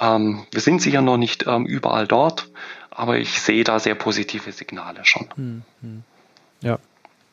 ähm, 0.00 0.46
wir 0.52 0.60
sind 0.60 0.82
sicher 0.82 1.02
noch 1.02 1.16
nicht 1.16 1.46
ähm, 1.46 1.66
überall 1.66 2.06
dort, 2.06 2.48
aber 2.90 3.18
ich 3.18 3.40
sehe 3.40 3.64
da 3.64 3.80
sehr 3.80 3.94
positive 3.94 4.52
Signale 4.52 5.04
schon. 5.04 5.28
Hm, 5.36 5.62
hm. 5.80 6.04
Ja, 6.62 6.78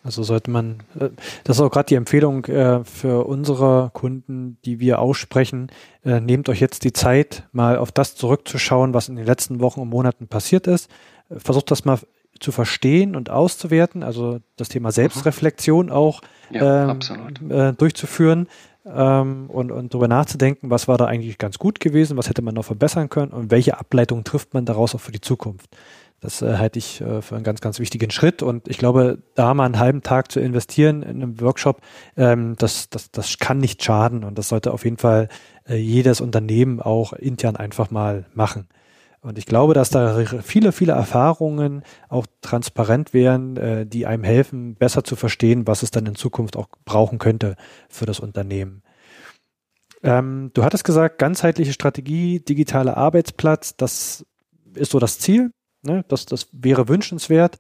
also 0.04 0.24
sollte 0.24 0.50
man, 0.52 0.78
äh, 1.00 1.10
das 1.44 1.58
ist 1.58 1.62
auch 1.62 1.72
gerade 1.72 1.88
die 1.88 1.96
Empfehlung 1.96 2.46
äh, 2.46 2.84
für 2.84 3.26
unsere 3.26 3.92
Kunden, 3.94 4.58
die 4.66 4.80
wir 4.80 5.00
aussprechen, 5.00 5.72
äh, 6.06 6.20
nehmt 6.20 6.50
euch 6.50 6.60
jetzt 6.60 6.84
die 6.84 6.94
Zeit, 6.94 7.48
mal 7.52 7.78
auf 7.78 7.92
das 7.92 8.16
zurückzuschauen, 8.16 8.94
was 8.94 9.10
in 9.10 9.16
den 9.16 9.26
letzten 9.26 9.60
Wochen 9.60 9.82
und 9.82 9.90
Monaten 9.90 10.28
passiert 10.28 10.68
ist. 10.68 10.90
Versucht 11.30 11.70
das 11.70 11.86
mal 11.86 12.00
zu 12.40 12.52
verstehen 12.52 13.16
und 13.16 13.30
auszuwerten, 13.30 14.04
also 14.04 14.40
das 14.56 14.70
Thema 14.70 14.92
Selbstreflexion 14.92 15.92
auch 15.92 16.22
ja, 16.52 16.92
ähm, 16.92 17.00
äh, 17.50 17.74
durchzuführen 17.74 18.48
ähm, 18.86 19.50
und, 19.50 19.72
und 19.72 19.94
darüber 19.94 20.08
nachzudenken, 20.08 20.70
was 20.70 20.88
war 20.88 20.98
da 20.98 21.06
eigentlich 21.06 21.38
ganz 21.38 21.60
gut 21.60 21.80
gewesen, 21.80 22.18
was 22.18 22.30
hätte 22.30 22.42
man 22.42 22.56
noch 22.56 22.66
verbessern 22.66 23.10
können 23.10 23.32
und 23.32 23.52
welche 23.52 23.78
Ableitung 23.78 24.24
trifft 24.24 24.54
man 24.54 24.66
daraus 24.66 24.96
auch 24.96 25.02
für 25.02 25.12
die 25.12 25.22
Zukunft. 25.22 25.70
Das 26.22 26.42
äh, 26.42 26.58
halte 26.58 26.80
ich 26.80 27.02
äh, 27.02 27.22
für 27.22 27.36
einen 27.36 27.44
ganz, 27.44 27.62
ganz 27.62 27.80
wichtigen 27.80 28.12
Schritt. 28.12 28.42
Und 28.44 28.68
ich 28.68 28.78
glaube, 28.78 29.20
da 29.36 29.54
mal 29.54 29.66
einen 29.66 29.80
halben 29.80 30.02
Tag 30.02 30.32
zu 30.32 30.40
investieren 30.40 31.02
in 31.02 31.22
einem 31.22 31.40
Workshop, 31.42 31.82
ähm, 32.18 32.56
das, 32.58 32.90
das, 32.90 33.12
das 33.12 33.38
kann 33.38 33.60
nicht 33.60 33.84
schaden. 33.84 34.24
Und 34.24 34.38
das 34.38 34.50
sollte 34.50 34.74
auf 34.74 34.84
jeden 34.84 34.98
Fall 34.98 35.30
äh, 35.68 35.76
jedes 35.76 36.22
Unternehmen 36.22 36.82
auch 36.82 37.14
intern 37.14 37.56
einfach 37.56 37.92
mal 37.92 38.26
machen. 38.34 38.68
Und 39.22 39.38
ich 39.38 39.46
glaube, 39.46 39.74
dass 39.74 39.90
da 39.90 40.24
viele, 40.42 40.72
viele 40.72 40.94
Erfahrungen 40.94 41.84
auch 42.08 42.26
transparent 42.42 43.14
wären, 43.14 43.58
äh, 43.58 43.86
die 43.86 44.06
einem 44.06 44.24
helfen, 44.24 44.76
besser 44.76 45.04
zu 45.04 45.16
verstehen, 45.16 45.68
was 45.68 45.84
es 45.84 45.92
dann 45.92 46.06
in 46.06 46.16
Zukunft 46.16 46.56
auch 46.56 46.68
brauchen 46.86 47.20
könnte 47.20 47.56
für 47.90 48.06
das 48.06 48.20
Unternehmen. 48.20 48.82
Ähm, 50.04 50.52
du 50.54 50.64
hattest 50.64 50.86
gesagt, 50.86 51.18
ganzheitliche 51.20 51.74
Strategie, 51.74 52.40
digitaler 52.40 52.96
Arbeitsplatz, 52.96 53.76
das 53.76 54.26
ist 54.74 54.92
so 54.92 55.00
das 55.00 55.20
Ziel. 55.20 55.52
Ne? 55.82 56.04
Das, 56.08 56.26
das 56.26 56.48
wäre 56.52 56.88
wünschenswert. 56.88 57.58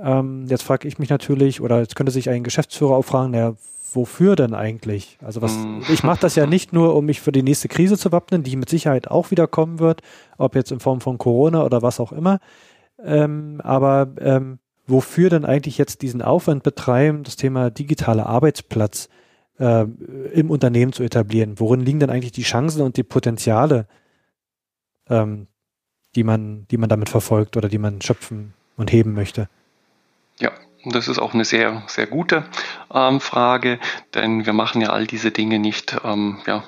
Ähm, 0.00 0.46
jetzt 0.48 0.62
frage 0.62 0.88
ich 0.88 0.98
mich 0.98 1.10
natürlich, 1.10 1.60
oder 1.60 1.80
jetzt 1.80 1.96
könnte 1.96 2.12
sich 2.12 2.28
ein 2.28 2.44
Geschäftsführer 2.44 2.96
auch 2.96 3.04
fragen, 3.04 3.30
naja, 3.30 3.54
wofür 3.94 4.36
denn 4.36 4.54
eigentlich? 4.54 5.18
Also 5.22 5.40
was, 5.40 5.52
mm. 5.52 5.82
ich 5.92 6.02
mache 6.02 6.20
das 6.20 6.34
ja 6.34 6.46
nicht 6.46 6.72
nur, 6.72 6.94
um 6.96 7.06
mich 7.06 7.20
für 7.20 7.32
die 7.32 7.42
nächste 7.42 7.68
Krise 7.68 7.96
zu 7.96 8.12
wappnen, 8.12 8.42
die 8.42 8.56
mit 8.56 8.68
Sicherheit 8.68 9.08
auch 9.08 9.30
wieder 9.30 9.46
kommen 9.46 9.78
wird, 9.78 10.02
ob 10.36 10.54
jetzt 10.56 10.72
in 10.72 10.80
Form 10.80 11.00
von 11.00 11.18
Corona 11.18 11.64
oder 11.64 11.82
was 11.82 12.00
auch 12.00 12.12
immer. 12.12 12.40
Ähm, 13.02 13.60
aber 13.62 14.12
ähm, 14.18 14.58
wofür 14.86 15.30
denn 15.30 15.44
eigentlich 15.44 15.78
jetzt 15.78 16.02
diesen 16.02 16.22
Aufwand 16.22 16.62
betreiben, 16.62 17.22
das 17.22 17.36
Thema 17.36 17.70
digitaler 17.70 18.26
Arbeitsplatz 18.26 19.08
äh, 19.58 19.86
im 20.32 20.50
Unternehmen 20.50 20.92
zu 20.92 21.02
etablieren? 21.02 21.54
Worin 21.58 21.80
liegen 21.80 22.00
denn 22.00 22.10
eigentlich 22.10 22.32
die 22.32 22.42
Chancen 22.42 22.82
und 22.82 22.96
die 22.96 23.02
Potenziale, 23.04 23.86
ähm, 25.08 25.46
die 26.16 26.24
man, 26.24 26.66
die 26.70 26.76
man 26.76 26.88
damit 26.88 27.08
verfolgt 27.08 27.56
oder 27.56 27.68
die 27.68 27.78
man 27.78 28.00
schöpfen 28.02 28.54
und 28.76 28.92
heben 28.92 29.14
möchte? 29.14 29.48
Ja, 30.38 30.50
und 30.84 30.94
das 30.94 31.08
ist 31.08 31.18
auch 31.18 31.34
eine 31.34 31.44
sehr, 31.44 31.82
sehr 31.86 32.06
gute 32.06 32.44
ähm, 32.92 33.20
Frage, 33.20 33.78
denn 34.14 34.46
wir 34.46 34.52
machen 34.52 34.80
ja 34.80 34.90
all 34.90 35.06
diese 35.06 35.30
Dinge 35.30 35.58
nicht 35.58 35.96
ähm, 36.04 36.38
ja, 36.46 36.64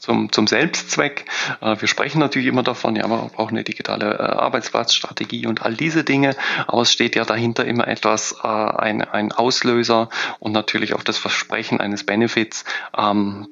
zum, 0.00 0.32
zum 0.32 0.46
Selbstzweck. 0.46 1.26
Äh, 1.60 1.76
wir 1.78 1.86
sprechen 1.86 2.18
natürlich 2.18 2.48
immer 2.48 2.62
davon, 2.62 2.96
ja, 2.96 3.06
man 3.06 3.28
braucht 3.28 3.50
eine 3.50 3.64
digitale 3.64 4.18
äh, 4.18 4.22
Arbeitsplatzstrategie 4.22 5.46
und 5.46 5.62
all 5.62 5.74
diese 5.74 6.04
Dinge, 6.04 6.34
aber 6.66 6.82
es 6.82 6.92
steht 6.92 7.14
ja 7.14 7.24
dahinter 7.24 7.64
immer 7.64 7.86
etwas, 7.86 8.34
äh, 8.42 8.46
ein, 8.48 9.02
ein 9.02 9.32
Auslöser 9.32 10.08
und 10.38 10.52
natürlich 10.52 10.94
auch 10.94 11.02
das 11.02 11.18
Versprechen 11.18 11.80
eines 11.80 12.04
Benefits. 12.04 12.64
Ähm, 12.96 13.48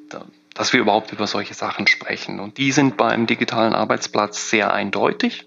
dass 0.58 0.72
wir 0.72 0.80
überhaupt 0.80 1.12
über 1.12 1.28
solche 1.28 1.54
Sachen 1.54 1.86
sprechen. 1.86 2.40
Und 2.40 2.58
die 2.58 2.72
sind 2.72 2.96
beim 2.96 3.28
digitalen 3.28 3.74
Arbeitsplatz 3.74 4.50
sehr 4.50 4.74
eindeutig. 4.74 5.46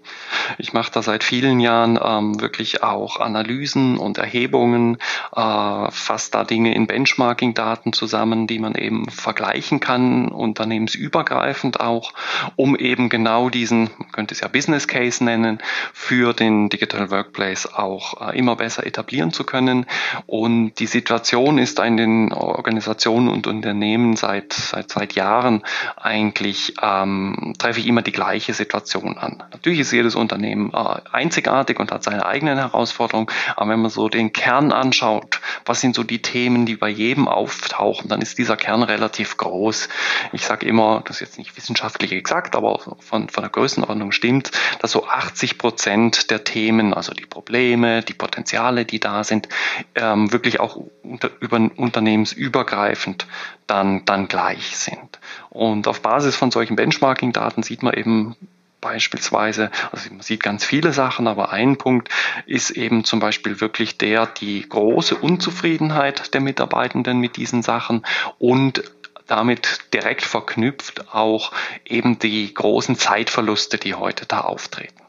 Ich 0.58 0.72
mache 0.72 0.90
da 0.94 1.04
seit 1.04 1.26
vielen 1.26 1.60
Jahren 1.60 2.00
ähm, 2.02 2.40
wirklich 2.40 2.82
auch 2.82 3.20
Analysen 3.20 3.98
und 3.98 4.18
Erhebungen, 4.18 4.96
äh, 5.36 5.92
fasse 5.92 6.32
da 6.32 6.46
Dinge 6.46 6.74
in 6.74 6.88
Benchmarking-Daten 6.88 7.92
zusammen, 7.92 8.48
die 8.48 8.58
man 8.58 8.74
eben 8.76 9.10
vergleichen 9.10 9.82
kann, 9.82 10.30
unternehmensübergreifend 10.30 11.82
auch, 11.82 12.14
um 12.56 12.78
eben 12.78 13.10
genau 13.10 13.50
diesen, 13.50 13.90
man 13.98 14.12
könnte 14.14 14.34
es 14.34 14.40
ja 14.40 14.48
Business 14.48 14.88
Case 14.88 15.22
nennen, 15.22 15.60
für 15.94 16.32
den 16.32 16.70
Digital 16.70 17.12
Workplace 17.12 17.66
auch 17.66 18.30
äh, 18.30 18.38
immer 18.40 18.56
besser 18.56 18.88
etablieren 18.88 19.34
zu 19.34 19.44
können. 19.44 19.86
Und 20.26 20.76
die 20.76 20.88
Situation 20.88 21.58
ist 21.58 21.80
in 21.80 21.98
den 21.98 22.32
Organisationen 22.32 23.28
und 23.28 23.46
Unternehmen 23.46 24.16
seit, 24.16 24.54
seit 24.54 25.01
seit 25.02 25.16
Jahren 25.16 25.64
eigentlich 25.96 26.76
ähm, 26.80 27.54
treffe 27.58 27.80
ich 27.80 27.88
immer 27.88 28.04
die 28.04 28.12
gleiche 28.12 28.54
Situation 28.54 29.18
an. 29.18 29.44
Natürlich 29.52 29.80
ist 29.80 29.92
jedes 29.92 30.14
Unternehmen 30.14 30.72
äh, 30.74 31.02
einzigartig 31.12 31.80
und 31.80 31.92
hat 31.92 32.04
seine 32.04 32.28
eigenen 32.28 32.60
Herausforderungen, 32.60 33.28
aber 33.56 33.72
wenn 33.72 33.82
man 33.82 33.90
so 33.90 34.10
den 34.10 34.32
Kern 34.32 34.72
anschaut, 34.72 35.42
was 35.66 35.82
sind 35.82 35.96
so 35.96 36.04
die 36.04 36.22
Themen, 36.22 36.68
die 36.68 36.76
bei 36.76 36.90
jedem 36.90 37.28
auftauchen, 37.28 38.10
dann 38.10 38.22
ist 38.22 38.38
dieser 38.38 38.58
Kern 38.58 38.84
relativ 38.84 39.38
groß. 39.38 39.90
Ich 40.34 40.46
sage 40.46 40.68
immer, 40.68 41.02
das 41.06 41.16
ist 41.16 41.22
jetzt 41.22 41.38
nicht 41.40 41.58
wissenschaftlich 41.58 42.12
exakt, 42.12 42.56
aber 42.56 42.78
von, 43.00 43.28
von 43.28 43.42
der 43.42 43.50
Größenordnung 43.50 44.12
stimmt, 44.12 44.52
dass 44.82 44.92
so 44.92 45.08
80 45.08 45.58
Prozent 45.58 46.30
der 46.30 46.44
Themen, 46.44 46.94
also 46.94 47.14
die 47.14 47.26
Probleme, 47.26 48.04
die 48.04 48.14
Potenziale, 48.14 48.86
die 48.86 49.00
da 49.00 49.24
sind, 49.24 49.50
ähm, 49.96 50.32
wirklich 50.32 50.60
auch 50.60 50.80
unter, 51.02 51.32
über, 51.40 51.58
unternehmensübergreifend 51.76 53.26
dann, 53.72 54.04
dann 54.04 54.28
gleich 54.28 54.76
sind. 54.78 55.20
Und 55.50 55.88
auf 55.88 56.02
Basis 56.02 56.36
von 56.36 56.52
solchen 56.52 56.76
Benchmarking-Daten 56.76 57.64
sieht 57.64 57.84
man 57.84 57.94
eben 57.94 58.36
beispielsweise, 58.82 59.72
also 59.92 60.10
man 60.10 60.22
sieht 60.22 60.44
ganz 60.44 60.66
viele 60.66 60.92
Sachen, 60.92 61.28
aber 61.28 61.54
ein 61.54 61.78
Punkt 61.78 62.10
ist 62.46 62.72
eben 62.72 63.06
zum 63.06 63.20
Beispiel 63.20 63.62
wirklich 63.62 63.98
der, 63.98 64.26
die 64.26 64.68
große 64.68 65.16
Unzufriedenheit 65.16 66.34
der 66.34 66.42
Mitarbeitenden 66.42 67.20
mit 67.20 67.38
diesen 67.38 67.62
Sachen 67.62 68.06
und 68.40 68.84
damit 69.28 69.80
direkt 69.94 70.24
verknüpft 70.24 71.14
auch 71.14 71.54
eben 71.86 72.20
die 72.20 72.54
großen 72.54 72.98
Zeitverluste, 72.98 73.78
die 73.78 73.94
heute 73.96 74.26
da 74.26 74.42
auftreten. 74.42 75.01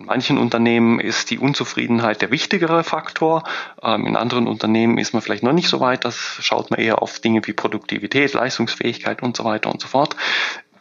In 0.00 0.06
manchen 0.06 0.38
Unternehmen 0.38 0.98
ist 0.98 1.30
die 1.30 1.38
Unzufriedenheit 1.38 2.22
der 2.22 2.30
wichtigere 2.30 2.82
Faktor. 2.84 3.44
Ähm, 3.82 4.06
in 4.06 4.16
anderen 4.16 4.48
Unternehmen 4.48 4.96
ist 4.96 5.12
man 5.12 5.20
vielleicht 5.20 5.42
noch 5.42 5.52
nicht 5.52 5.68
so 5.68 5.78
weit. 5.78 6.06
Das 6.06 6.38
schaut 6.40 6.70
man 6.70 6.80
eher 6.80 7.02
auf 7.02 7.20
Dinge 7.20 7.42
wie 7.44 7.52
Produktivität, 7.52 8.32
Leistungsfähigkeit 8.32 9.22
und 9.22 9.36
so 9.36 9.44
weiter 9.44 9.70
und 9.70 9.82
so 9.82 9.88
fort. 9.88 10.16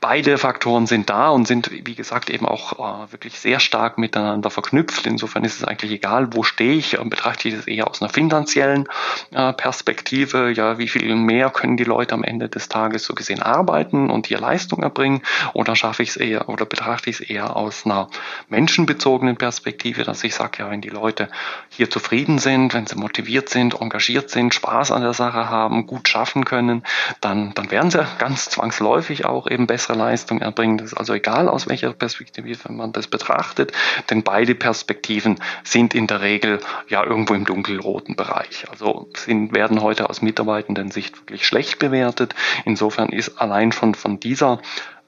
Beide 0.02 0.38
Faktoren 0.38 0.88
sind 0.88 1.10
da 1.10 1.30
und 1.30 1.46
sind, 1.46 1.70
wie 1.72 1.96
gesagt, 1.96 2.30
eben 2.30 2.46
auch 2.46 2.74
äh, 2.80 3.12
wirklich 3.12 3.38
sehr 3.38 3.60
stark 3.60 3.98
miteinander 3.98 4.50
verknüpft. 4.50 5.06
Insofern 5.06 5.44
ist 5.44 5.58
es 5.58 5.66
eigentlich 5.66 5.92
egal, 5.92 6.30
wo 6.32 6.44
stehe 6.44 6.74
ich, 6.74 6.98
äh, 6.98 7.04
betrachte 7.04 7.50
ich 7.50 7.56
es 7.56 7.68
eher 7.68 7.90
aus 7.90 8.02
einer 8.02 8.10
finanziellen 8.10 8.88
äh, 9.32 9.52
Perspektive. 9.52 10.52
Ja, 10.52 10.78
wie 10.78 10.88
viel 10.88 11.14
mehr 11.16 11.50
können 11.50 11.76
die 11.76 11.84
Leute 11.84 12.14
am 12.14 12.24
Ende 12.24 12.48
des 12.48 12.70
Tages 12.70 13.04
so 13.04 13.14
gesehen 13.14 13.42
arbeiten 13.42 14.10
und 14.10 14.28
hier 14.28 14.40
Leistung 14.40 14.84
erbringen? 14.84 15.22
Oder 15.54 15.76
schaffe 15.76 16.04
ich 16.04 16.10
es 16.10 16.18
eher 16.18 16.48
oder 16.48 16.66
betrachte 16.66 17.10
ich 17.10 17.20
es 17.20 17.30
eher 17.30 17.58
aus 17.58 17.86
einer 17.86 18.08
menschenbezogenen 18.48 19.36
Perspektive, 19.36 20.06
dass 20.06 20.24
ich 20.24 20.34
sage, 20.34 20.60
ja, 20.60 20.72
wenn 20.72 20.80
die 20.80 20.90
Leute 20.90 21.28
hier 21.68 21.90
zufrieden 21.90 22.40
sind, 22.40 22.74
wenn 22.74 22.88
sie 22.88 22.96
motiviert 22.96 23.50
sind, 23.50 23.82
engagiert 23.82 24.30
sind, 24.30 24.54
Spaß 24.54 24.92
an 24.92 25.02
der 25.02 25.14
Sache 25.14 25.50
haben, 25.50 25.88
gut 25.88 26.08
schaffen 26.08 26.46
können, 26.46 26.84
dann, 27.20 27.54
dann 27.54 27.70
werden 27.70 27.92
sie 27.92 28.06
ganz 28.18 28.50
zwangsläufig 28.50 29.26
auch 29.26 29.46
eben 29.50 29.68
besser 29.68 29.89
bessere 29.90 29.98
Leistung 29.98 30.42
erbringen. 30.42 30.78
Das 30.78 30.92
ist 30.92 30.98
also 30.98 31.14
egal, 31.14 31.50
aus 31.50 31.68
welcher 31.68 31.94
Perspektive 31.94 32.72
man 32.72 32.92
das 32.92 33.08
betrachtet, 33.08 33.72
denn 34.10 34.24
beide 34.24 34.56
Perspektiven 34.56 35.40
sind 35.64 35.96
in 35.96 36.08
der 36.08 36.22
Regel 36.22 36.60
ja 36.88 37.04
irgendwo 37.04 37.34
im 37.34 37.46
dunkelroten 37.46 38.16
Bereich. 38.16 38.66
Also 38.70 39.10
sind, 39.16 39.54
werden 39.54 39.82
heute 39.82 40.10
aus 40.10 40.22
Mitarbeitenden 40.22 40.92
Sicht 40.92 41.20
wirklich 41.20 41.46
schlecht 41.46 41.80
bewertet. 41.80 42.36
Insofern 42.66 43.10
ist 43.10 43.40
allein 43.40 43.72
schon 43.72 43.96
von 43.96 44.20
dieser 44.20 44.62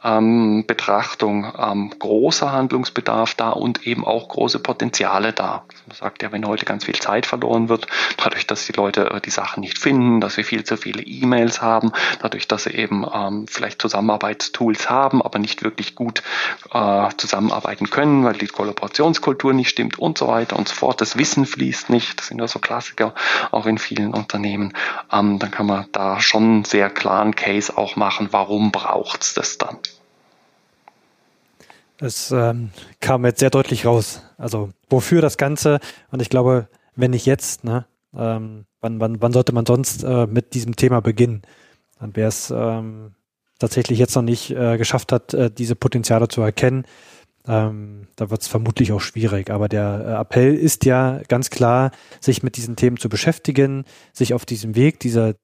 ähm, 0.04 0.66
Betrachtung 0.66 1.52
ähm, 1.58 1.92
großer 1.98 2.52
Handlungsbedarf 2.52 3.36
da 3.36 3.50
und 3.50 3.86
eben 3.86 4.06
auch 4.06 4.30
große 4.30 4.60
Potenziale 4.60 5.34
da. 5.34 5.64
Man 5.88 5.96
sagt 5.96 6.24
ja, 6.24 6.32
wenn 6.32 6.46
heute 6.46 6.66
ganz 6.66 6.86
viel 6.86 7.00
Zeit 7.00 7.26
verloren 7.26 7.70
wird, 7.70 7.88
dadurch, 8.18 8.48
dass 8.48 8.66
die 8.66 8.74
Leute 8.74 9.12
äh, 9.12 9.22
die 9.22 9.30
Sachen 9.30 9.62
nicht 9.62 9.78
finden, 9.78 10.22
dass 10.22 10.36
sie 10.36 10.44
viel 10.44 10.64
zu 10.64 10.78
viele 10.78 11.04
E-Mails 11.04 11.62
haben, 11.62 11.92
dadurch, 12.22 12.48
dass 12.48 12.64
sie 12.64 12.72
eben 12.72 13.06
ähm, 13.14 13.46
vielleicht 13.48 13.82
Zusammenarbeitstools 13.82 14.90
haben, 14.90 15.22
aber 15.22 15.40
nicht 15.40 15.64
wirklich 15.64 15.96
gut 15.96 16.24
äh, 16.74 17.10
zusammenarbeiten 17.18 17.90
können, 17.90 18.24
weil 18.24 18.34
die 18.34 18.48
Kollaborationskultur 18.48 19.54
nicht 19.54 19.70
stimmt 19.70 20.00
und 20.00 20.18
so 20.18 20.28
weiter 20.28 20.58
und 20.58 20.68
so 20.68 20.76
fort. 20.76 21.02
Das 21.02 21.18
Wissen 21.18 21.46
fließt 21.46 21.90
nicht. 21.90 22.20
Das 22.20 22.28
sind 22.28 22.40
ja 22.40 22.48
so 22.48 22.60
Klassiker 22.60 23.14
auch 23.52 23.66
in 23.66 23.78
vielen 23.78 24.14
Unternehmen. 24.14 24.74
Ähm, 25.12 25.40
dann 25.40 25.52
kann 25.52 25.66
man 25.66 25.86
da 25.92 26.20
schon 26.20 26.44
einen 26.44 26.66
sehr 26.66 26.90
klaren 26.90 27.36
Case 27.36 27.78
auch 27.78 27.96
machen, 27.96 28.30
warum 28.32 28.72
braucht's 28.72 29.34
das 29.34 29.58
dann? 29.58 29.78
Es 32.02 32.32
ähm, 32.32 32.72
kam 33.00 33.26
jetzt 33.26 33.40
sehr 33.40 33.52
deutlich 33.52 33.86
raus. 33.86 34.24
Also 34.38 34.70
wofür 34.90 35.22
das 35.22 35.38
Ganze? 35.38 35.80
Und 36.10 36.22
ich 36.22 36.30
glaube, 36.30 36.68
wenn 36.96 37.12
nicht 37.12 37.28
jetzt, 37.28 37.64
ne, 37.64 37.86
ähm, 38.16 38.66
wann, 38.82 39.00
wann, 39.00 39.22
wann 39.22 39.34
sollte 39.34 39.54
man 39.54 39.66
sonst 39.68 40.04
äh, 40.04 40.26
mit 40.26 40.56
diesem 40.56 40.76
Thema 40.76 41.00
beginnen? 41.00 41.44
Dann 42.00 42.16
wer 42.16 42.28
es 42.28 42.50
ähm, 42.50 43.14
tatsächlich 43.60 44.00
jetzt 44.00 44.16
noch 44.16 44.24
nicht 44.24 44.50
äh, 44.50 44.78
geschafft 44.78 45.12
hat, 45.12 45.36
äh, 45.36 45.52
diese 45.52 45.76
Potenziale 45.76 46.28
zu 46.28 46.42
erkennen, 46.42 46.86
ähm, 47.48 48.08
da 48.16 48.30
wird 48.30 48.42
es 48.42 48.48
vermutlich 48.48 48.92
auch 48.92 49.02
schwierig. 49.02 49.52
Aber 49.52 49.70
der 49.70 50.04
äh, 50.06 50.22
Appell 50.22 50.56
ist 50.56 50.86
ja 50.86 51.22
ganz 51.28 51.52
klar, 51.52 51.92
sich 52.20 52.42
mit 52.42 52.58
diesen 52.58 52.76
Themen 52.76 52.98
zu 52.98 53.10
beschäftigen, 53.10 53.86
sich 54.12 54.34
auf 54.34 54.46
diesem 54.46 54.76
Weg 54.76 55.00
dieser, 55.00 55.36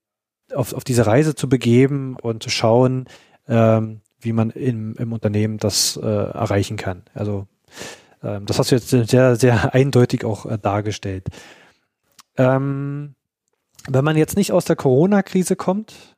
auf, 0.54 0.74
auf 0.74 0.84
diese 0.84 1.06
Reise 1.06 1.36
zu 1.36 1.48
begeben 1.50 2.16
und 2.22 2.42
zu 2.42 2.50
schauen, 2.50 3.06
ähm, 3.48 4.02
wie 4.20 4.34
man 4.34 4.50
im, 4.52 4.96
im 4.96 5.14
Unternehmen 5.14 5.58
das 5.58 5.98
äh, 5.98 6.06
erreichen 6.06 6.78
kann. 6.78 7.04
Also 7.14 7.48
ähm, 8.24 8.46
das 8.46 8.60
hast 8.60 8.72
du 8.72 8.76
jetzt 8.76 8.90
sehr, 8.90 9.36
sehr 9.36 9.74
eindeutig 9.74 10.26
auch 10.26 10.46
äh, 10.46 10.58
dargestellt. 10.58 11.28
Ähm, 12.38 13.16
wenn 13.88 14.06
man 14.06 14.18
jetzt 14.18 14.38
nicht 14.38 14.52
aus 14.52 14.66
der 14.66 14.76
Corona-Krise 14.76 15.56
kommt, 15.56 16.16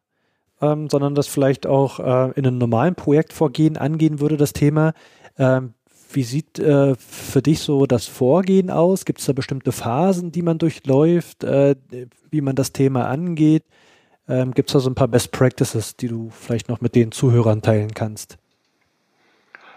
ähm, 0.62 0.90
sondern 0.90 1.16
das 1.16 1.28
vielleicht 1.28 1.68
auch 1.68 2.00
äh, 2.00 2.32
in 2.36 2.46
einem 2.46 2.58
normalen 2.58 2.96
Projektvorgehen 2.96 3.78
angehen 3.78 4.20
würde, 4.20 4.38
das 4.38 4.54
Thema, 4.54 4.94
ähm, 5.38 5.74
wie 6.12 6.24
sieht 6.24 6.58
äh, 6.58 6.96
für 6.96 7.42
dich 7.42 7.60
so 7.60 7.86
das 7.86 8.08
Vorgehen 8.08 8.72
aus? 8.72 9.06
Gibt 9.06 9.20
es 9.20 9.26
da 9.26 9.34
bestimmte 9.34 9.72
Phasen, 9.72 10.32
die 10.32 10.42
man 10.42 10.58
durchläuft, 10.58 11.44
äh, 11.44 11.76
wie 12.32 12.42
man 12.42 12.56
das 12.56 12.74
Thema 12.74 13.08
angeht? 13.08 13.64
Ähm, 14.30 14.54
Gibt 14.54 14.70
es 14.70 14.74
da 14.74 14.80
so 14.80 14.90
ein 14.90 14.96
paar 14.96 15.08
Best 15.08 15.32
Practices, 15.32 15.96
die 15.96 16.08
du 16.08 16.30
vielleicht 16.30 16.70
noch 16.70 16.82
mit 16.82 16.96
den 16.96 17.12
Zuhörern 17.12 17.62
teilen 17.62 17.94
kannst? 17.94 18.38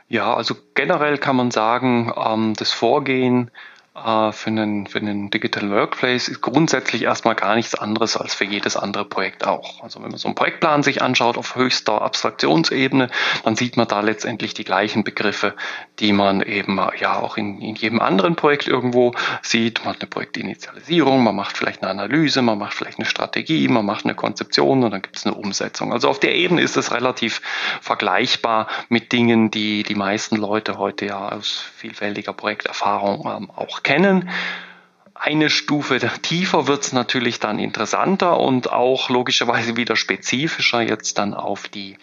Ja, 0.09 0.34
also 0.34 0.55
generell 0.74 1.16
kann 1.16 1.36
man 1.36 1.50
sagen, 1.50 2.12
ähm, 2.14 2.53
das 2.59 2.70
Vorgehen 2.70 3.50
äh, 3.95 4.32
für 4.32 4.49
einen, 4.49 4.86
für 4.86 4.99
einen 4.99 5.30
Digital 5.30 5.70
Workplace 5.70 6.28
ist 6.28 6.40
grundsätzlich 6.40 7.03
erstmal 7.03 7.34
gar 7.34 7.55
nichts 7.55 7.74
anderes 7.74 8.16
als 8.16 8.34
für 8.34 8.45
jedes 8.45 8.76
andere 8.76 9.05
Projekt 9.05 9.47
auch. 9.47 9.82
Also 9.82 10.03
wenn 10.03 10.11
man 10.11 10.18
so 10.18 10.28
einen 10.28 10.34
Projektplan 10.34 10.82
sich 10.82 11.03
anschaut 11.03 11.36
auf 11.36 11.57
höchster 11.57 12.01
Abstraktionsebene, 12.01 13.11
dann 13.45 13.57
sieht 13.57 13.76
man 13.76 13.86
da 13.86 14.01
letztendlich 14.01 14.55
die 14.55 14.64
gleichen 14.64 15.05
Begriffe, 15.05 15.55
die 15.99 16.12
man 16.12 16.40
eben 16.40 16.80
ja 16.99 17.18
auch 17.18 17.36
in, 17.36 17.61
in 17.61 17.74
jedem 17.74 18.01
anderen 18.01 18.34
Projekt 18.34 18.66
irgendwo 18.66 19.12
sieht. 19.43 19.80
Man 19.84 19.95
hat 19.95 20.01
eine 20.01 20.09
Projektinitialisierung, 20.09 21.22
man 21.22 21.36
macht 21.36 21.59
vielleicht 21.59 21.82
eine 21.82 21.90
Analyse, 21.90 22.40
man 22.40 22.59
macht 22.59 22.74
vielleicht 22.74 22.99
eine 22.99 23.07
Strategie, 23.07 23.68
man 23.68 23.84
macht 23.84 24.05
eine 24.05 24.14
Konzeption 24.14 24.84
und 24.84 24.90
dann 24.90 25.03
gibt 25.03 25.16
es 25.16 25.26
eine 25.26 25.34
Umsetzung. 25.34 25.93
Also 25.93 26.09
auf 26.09 26.18
der 26.18 26.34
Ebene 26.34 26.62
ist 26.62 26.78
es 26.78 26.93
relativ 26.93 27.43
vergleichbar 27.82 28.68
mit 28.88 29.12
Dingen, 29.12 29.51
die 29.51 29.82
die 29.82 29.95
meisten 29.95 30.36
Leute 30.36 30.78
heute 30.78 31.07
ja 31.07 31.28
aus 31.28 31.62
vielfältiger 31.76 32.32
Projekterfahrung 32.32 33.26
ähm, 33.26 33.51
auch 33.55 33.82
kennen. 33.83 34.30
Eine 35.14 35.51
Stufe 35.51 35.99
tiefer 36.22 36.66
wird 36.66 36.83
es 36.83 36.93
natürlich 36.93 37.39
dann 37.39 37.59
interessanter 37.59 38.41
und 38.41 38.72
auch 38.72 39.09
logischerweise 39.09 39.76
wieder 39.76 39.95
spezifischer 39.95 40.83
jetzt 40.83 41.18
dann 41.18 41.35
auf 41.35 41.68
die 41.68 41.97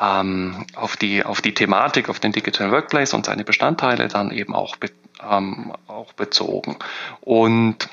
ähm, 0.00 0.64
auf 0.74 0.96
die 0.96 1.24
auf 1.24 1.40
die 1.40 1.54
Thematik, 1.54 2.08
auf 2.08 2.20
den 2.20 2.32
Digital 2.32 2.70
Workplace 2.70 3.14
und 3.14 3.26
seine 3.26 3.44
Bestandteile 3.44 4.08
dann 4.08 4.30
eben 4.30 4.54
auch, 4.54 4.76
be, 4.76 4.90
ähm, 5.28 5.72
auch 5.86 6.12
bezogen. 6.12 6.76
Und 7.20 7.88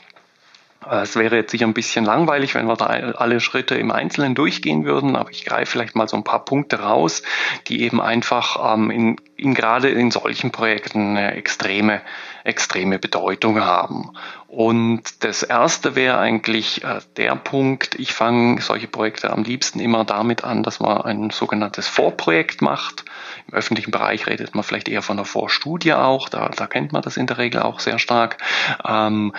es 0.87 1.15
wäre 1.17 1.35
jetzt 1.35 1.51
sicher 1.51 1.65
ein 1.67 1.73
bisschen 1.73 2.05
langweilig, 2.05 2.55
wenn 2.55 2.67
wir 2.67 2.77
da 2.77 2.85
alle 2.85 3.41
Schritte 3.41 3.75
im 3.75 3.91
Einzelnen 3.91 4.33
durchgehen 4.33 4.85
würden, 4.85 5.17
aber 5.17 5.29
ich 5.29 5.43
greife 5.43 5.71
vielleicht 5.71 5.95
mal 5.95 6.07
so 6.07 6.15
ein 6.15 6.23
paar 6.23 6.45
Punkte 6.45 6.79
raus, 6.79 7.21
die 7.67 7.81
eben 7.81 7.99
einfach 7.99 8.73
ähm, 8.73 8.89
in, 8.89 9.17
in 9.35 9.53
gerade 9.53 9.89
in 9.89 10.09
solchen 10.09 10.51
Projekten 10.51 11.17
eine 11.17 11.35
extreme, 11.35 12.01
extreme 12.45 12.97
Bedeutung 12.97 13.59
haben. 13.59 14.11
Und 14.47 15.23
das 15.23 15.43
erste 15.43 15.95
wäre 15.95 16.17
eigentlich 16.17 16.83
äh, 16.83 17.01
der 17.17 17.35
Punkt, 17.35 17.95
ich 17.95 18.13
fange 18.13 18.61
solche 18.61 18.87
Projekte 18.87 19.31
am 19.31 19.43
liebsten 19.43 19.79
immer 19.81 20.05
damit 20.05 20.45
an, 20.45 20.63
dass 20.63 20.79
man 20.79 21.01
ein 21.01 21.29
sogenanntes 21.29 21.87
Vorprojekt 21.87 22.61
macht. 22.61 23.03
Im 23.47 23.53
öffentlichen 23.53 23.91
Bereich 23.91 24.27
redet 24.27 24.55
man 24.55 24.63
vielleicht 24.63 24.87
eher 24.87 25.01
von 25.01 25.17
einer 25.17 25.25
Vorstudie 25.25 25.93
auch, 25.93 26.29
da, 26.29 26.49
da 26.49 26.67
kennt 26.67 26.93
man 26.93 27.01
das 27.01 27.17
in 27.17 27.27
der 27.27 27.37
Regel 27.37 27.61
auch 27.61 27.79
sehr 27.79 27.99
stark. 27.99 28.37
Ähm, 28.87 29.33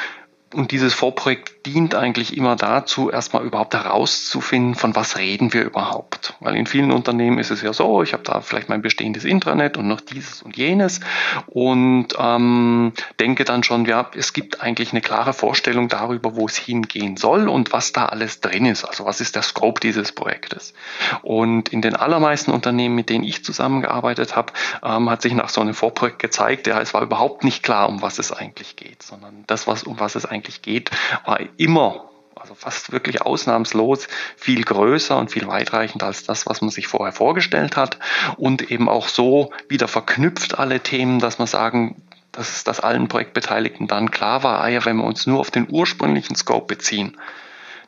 und 0.52 0.72
dieses 0.72 0.94
Vorprojekt 0.94 1.64
dient 1.64 1.94
eigentlich 1.94 2.36
immer 2.36 2.56
dazu, 2.56 3.08
erstmal 3.08 3.44
überhaupt 3.44 3.72
herauszufinden, 3.74 4.74
von 4.74 4.96
was 4.96 5.16
reden 5.16 5.52
wir 5.52 5.62
überhaupt. 5.62 6.34
Weil 6.40 6.56
in 6.56 6.66
vielen 6.66 6.90
Unternehmen 6.90 7.38
ist 7.38 7.52
es 7.52 7.62
ja 7.62 7.72
so, 7.72 8.02
ich 8.02 8.12
habe 8.14 8.24
da 8.24 8.40
vielleicht 8.40 8.68
mein 8.68 8.82
bestehendes 8.82 9.24
Intranet 9.24 9.76
und 9.76 9.86
noch 9.86 10.00
dieses 10.00 10.42
und 10.42 10.56
jenes 10.56 11.00
und 11.46 12.08
ähm, 12.18 12.92
denke 13.20 13.44
dann 13.44 13.62
schon, 13.62 13.84
ja, 13.84 14.10
es 14.16 14.32
gibt 14.32 14.60
eigentlich 14.60 14.90
eine 14.90 15.00
klare 15.00 15.34
Vorstellung 15.34 15.88
darüber, 15.88 16.34
wo 16.34 16.46
es 16.46 16.56
hingehen 16.56 17.16
soll 17.16 17.48
und 17.48 17.72
was 17.72 17.92
da 17.92 18.06
alles 18.06 18.40
drin 18.40 18.66
ist. 18.66 18.84
Also 18.84 19.04
was 19.04 19.20
ist 19.20 19.36
der 19.36 19.42
Scope 19.42 19.80
dieses 19.80 20.10
Projektes. 20.10 20.74
Und 21.22 21.68
in 21.68 21.80
den 21.80 21.94
allermeisten 21.94 22.50
Unternehmen, 22.50 22.96
mit 22.96 23.08
denen 23.08 23.22
ich 23.22 23.44
zusammengearbeitet 23.44 24.34
habe, 24.34 24.52
ähm, 24.82 25.08
hat 25.08 25.22
sich 25.22 25.34
nach 25.34 25.50
so 25.50 25.60
einem 25.60 25.74
Vorprojekt 25.74 26.18
gezeigt, 26.18 26.66
ja, 26.66 26.80
es 26.80 26.92
war 26.92 27.02
überhaupt 27.02 27.44
nicht 27.44 27.62
klar, 27.62 27.88
um 27.88 28.02
was 28.02 28.18
es 28.18 28.32
eigentlich 28.32 28.74
geht, 28.74 29.04
sondern 29.04 29.44
das, 29.46 29.68
was, 29.68 29.84
um 29.84 30.00
was 30.00 30.16
es 30.16 30.26
eigentlich 30.26 30.39
eigentlich 30.40 30.62
geht, 30.62 30.90
war 31.24 31.40
immer 31.58 32.06
also 32.34 32.54
fast 32.54 32.90
wirklich 32.90 33.20
ausnahmslos 33.20 34.08
viel 34.36 34.64
größer 34.64 35.18
und 35.18 35.30
viel 35.30 35.46
weitreichender 35.46 36.06
als 36.06 36.24
das, 36.24 36.46
was 36.46 36.62
man 36.62 36.70
sich 36.70 36.86
vorher 36.86 37.12
vorgestellt 37.12 37.76
hat 37.76 37.98
und 38.38 38.70
eben 38.70 38.88
auch 38.88 39.08
so 39.08 39.52
wieder 39.68 39.88
verknüpft 39.88 40.58
alle 40.58 40.80
Themen, 40.80 41.18
dass 41.18 41.38
man 41.38 41.46
sagen, 41.46 42.00
dass 42.32 42.64
das 42.64 42.80
allen 42.80 43.08
Projektbeteiligten 43.08 43.88
dann 43.88 44.10
klar 44.10 44.42
war, 44.42 44.62
ah 44.62 44.68
ja, 44.68 44.82
wenn 44.86 44.96
wir 44.96 45.04
uns 45.04 45.26
nur 45.26 45.38
auf 45.40 45.50
den 45.50 45.66
ursprünglichen 45.68 46.34
Scope 46.34 46.74
beziehen, 46.74 47.18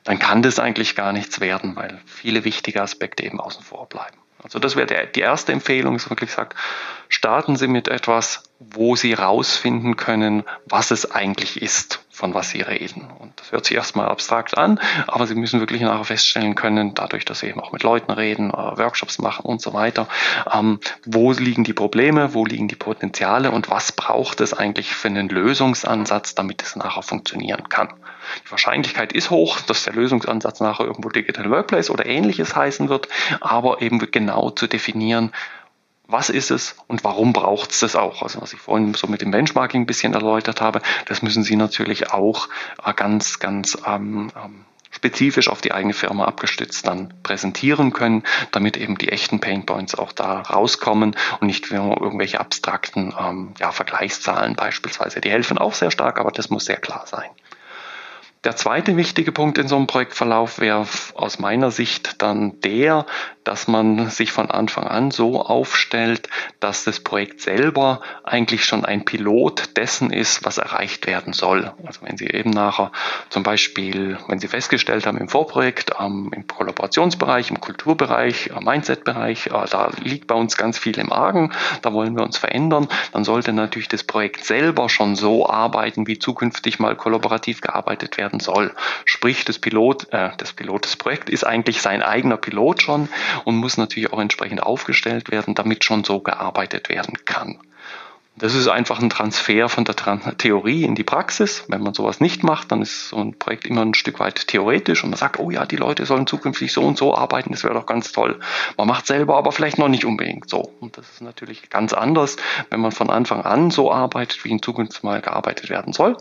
dann 0.05 0.19
kann 0.19 0.43
das 0.43 0.59
eigentlich 0.59 0.97
gar 0.97 1.13
nichts 1.13 1.41
werden, 1.41 1.75
weil 1.77 1.99
viele 2.05 2.45
wichtige 2.45 2.83
Aspekte 2.83 3.25
eben 3.25 3.41
außen 3.41 3.63
vor 3.63 3.89
bleiben. 3.89 4.19
Also 4.43 4.59
das 4.59 4.77
wäre 4.77 5.07
die 5.07 5.21
erste 5.21 5.53
Empfehlung, 5.53 5.95
dass 5.95 6.07
man 6.07 6.11
wirklich 6.11 6.33
sagt, 6.33 6.57
starten 7.09 7.57
Sie 7.57 7.69
mit 7.69 7.89
etwas, 7.89 8.43
wo 8.59 8.97
Sie 8.97 9.15
rausfinden 9.15 9.97
können, 9.97 10.45
was 10.67 10.91
es 10.91 11.11
eigentlich 11.11 11.63
ist 11.63 12.03
von 12.13 12.35
was 12.35 12.51
sie 12.51 12.61
reden. 12.61 13.09
Und 13.19 13.33
das 13.41 13.53
hört 13.53 13.65
sich 13.65 13.77
erstmal 13.77 14.07
abstrakt 14.09 14.57
an, 14.57 14.79
aber 15.07 15.27
sie 15.27 15.35
müssen 15.35 15.61
wirklich 15.61 15.81
nachher 15.81 16.05
feststellen 16.05 16.55
können, 16.55 16.95
dadurch, 16.95 17.25
dass 17.25 17.41
sie 17.41 17.49
eben 17.49 17.59
auch 17.59 17.73
mit 17.73 17.83
Leuten 17.83 18.13
reden, 18.13 18.51
äh, 18.51 18.55
Workshops 18.55 19.19
machen 19.19 19.47
und 19.47 19.63
so 19.63 19.73
weiter, 19.73 20.07
ähm, 20.53 20.79
wo 21.07 21.33
liegen 21.33 21.65
die 21.65 21.73
Probleme, 21.73 22.35
wo 22.35 22.45
liegen 22.45 22.69
die 22.69 22.77
Potenziale 22.77 23.51
und 23.51 23.71
was 23.71 23.93
braucht 23.93 24.43
es 24.43 24.53
eigentlich 24.53 24.95
für 24.95 25.09
einen 25.09 25.31
Lösungsansatz, 25.31 26.35
damit 26.35 26.63
es 26.63 26.77
nachher 26.77 27.03
funktionieren 27.03 27.69
kann. 27.71 27.93
Die 28.47 28.51
Wahrscheinlichkeit 28.51 29.13
ist 29.13 29.31
hoch, 29.31 29.61
dass 29.61 29.85
der 29.85 29.95
Lösungsansatz 29.95 30.61
nachher 30.61 30.87
irgendwo 30.87 31.09
Digital 31.09 31.51
Workplace 31.51 31.91
oder 31.91 32.07
ähnliches 32.07 32.55
heißen 32.57 32.89
wird, 32.89 33.09
aber 33.41 33.83
eben 33.83 33.99
genau 34.11 34.51
zu 34.51 34.67
definieren, 34.67 35.33
was 36.07 36.29
ist 36.29 36.51
es 36.51 36.77
und 36.89 37.05
warum 37.05 37.33
braucht 37.33 37.71
es 37.71 37.81
das 37.81 37.97
auch? 37.97 38.23
Also 38.23 38.41
was 38.43 38.53
ich 38.53 38.61
vorhin 38.61 38.95
so 38.95 39.07
mit 39.07 39.23
dem 39.23 39.31
Benchmarking 39.31 39.83
ein 39.83 39.87
bisschen 39.87 40.15
erläutert 40.15 40.61
habe, 40.61 40.83
das 41.07 41.23
müssen 41.23 41.43
Sie 41.43 41.57
natürlich 41.57 42.13
auch 42.13 42.49
äh, 42.85 42.93
ganz, 42.93 43.39
ganz 43.39 43.79
ähm, 43.87 44.31
ähm, 44.37 44.65
spezifisch 44.91 45.49
auf 45.49 45.63
die 45.63 45.73
eigene 45.73 45.95
Firma 45.95 46.27
abgestützt 46.27 46.87
dann 46.87 47.15
präsentieren 47.23 47.93
können, 47.93 48.25
damit 48.51 48.77
eben 48.77 48.99
die 48.99 49.09
echten 49.09 49.41
Painpoints 49.41 49.95
auch 49.95 50.13
da 50.13 50.43
rauskommen 50.43 51.17
und 51.41 51.47
nicht 51.47 51.73
nur 51.73 52.01
irgendwelche 52.01 52.39
abstrakten 52.41 53.15
ähm, 53.19 53.55
ja, 53.59 53.73
Vergleichszahlen 53.73 54.55
beispielsweise. 54.55 55.21
Die 55.21 55.31
helfen 55.31 55.57
auch 55.57 55.73
sehr 55.73 55.91
stark, 55.91 56.21
aber 56.21 56.31
das 56.31 56.51
muss 56.51 56.67
sehr 56.67 56.77
klar 56.77 57.05
sein. 57.07 57.31
Der 58.45 58.57
zweite 58.57 58.97
wichtige 58.97 59.31
Punkt 59.31 59.57
in 59.59 59.69
so 59.69 59.77
einem 59.77 59.87
Projektverlauf 59.87 60.59
wäre 60.59 60.87
aus 61.15 61.39
meiner 61.39 61.71
Sicht 61.71 62.21
dann 62.23 62.61
der, 62.61 63.07
dass 63.45 63.69
man 63.69 64.09
sich 64.11 64.33
von 64.33 64.51
Anfang 64.51 64.87
an 64.87 65.11
so 65.11 65.41
aufstellt, 65.41 66.29
dass 66.61 66.85
das 66.85 67.01
Projekt 67.01 67.41
selber 67.41 68.01
eigentlich 68.25 68.65
schon 68.65 68.85
ein 68.85 69.05
Pilot 69.05 69.77
dessen 69.77 70.13
ist, 70.13 70.45
was 70.45 70.59
erreicht 70.59 71.07
werden 71.07 71.33
soll. 71.33 71.73
Also 71.85 72.01
wenn 72.03 72.17
Sie 72.17 72.27
eben 72.27 72.51
nachher 72.51 72.93
zum 73.31 73.43
Beispiel, 73.43 74.19
wenn 74.29 74.39
Sie 74.39 74.49
festgestellt 74.49 75.07
haben 75.07 75.19
im 75.19 75.29
Vorprojekt, 75.29 75.93
ähm, 75.99 76.31
im 76.35 76.47
Kollaborationsbereich, 76.47 77.51
im 77.51 77.61
Kulturbereich, 77.61 78.49
im 78.49 78.65
Mindset-Bereich, 78.65 79.47
äh, 79.47 79.67
da 79.71 79.91
liegt 80.03 80.27
bei 80.27 80.35
uns 80.35 80.57
ganz 80.57 80.79
viel 80.79 80.99
im 80.99 81.13
Argen, 81.13 81.53
da 81.83 81.93
wollen 81.93 82.17
wir 82.17 82.23
uns 82.23 82.39
verändern, 82.39 82.89
dann 83.13 83.25
sollte 83.25 83.53
natürlich 83.53 83.89
das 83.89 84.05
Projekt 84.05 84.45
selber 84.45 84.89
schon 84.89 85.17
so 85.17 85.49
arbeiten, 85.49 86.07
wie 86.07 86.19
zukünftig 86.19 86.79
mal 86.79 86.97
kollaborativ 86.97 87.61
gearbeitet 87.61 88.17
werden 88.19 88.41
soll. 88.41 88.73
Sprich, 89.05 89.45
das 89.45 89.59
Pilot, 89.59 90.13
äh, 90.13 90.31
das 90.37 90.53
Pilot, 90.53 90.85
das 90.85 90.97
Projekt 90.97 91.29
ist 91.31 91.45
eigentlich 91.45 91.83
sein 91.83 92.03
eigener 92.03 92.37
Pilot 92.37 92.83
schon 92.83 93.09
und 93.45 93.57
muss 93.57 93.77
natürlich 93.77 94.13
auch 94.13 94.21
entsprechend 94.21 94.63
aufgestellt 94.63 95.31
werden, 95.31 95.55
damit 95.55 95.85
schon 95.85 96.05
so 96.05 96.21
gearbeitet 96.21 96.89
werden 96.89 97.25
kann. 97.25 97.59
Das 98.37 98.55
ist 98.55 98.67
einfach 98.67 98.99
ein 99.01 99.11
Transfer 99.11 99.69
von 99.69 99.85
der 99.85 99.95
Theorie 100.39 100.85
in 100.85 100.95
die 100.95 101.05
Praxis. 101.05 101.65
Wenn 101.69 101.83
man 101.83 101.93
sowas 101.93 102.19
nicht 102.19 102.43
macht, 102.43 102.73
dann 102.73 102.81
ist 102.81 103.11
so 103.11 103.19
ein 103.19 103.39
Projekt 103.39 103.67
immer 103.67 103.83
ein 103.83 103.93
Stück 103.93 104.21
weit 104.21 104.49
theoretisch 104.49 105.05
und 105.05 105.11
man 105.11 105.19
sagt, 105.19 105.39
oh 105.39 105.51
ja, 105.51 105.67
die 105.67 105.77
Leute 105.77 106.07
sollen 106.07 106.27
zukünftig 106.27 106.73
so 106.73 106.83
und 106.83 106.97
so 106.97 107.15
arbeiten, 107.15 107.53
das 107.53 107.63
wäre 107.63 107.75
doch 107.75 107.85
ganz 107.85 108.11
toll. 108.11 108.41
Man 108.79 108.89
macht 108.89 109.07
selber 109.07 109.37
aber 109.37 109.53
vielleicht 109.53 109.77
noch 109.79 109.89
nicht 109.89 110.07
unbedingt 110.07 110.49
so. 110.49 110.73
Und 110.81 110.97
das 110.97 111.11
ist 111.11 111.21
natürlich 111.21 111.69
ganz 111.69 111.93
anders, 111.93 112.37
wenn 112.71 112.81
man 112.81 112.93
von 112.93 113.11
Anfang 113.11 113.43
an 113.43 113.71
so 113.71 113.93
arbeitet, 113.93 114.45
wie 114.45 114.51
in 114.51 114.63
Zukunft 114.63 115.05
mal 115.05 115.21
gearbeitet 115.21 115.69
werden 115.69 115.93
soll. 115.93 116.17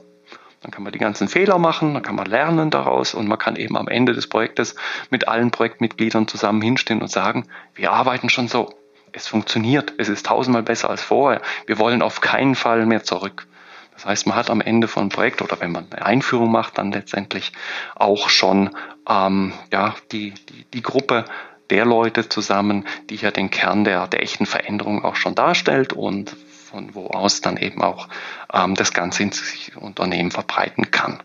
Dann 0.61 0.69
kann 0.69 0.83
man 0.83 0.93
die 0.93 0.99
ganzen 0.99 1.27
Fehler 1.27 1.57
machen, 1.57 1.95
dann 1.95 2.03
kann 2.03 2.15
man 2.15 2.27
lernen 2.27 2.69
daraus 2.69 3.15
und 3.15 3.27
man 3.27 3.39
kann 3.39 3.55
eben 3.55 3.75
am 3.77 3.87
Ende 3.87 4.13
des 4.13 4.27
Projektes 4.27 4.75
mit 5.09 5.27
allen 5.27 5.49
Projektmitgliedern 5.49 6.27
zusammen 6.27 6.61
hinstehen 6.61 7.01
und 7.01 7.09
sagen, 7.09 7.47
wir 7.73 7.91
arbeiten 7.91 8.29
schon 8.29 8.47
so. 8.47 8.73
Es 9.11 9.27
funktioniert. 9.27 9.93
Es 9.97 10.07
ist 10.07 10.25
tausendmal 10.25 10.63
besser 10.63 10.89
als 10.89 11.01
vorher. 11.01 11.41
Wir 11.65 11.79
wollen 11.79 12.01
auf 12.01 12.21
keinen 12.21 12.55
Fall 12.55 12.85
mehr 12.85 13.03
zurück. 13.03 13.47
Das 13.93 14.05
heißt, 14.05 14.27
man 14.27 14.35
hat 14.35 14.49
am 14.49 14.61
Ende 14.61 14.87
von 14.87 15.01
einem 15.01 15.09
Projekt 15.09 15.41
oder 15.41 15.59
wenn 15.59 15.71
man 15.71 15.87
eine 15.91 16.05
Einführung 16.05 16.51
macht, 16.51 16.77
dann 16.77 16.91
letztendlich 16.91 17.51
auch 17.95 18.29
schon 18.29 18.69
ähm, 19.09 19.53
ja, 19.71 19.95
die, 20.11 20.31
die, 20.31 20.65
die 20.73 20.81
Gruppe 20.81 21.25
der 21.69 21.85
Leute 21.85 22.29
zusammen, 22.29 22.85
die 23.09 23.15
ja 23.15 23.31
den 23.31 23.49
Kern 23.49 23.83
der, 23.83 24.07
der 24.07 24.21
echten 24.23 24.45
Veränderung 24.45 25.03
auch 25.03 25.15
schon 25.15 25.35
darstellt 25.35 25.93
und 25.93 26.35
von 26.71 26.95
wo 26.95 27.07
aus 27.07 27.41
dann 27.41 27.57
eben 27.57 27.81
auch 27.81 28.07
ähm, 28.53 28.75
das 28.75 28.93
Ganze 28.93 29.23
ins 29.23 29.71
Unternehmen 29.75 30.31
verbreiten 30.31 30.91
kann. 30.91 31.21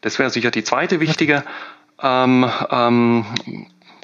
Das 0.00 0.18
wäre 0.18 0.30
sicher 0.30 0.50
die 0.50 0.64
zweite 0.64 1.00
wichtige 1.00 1.42
ähm, 2.00 2.48
ähm, 2.70 3.24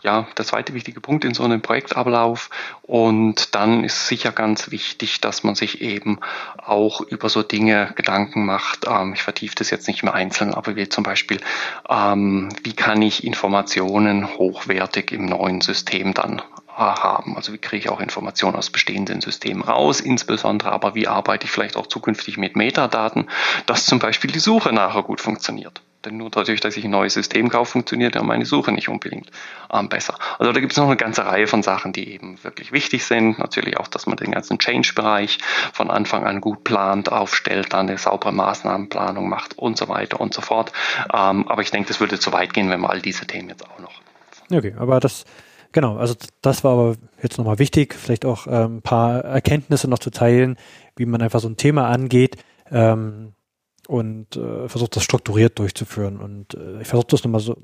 ja, 0.05 0.29
der 0.37 0.45
zweite 0.45 0.75
wichtige 0.75 1.01
Punkt 1.01 1.25
in 1.25 1.33
so 1.33 1.43
einem 1.45 1.63
Projektablauf. 1.63 2.51
Und 2.83 3.55
dann 3.55 3.85
ist 3.85 4.07
sicher 4.07 4.33
ganz 4.33 4.71
wichtig, 4.71 5.21
dass 5.23 5.43
man 5.43 5.55
sich 5.55 5.81
eben 5.81 6.21
auch 6.59 7.01
über 7.01 7.31
so 7.31 7.43
Dinge 7.43 7.93
Gedanken 7.97 8.45
macht. 8.45 8.87
Ähm, 8.87 9.15
ich 9.15 9.23
vertiefe 9.23 9.55
das 9.57 9.71
jetzt 9.71 9.89
nicht 9.89 10.03
mehr 10.03 10.15
einzeln, 10.15 10.53
aber 10.53 10.77
wie 10.77 10.89
zum 10.91 11.05
Beispiel, 11.05 11.41
ähm, 11.89 12.51
wie 12.63 12.75
kann 12.75 13.01
ich 13.01 13.25
Informationen 13.25 14.29
hochwertig 14.37 15.11
im 15.11 15.25
neuen 15.25 15.63
System 15.63 16.13
dann 16.13 16.43
haben. 16.77 17.37
Also 17.37 17.53
wie 17.53 17.59
kriege 17.59 17.85
ich 17.85 17.89
auch 17.89 18.01
Informationen 18.01 18.57
aus 18.57 18.71
bestehenden 18.71 19.21
Systemen 19.21 19.63
raus, 19.63 20.01
insbesondere 20.01 20.73
aber 20.73 20.95
wie 20.95 21.09
arbeite 21.09 21.47
ich 21.47 21.51
vielleicht 21.51 21.77
auch 21.77 21.87
zukünftig 21.87 22.37
mit 22.37 22.57
Metadaten, 22.57 23.29
dass 23.67 23.87
zum 23.87 23.99
Beispiel 23.99 24.31
die 24.31 24.39
Suche 24.41 24.73
nachher 24.73 25.03
gut 25.03 25.21
funktioniert. 25.21 25.83
Denn 26.05 26.19
nur 26.19 26.31
dadurch, 26.31 26.61
dass 26.61 26.77
ich 26.77 26.85
ein 26.85 26.91
neues 26.91 27.15
System 27.15 27.49
kaufe, 27.49 27.73
funktioniert 27.73 28.15
ja 28.15 28.23
meine 28.23 28.45
Suche 28.45 28.73
nicht 28.73 28.89
unbedingt 28.89 29.31
ähm, 29.73 29.89
besser. 29.89 30.17
Also 30.39 30.53
da 30.53 30.61
gibt 30.61 30.73
es 30.73 30.79
noch 30.79 30.87
eine 30.87 30.97
ganze 30.97 31.25
Reihe 31.25 31.47
von 31.47 31.63
Sachen, 31.63 31.93
die 31.93 32.13
eben 32.13 32.43
wirklich 32.45 32.73
wichtig 32.73 33.05
sind. 33.07 33.39
Natürlich 33.39 33.79
auch, 33.79 33.89
dass 33.89 34.07
man 34.07 34.17
den 34.17 34.33
ganzen 34.33 34.59
Change-Bereich 34.59 35.39
von 35.73 35.91
Anfang 35.91 36.27
an 36.27 36.41
gut 36.41 36.65
plant, 36.65 37.11
aufstellt, 37.11 37.73
dann 37.73 37.89
eine 37.89 37.99
saubere 37.99 38.33
Maßnahmenplanung 38.33 39.29
macht 39.29 39.57
und 39.57 39.79
so 39.79 39.89
weiter 39.89 40.21
und 40.21 40.35
so 40.35 40.43
fort. 40.43 40.73
Ähm, 41.13 41.49
aber 41.49 41.63
ich 41.63 41.71
denke, 41.71 41.89
das 41.89 42.01
würde 42.01 42.19
zu 42.19 42.33
weit 42.33 42.53
gehen, 42.53 42.69
wenn 42.69 42.81
wir 42.81 42.91
all 42.91 43.01
diese 43.01 43.27
Themen 43.27 43.49
jetzt 43.49 43.65
auch 43.65 43.79
noch. 43.79 43.93
Okay, 44.53 44.75
aber 44.79 45.01
das 45.01 45.25
Genau, 45.75 45.97
also 45.97 46.15
das 46.41 46.63
war 46.63 46.73
aber 46.73 46.95
jetzt 47.21 47.37
nochmal 47.37 47.59
wichtig, 47.59 47.95
vielleicht 47.95 48.25
auch 48.25 48.47
ähm, 48.47 48.77
ein 48.77 48.83
paar 48.83 49.25
Erkenntnisse 49.25 49.91
noch 49.91 49.99
zu 49.99 50.11
teilen, 50.11 50.57
wie 50.95 51.05
man 51.05 51.21
einfach 51.21 51.41
so 51.41 51.49
ein 51.49 51.57
Thema 51.57 51.89
angeht. 51.89 52.37
Ähm, 52.71 53.33
und 53.89 54.37
äh, 54.37 54.69
versucht 54.69 54.95
das 54.97 55.03
strukturiert 55.03 55.59
durchzuführen. 55.59 56.19
Und 56.19 56.55
äh, 56.55 56.81
ich 56.81 56.87
versuche 56.87 57.09
das 57.11 57.25
nochmal 57.25 57.41
so 57.41 57.57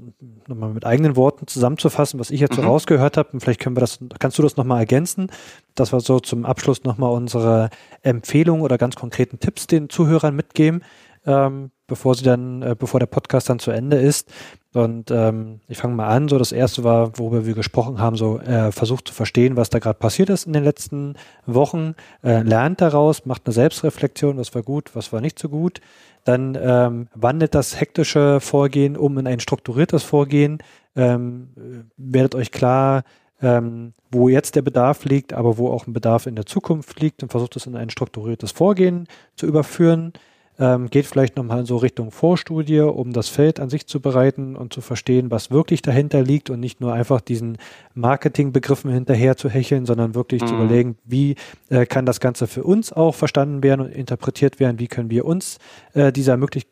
nochmal 0.48 0.70
mit 0.70 0.84
eigenen 0.84 1.14
Worten 1.14 1.46
zusammenzufassen, 1.46 2.18
was 2.18 2.32
ich 2.32 2.40
jetzt 2.40 2.58
mhm. 2.58 2.62
so 2.62 2.68
rausgehört 2.68 3.16
habe. 3.16 3.30
Und 3.32 3.40
vielleicht 3.40 3.60
können 3.60 3.76
wir 3.76 3.80
das, 3.80 4.00
kannst 4.18 4.36
du 4.36 4.42
das 4.42 4.56
nochmal 4.56 4.80
ergänzen, 4.80 5.30
dass 5.76 5.92
wir 5.92 6.00
so 6.00 6.18
zum 6.18 6.44
Abschluss 6.44 6.82
nochmal 6.82 7.12
unsere 7.12 7.70
Empfehlungen 8.02 8.62
oder 8.62 8.76
ganz 8.76 8.96
konkreten 8.96 9.38
Tipps 9.38 9.68
den 9.68 9.88
Zuhörern 9.88 10.34
mitgeben, 10.34 10.82
ähm, 11.24 11.70
bevor 11.86 12.16
sie 12.16 12.24
dann, 12.24 12.60
äh, 12.60 12.76
bevor 12.76 12.98
der 13.00 13.06
Podcast 13.06 13.48
dann 13.48 13.60
zu 13.60 13.70
Ende 13.70 13.96
ist. 13.98 14.30
Und 14.72 15.10
ähm, 15.10 15.60
ich 15.66 15.78
fange 15.78 15.94
mal 15.94 16.06
an. 16.06 16.28
So 16.28 16.38
das 16.38 16.52
erste 16.52 16.84
war, 16.84 17.18
worüber 17.18 17.44
wir 17.44 17.54
gesprochen 17.54 17.98
haben, 17.98 18.16
so 18.16 18.38
äh, 18.38 18.70
versucht 18.70 19.08
zu 19.08 19.14
verstehen, 19.14 19.56
was 19.56 19.68
da 19.68 19.80
gerade 19.80 19.98
passiert 19.98 20.30
ist 20.30 20.46
in 20.46 20.52
den 20.52 20.62
letzten 20.62 21.16
Wochen, 21.44 21.94
äh, 22.22 22.42
lernt 22.42 22.80
daraus, 22.80 23.26
macht 23.26 23.46
eine 23.46 23.52
Selbstreflexion, 23.52 24.38
was 24.38 24.54
war 24.54 24.62
gut, 24.62 24.90
was 24.94 25.12
war 25.12 25.20
nicht 25.20 25.38
so 25.38 25.48
gut 25.48 25.80
dann 26.24 26.58
ähm, 26.60 27.08
wandelt 27.14 27.54
das 27.54 27.80
hektische 27.80 28.40
Vorgehen 28.40 28.96
um 28.96 29.18
in 29.18 29.26
ein 29.26 29.40
strukturiertes 29.40 30.02
Vorgehen. 30.02 30.58
Ähm, 30.96 31.90
werdet 31.96 32.34
euch 32.34 32.52
klar, 32.52 33.04
ähm, 33.40 33.94
wo 34.10 34.28
jetzt 34.28 34.56
der 34.56 34.62
Bedarf 34.62 35.04
liegt, 35.04 35.32
aber 35.32 35.56
wo 35.56 35.68
auch 35.68 35.86
ein 35.86 35.92
Bedarf 35.92 36.26
in 36.26 36.36
der 36.36 36.46
Zukunft 36.46 37.00
liegt 37.00 37.22
und 37.22 37.30
versucht 37.30 37.56
es 37.56 37.66
in 37.66 37.76
ein 37.76 37.90
strukturiertes 37.90 38.52
Vorgehen 38.52 39.06
zu 39.36 39.46
überführen 39.46 40.12
ähm, 40.60 40.90
geht 40.90 41.06
vielleicht 41.06 41.36
nochmal 41.36 41.66
so 41.66 41.78
Richtung 41.78 42.10
Vorstudie, 42.12 42.80
um 42.80 43.12
das 43.12 43.28
Feld 43.28 43.58
an 43.58 43.70
sich 43.70 43.86
zu 43.86 44.00
bereiten 44.00 44.54
und 44.54 44.72
zu 44.72 44.82
verstehen, 44.82 45.30
was 45.30 45.50
wirklich 45.50 45.82
dahinter 45.82 46.22
liegt 46.22 46.50
und 46.50 46.60
nicht 46.60 46.80
nur 46.80 46.92
einfach 46.92 47.20
diesen 47.20 47.56
Marketingbegriffen 47.94 48.92
hinterher 48.92 49.36
zu 49.36 49.48
hecheln, 49.48 49.86
sondern 49.86 50.14
wirklich 50.14 50.42
mhm. 50.42 50.46
zu 50.46 50.54
überlegen, 50.54 50.98
wie 51.04 51.36
äh, 51.70 51.86
kann 51.86 52.06
das 52.06 52.20
Ganze 52.20 52.46
für 52.46 52.62
uns 52.62 52.92
auch 52.92 53.14
verstanden 53.14 53.62
werden 53.62 53.80
und 53.80 53.92
interpretiert 53.92 54.60
werden, 54.60 54.78
wie 54.78 54.88
können 54.88 55.10
wir 55.10 55.24
uns 55.24 55.58
äh, 55.94 56.12
dieser 56.12 56.36
möglich 56.36 56.66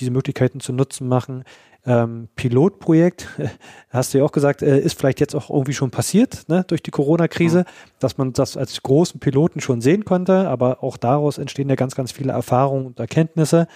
diese 0.00 0.10
Möglichkeiten 0.10 0.60
zu 0.60 0.72
nutzen 0.72 1.08
machen, 1.08 1.44
ähm, 1.86 2.28
Pilotprojekt, 2.36 3.28
hast 3.90 4.12
du 4.12 4.18
ja 4.18 4.24
auch 4.24 4.32
gesagt, 4.32 4.62
äh, 4.62 4.78
ist 4.78 4.98
vielleicht 4.98 5.20
jetzt 5.20 5.34
auch 5.34 5.50
irgendwie 5.50 5.72
schon 5.72 5.90
passiert, 5.90 6.48
ne, 6.48 6.64
durch 6.66 6.82
die 6.82 6.90
Corona-Krise, 6.90 7.60
mhm. 7.60 7.90
dass 7.98 8.18
man 8.18 8.32
das 8.32 8.56
als 8.56 8.82
großen 8.82 9.20
Piloten 9.20 9.60
schon 9.60 9.80
sehen 9.80 10.04
konnte, 10.04 10.48
aber 10.48 10.82
auch 10.82 10.96
daraus 10.96 11.38
entstehen 11.38 11.68
ja 11.68 11.76
ganz, 11.76 11.94
ganz 11.94 12.12
viele 12.12 12.32
Erfahrungen 12.32 12.86
und 12.86 13.00
Erkenntnisse, 13.00 13.68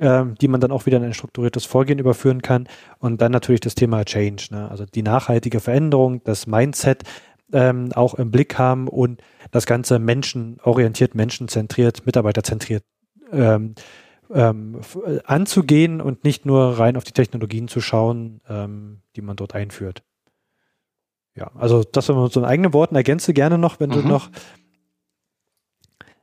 ähm, 0.00 0.34
die 0.40 0.48
man 0.48 0.60
dann 0.60 0.72
auch 0.72 0.86
wieder 0.86 0.96
in 0.96 1.04
ein 1.04 1.14
strukturiertes 1.14 1.64
Vorgehen 1.64 1.98
überführen 1.98 2.42
kann. 2.42 2.66
Und 2.98 3.20
dann 3.20 3.30
natürlich 3.30 3.60
das 3.60 3.76
Thema 3.76 4.04
Change, 4.04 4.48
ne, 4.50 4.68
also 4.70 4.84
die 4.86 5.02
nachhaltige 5.02 5.60
Veränderung, 5.60 6.22
das 6.24 6.46
Mindset 6.46 7.04
ähm, 7.52 7.90
auch 7.94 8.14
im 8.14 8.30
Blick 8.30 8.58
haben 8.58 8.88
und 8.88 9.22
das 9.52 9.66
Ganze 9.66 9.98
menschenorientiert, 10.00 11.14
menschenzentriert, 11.14 12.04
mitarbeiterzentriert 12.06 12.82
ähm, 13.30 13.74
ähm, 14.34 14.80
äh, 15.06 15.20
anzugehen 15.24 16.00
und 16.00 16.24
nicht 16.24 16.44
nur 16.44 16.78
rein 16.78 16.96
auf 16.96 17.04
die 17.04 17.12
Technologien 17.12 17.68
zu 17.68 17.80
schauen, 17.80 18.40
ähm, 18.48 19.00
die 19.16 19.22
man 19.22 19.36
dort 19.36 19.54
einführt. 19.54 20.02
Ja, 21.36 21.50
also 21.54 21.82
das, 21.84 22.08
wenn 22.08 22.16
man 22.16 22.30
so 22.30 22.40
in 22.40 22.46
eigenen 22.46 22.72
Worten 22.72 22.96
ergänze 22.96 23.32
gerne 23.32 23.58
noch, 23.58 23.80
wenn 23.80 23.90
mhm. 23.90 23.94
du 23.94 24.02
noch 24.02 24.30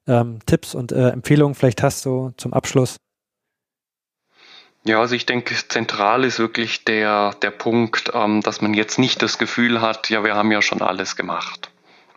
ähm, 0.07 0.39
Tipps 0.45 0.75
und 0.75 0.91
äh, 0.91 1.09
Empfehlungen 1.09 1.55
vielleicht 1.55 1.83
hast, 1.83 2.01
so 2.01 2.33
zum 2.37 2.53
Abschluss. 2.53 2.97
Ja, 4.83 4.99
also 4.99 5.15
ich 5.15 5.25
denke, 5.25 5.53
zentral 5.67 6.23
ist 6.23 6.39
wirklich 6.39 6.85
der, 6.85 7.35
der 7.41 7.51
Punkt, 7.51 8.11
ähm, 8.13 8.41
dass 8.41 8.61
man 8.61 8.73
jetzt 8.73 8.97
nicht 8.97 9.21
das 9.21 9.37
Gefühl 9.37 9.79
hat, 9.79 10.09
ja, 10.09 10.23
wir 10.23 10.35
haben 10.35 10.51
ja 10.51 10.61
schon 10.61 10.81
alles 10.81 11.15
gemacht. 11.15 11.70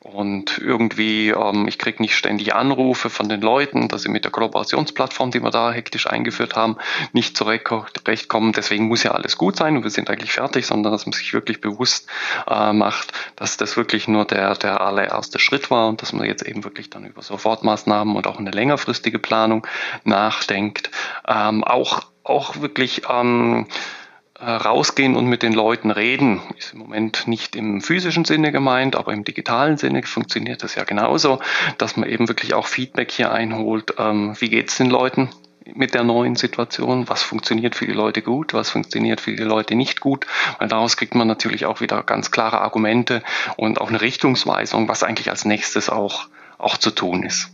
Und 0.04 0.58
irgendwie, 0.58 1.30
ähm, 1.30 1.66
ich 1.66 1.78
kriege 1.78 2.02
nicht 2.02 2.14
ständig 2.14 2.54
Anrufe 2.54 3.08
von 3.08 3.30
den 3.30 3.40
Leuten, 3.40 3.88
dass 3.88 4.02
sie 4.02 4.10
mit 4.10 4.24
der 4.24 4.32
Kollaborationsplattform, 4.32 5.30
die 5.30 5.42
wir 5.42 5.50
da 5.50 5.72
hektisch 5.72 6.06
eingeführt 6.06 6.56
haben, 6.56 6.76
nicht 7.14 7.38
zurechtkommen. 7.38 8.52
Deswegen 8.52 8.88
muss 8.88 9.02
ja 9.02 9.12
alles 9.12 9.38
gut 9.38 9.56
sein 9.56 9.78
und 9.78 9.82
wir 9.82 9.88
sind 9.88 10.10
eigentlich 10.10 10.32
fertig, 10.32 10.66
sondern 10.66 10.92
dass 10.92 11.06
man 11.06 11.14
sich 11.14 11.32
wirklich 11.32 11.62
bewusst 11.62 12.06
äh, 12.46 12.74
macht, 12.74 13.14
dass 13.36 13.56
das 13.56 13.78
wirklich 13.78 14.06
nur 14.06 14.26
der, 14.26 14.54
der 14.56 14.82
allererste 14.82 15.38
Schritt 15.38 15.70
war 15.70 15.88
und 15.88 16.02
dass 16.02 16.12
man 16.12 16.26
jetzt 16.26 16.42
eben 16.42 16.64
wirklich 16.64 16.90
dann 16.90 17.06
über 17.06 17.22
Sofortmaßnahmen 17.22 18.14
und 18.14 18.26
auch 18.26 18.38
eine 18.38 18.50
längerfristige 18.50 19.18
Planung 19.18 19.66
nachdenkt. 20.04 20.90
Ähm, 21.26 21.64
auch, 21.64 22.02
auch 22.24 22.60
wirklich 22.60 23.04
ähm, 23.08 23.68
äh, 23.70 24.03
rausgehen 24.50 25.16
und 25.16 25.26
mit 25.26 25.42
den 25.42 25.52
Leuten 25.52 25.90
reden. 25.90 26.40
Ist 26.58 26.72
im 26.72 26.80
Moment 26.80 27.26
nicht 27.26 27.56
im 27.56 27.80
physischen 27.80 28.24
Sinne 28.24 28.52
gemeint, 28.52 28.96
aber 28.96 29.12
im 29.12 29.24
digitalen 29.24 29.76
Sinne 29.76 30.02
funktioniert 30.02 30.62
das 30.62 30.74
ja 30.74 30.84
genauso, 30.84 31.40
dass 31.78 31.96
man 31.96 32.08
eben 32.08 32.28
wirklich 32.28 32.54
auch 32.54 32.66
Feedback 32.66 33.10
hier 33.10 33.32
einholt. 33.32 33.94
Ähm, 33.98 34.34
wie 34.38 34.50
geht 34.50 34.70
es 34.70 34.76
den 34.76 34.90
Leuten? 34.90 35.30
mit 35.72 35.94
der 35.94 36.04
neuen 36.04 36.36
Situation, 36.36 37.08
was 37.08 37.22
funktioniert 37.22 37.74
für 37.74 37.86
die 37.86 37.92
Leute 37.92 38.20
gut, 38.20 38.52
was 38.52 38.70
funktioniert 38.70 39.20
für 39.20 39.34
die 39.34 39.42
Leute 39.42 39.74
nicht 39.74 40.00
gut, 40.00 40.26
weil 40.58 40.68
daraus 40.68 40.96
kriegt 40.96 41.14
man 41.14 41.26
natürlich 41.26 41.64
auch 41.64 41.80
wieder 41.80 42.02
ganz 42.02 42.30
klare 42.30 42.60
Argumente 42.60 43.22
und 43.56 43.80
auch 43.80 43.88
eine 43.88 44.00
Richtungsweisung, 44.00 44.88
was 44.88 45.02
eigentlich 45.02 45.30
als 45.30 45.44
nächstes 45.44 45.88
auch, 45.88 46.28
auch 46.58 46.76
zu 46.76 46.90
tun 46.90 47.22
ist. 47.22 47.50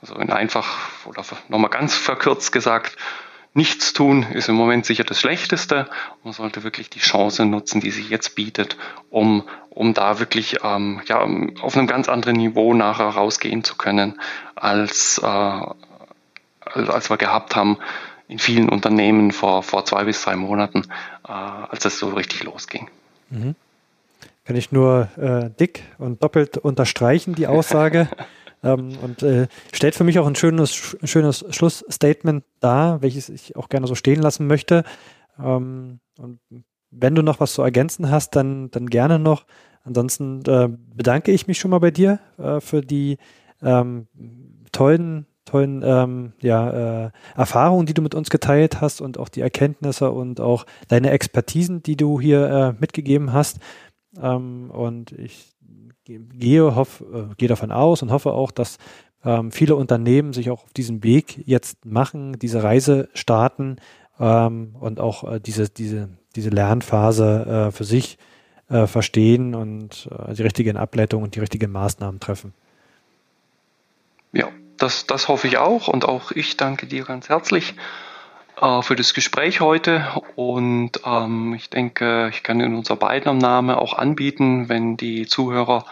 Also 0.00 0.16
in 0.16 0.30
einfach 0.30 0.90
oder 1.06 1.22
nochmal 1.48 1.70
ganz 1.70 1.94
verkürzt 1.94 2.52
gesagt, 2.52 2.96
Nichts 3.56 3.94
tun 3.94 4.22
ist 4.34 4.50
im 4.50 4.54
Moment 4.54 4.84
sicher 4.84 5.02
das 5.02 5.18
Schlechteste. 5.18 5.88
Man 6.22 6.34
sollte 6.34 6.62
wirklich 6.62 6.90
die 6.90 6.98
Chance 6.98 7.46
nutzen, 7.46 7.80
die 7.80 7.90
sich 7.90 8.10
jetzt 8.10 8.34
bietet, 8.34 8.76
um, 9.08 9.44
um 9.70 9.94
da 9.94 10.18
wirklich 10.18 10.58
ähm, 10.62 11.00
ja, 11.06 11.26
auf 11.62 11.74
einem 11.74 11.86
ganz 11.86 12.10
anderen 12.10 12.36
Niveau 12.36 12.74
nachher 12.74 13.06
rausgehen 13.06 13.64
zu 13.64 13.76
können, 13.76 14.20
als, 14.56 15.18
äh, 15.24 15.26
als 15.26 17.08
wir 17.08 17.16
gehabt 17.16 17.56
haben 17.56 17.78
in 18.28 18.38
vielen 18.38 18.68
Unternehmen 18.68 19.30
vor, 19.30 19.62
vor 19.62 19.86
zwei 19.86 20.04
bis 20.04 20.20
drei 20.20 20.36
Monaten, 20.36 20.82
äh, 21.26 21.32
als 21.32 21.86
es 21.86 21.98
so 21.98 22.10
richtig 22.10 22.44
losging. 22.44 22.90
Mhm. 23.30 23.54
Kann 24.44 24.56
ich 24.56 24.70
nur 24.70 25.08
äh, 25.16 25.48
dick 25.58 25.82
und 25.96 26.22
doppelt 26.22 26.58
unterstreichen, 26.58 27.34
die 27.34 27.46
Aussage. 27.46 28.06
Ähm, 28.62 28.96
und 29.02 29.22
äh, 29.22 29.48
stellt 29.72 29.94
für 29.94 30.04
mich 30.04 30.18
auch 30.18 30.26
ein 30.26 30.34
schönes, 30.34 30.74
schönes 31.04 31.44
Schlussstatement 31.50 32.44
dar, 32.60 33.02
welches 33.02 33.28
ich 33.28 33.56
auch 33.56 33.68
gerne 33.68 33.86
so 33.86 33.94
stehen 33.94 34.20
lassen 34.20 34.46
möchte. 34.46 34.84
Ähm, 35.38 36.00
und 36.18 36.40
wenn 36.90 37.14
du 37.14 37.22
noch 37.22 37.40
was 37.40 37.54
zu 37.54 37.62
ergänzen 37.62 38.10
hast, 38.10 38.36
dann, 38.36 38.70
dann 38.70 38.86
gerne 38.88 39.18
noch. 39.18 39.44
Ansonsten 39.84 40.42
äh, 40.46 40.68
bedanke 40.94 41.30
ich 41.30 41.46
mich 41.46 41.58
schon 41.58 41.70
mal 41.70 41.78
bei 41.78 41.90
dir 41.90 42.18
äh, 42.38 42.60
für 42.60 42.80
die 42.80 43.18
ähm, 43.62 44.08
tollen, 44.72 45.26
tollen 45.44 45.82
ähm, 45.84 46.32
ja, 46.40 47.06
äh, 47.06 47.10
Erfahrungen, 47.36 47.86
die 47.86 47.94
du 47.94 48.02
mit 48.02 48.14
uns 48.14 48.30
geteilt 48.30 48.80
hast 48.80 49.00
und 49.00 49.18
auch 49.18 49.28
die 49.28 49.42
Erkenntnisse 49.42 50.10
und 50.10 50.40
auch 50.40 50.66
deine 50.88 51.10
Expertisen, 51.10 51.82
die 51.82 51.96
du 51.96 52.20
hier 52.20 52.48
äh, 52.48 52.80
mitgegeben 52.80 53.32
hast. 53.32 53.58
Ähm, 54.20 54.70
und 54.70 55.12
ich 55.12 55.55
gehe, 56.06 56.74
hoff, 56.74 57.02
äh, 57.12 57.34
gehe 57.36 57.48
davon 57.48 57.72
aus 57.72 58.02
und 58.02 58.10
hoffe 58.10 58.32
auch, 58.32 58.50
dass 58.50 58.78
ähm, 59.24 59.50
viele 59.50 59.76
Unternehmen 59.76 60.32
sich 60.32 60.50
auch 60.50 60.64
auf 60.64 60.72
diesen 60.72 61.02
Weg 61.02 61.42
jetzt 61.46 61.84
machen, 61.84 62.38
diese 62.38 62.62
Reise 62.62 63.08
starten 63.14 63.76
ähm, 64.18 64.76
und 64.78 65.00
auch 65.00 65.30
äh, 65.30 65.40
diese, 65.40 65.68
diese, 65.68 66.08
diese 66.34 66.50
Lernphase 66.50 67.68
äh, 67.68 67.70
für 67.72 67.84
sich 67.84 68.18
äh, 68.68 68.86
verstehen 68.86 69.54
und 69.54 70.08
äh, 70.10 70.34
die 70.34 70.42
richtigen 70.42 70.76
Ableitungen 70.76 71.24
und 71.24 71.34
die 71.34 71.40
richtigen 71.40 71.70
Maßnahmen 71.72 72.20
treffen. 72.20 72.54
Ja, 74.32 74.48
das, 74.76 75.06
das 75.06 75.28
hoffe 75.28 75.48
ich 75.48 75.58
auch 75.58 75.88
und 75.88 76.04
auch 76.04 76.30
ich 76.30 76.56
danke 76.56 76.86
dir 76.86 77.04
ganz 77.04 77.28
herzlich 77.28 77.74
äh, 78.60 78.82
für 78.82 78.96
das 78.96 79.14
Gespräch 79.14 79.60
heute 79.60 80.06
und 80.34 80.92
ähm, 81.04 81.54
ich 81.54 81.70
denke, 81.70 82.28
ich 82.30 82.42
kann 82.42 82.60
in 82.60 82.74
unser 82.74 82.96
beiden 82.96 83.38
Name 83.38 83.78
auch 83.78 83.94
anbieten, 83.94 84.68
wenn 84.68 84.96
die 84.96 85.26
Zuhörer 85.26 85.84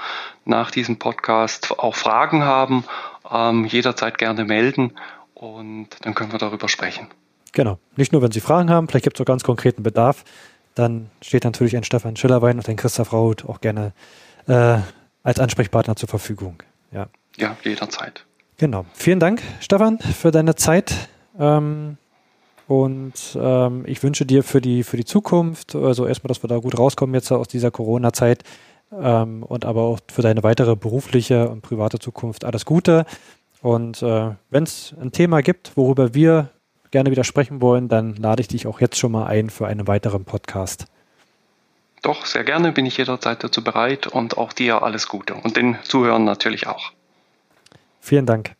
nach 0.44 0.70
diesem 0.70 0.98
Podcast 0.98 1.78
auch 1.78 1.94
Fragen 1.94 2.44
haben, 2.44 2.84
ähm, 3.30 3.64
jederzeit 3.64 4.18
gerne 4.18 4.44
melden 4.44 4.92
und 5.34 5.88
dann 6.02 6.14
können 6.14 6.32
wir 6.32 6.38
darüber 6.38 6.68
sprechen. 6.68 7.08
Genau. 7.52 7.78
Nicht 7.96 8.12
nur, 8.12 8.22
wenn 8.22 8.32
Sie 8.32 8.40
Fragen 8.40 8.70
haben, 8.70 8.88
vielleicht 8.88 9.04
gibt 9.04 9.18
es 9.18 9.20
auch 9.20 9.26
ganz 9.26 9.44
konkreten 9.44 9.82
Bedarf, 9.82 10.24
dann 10.74 11.10
steht 11.22 11.44
natürlich 11.44 11.76
ein 11.76 11.84
Stefan 11.84 12.16
Schillerwein 12.16 12.56
und 12.56 12.68
ein 12.68 12.76
Christoph 12.76 13.12
Raut 13.12 13.44
auch 13.44 13.60
gerne 13.60 13.92
äh, 14.48 14.78
als 15.22 15.38
Ansprechpartner 15.38 15.96
zur 15.96 16.08
Verfügung. 16.08 16.62
Ja. 16.92 17.08
ja, 17.36 17.56
jederzeit. 17.62 18.24
Genau. 18.56 18.86
Vielen 18.94 19.20
Dank, 19.20 19.42
Stefan, 19.60 19.98
für 19.98 20.30
deine 20.30 20.54
Zeit. 20.54 21.08
Ähm, 21.38 21.96
und 22.66 23.36
ähm, 23.38 23.84
ich 23.86 24.02
wünsche 24.02 24.24
dir 24.24 24.42
für 24.42 24.60
die, 24.60 24.84
für 24.84 24.96
die 24.96 25.04
Zukunft, 25.04 25.74
also 25.74 26.06
erstmal, 26.06 26.28
dass 26.28 26.42
wir 26.42 26.48
da 26.48 26.58
gut 26.58 26.78
rauskommen 26.78 27.14
jetzt 27.14 27.30
aus 27.30 27.48
dieser 27.48 27.70
Corona-Zeit 27.70 28.42
ähm, 28.92 29.42
und 29.42 29.64
aber 29.64 29.82
auch 29.82 29.98
für 30.10 30.22
deine 30.22 30.42
weitere 30.42 30.76
berufliche 30.76 31.48
und 31.48 31.62
private 31.62 31.98
Zukunft 31.98 32.44
alles 32.44 32.64
Gute. 32.64 33.04
Und 33.60 34.02
äh, 34.02 34.30
wenn 34.50 34.64
es 34.64 34.94
ein 35.00 35.12
Thema 35.12 35.42
gibt, 35.42 35.76
worüber 35.76 36.14
wir 36.14 36.50
gerne 36.90 37.10
wieder 37.10 37.24
sprechen 37.24 37.60
wollen, 37.60 37.88
dann 37.88 38.14
lade 38.16 38.40
ich 38.40 38.48
dich 38.48 38.66
auch 38.66 38.80
jetzt 38.80 38.98
schon 38.98 39.12
mal 39.12 39.26
ein 39.26 39.50
für 39.50 39.66
einen 39.66 39.86
weiteren 39.86 40.24
Podcast. 40.24 40.86
Doch, 42.02 42.26
sehr 42.26 42.44
gerne 42.44 42.72
bin 42.72 42.86
ich 42.86 42.98
jederzeit 42.98 43.42
dazu 43.42 43.64
bereit 43.64 44.06
und 44.06 44.36
auch 44.36 44.52
dir 44.52 44.82
alles 44.82 45.08
Gute 45.08 45.34
und 45.34 45.56
den 45.56 45.78
Zuhörern 45.84 46.24
natürlich 46.24 46.66
auch. 46.66 46.92
Vielen 48.00 48.26
Dank. 48.26 48.54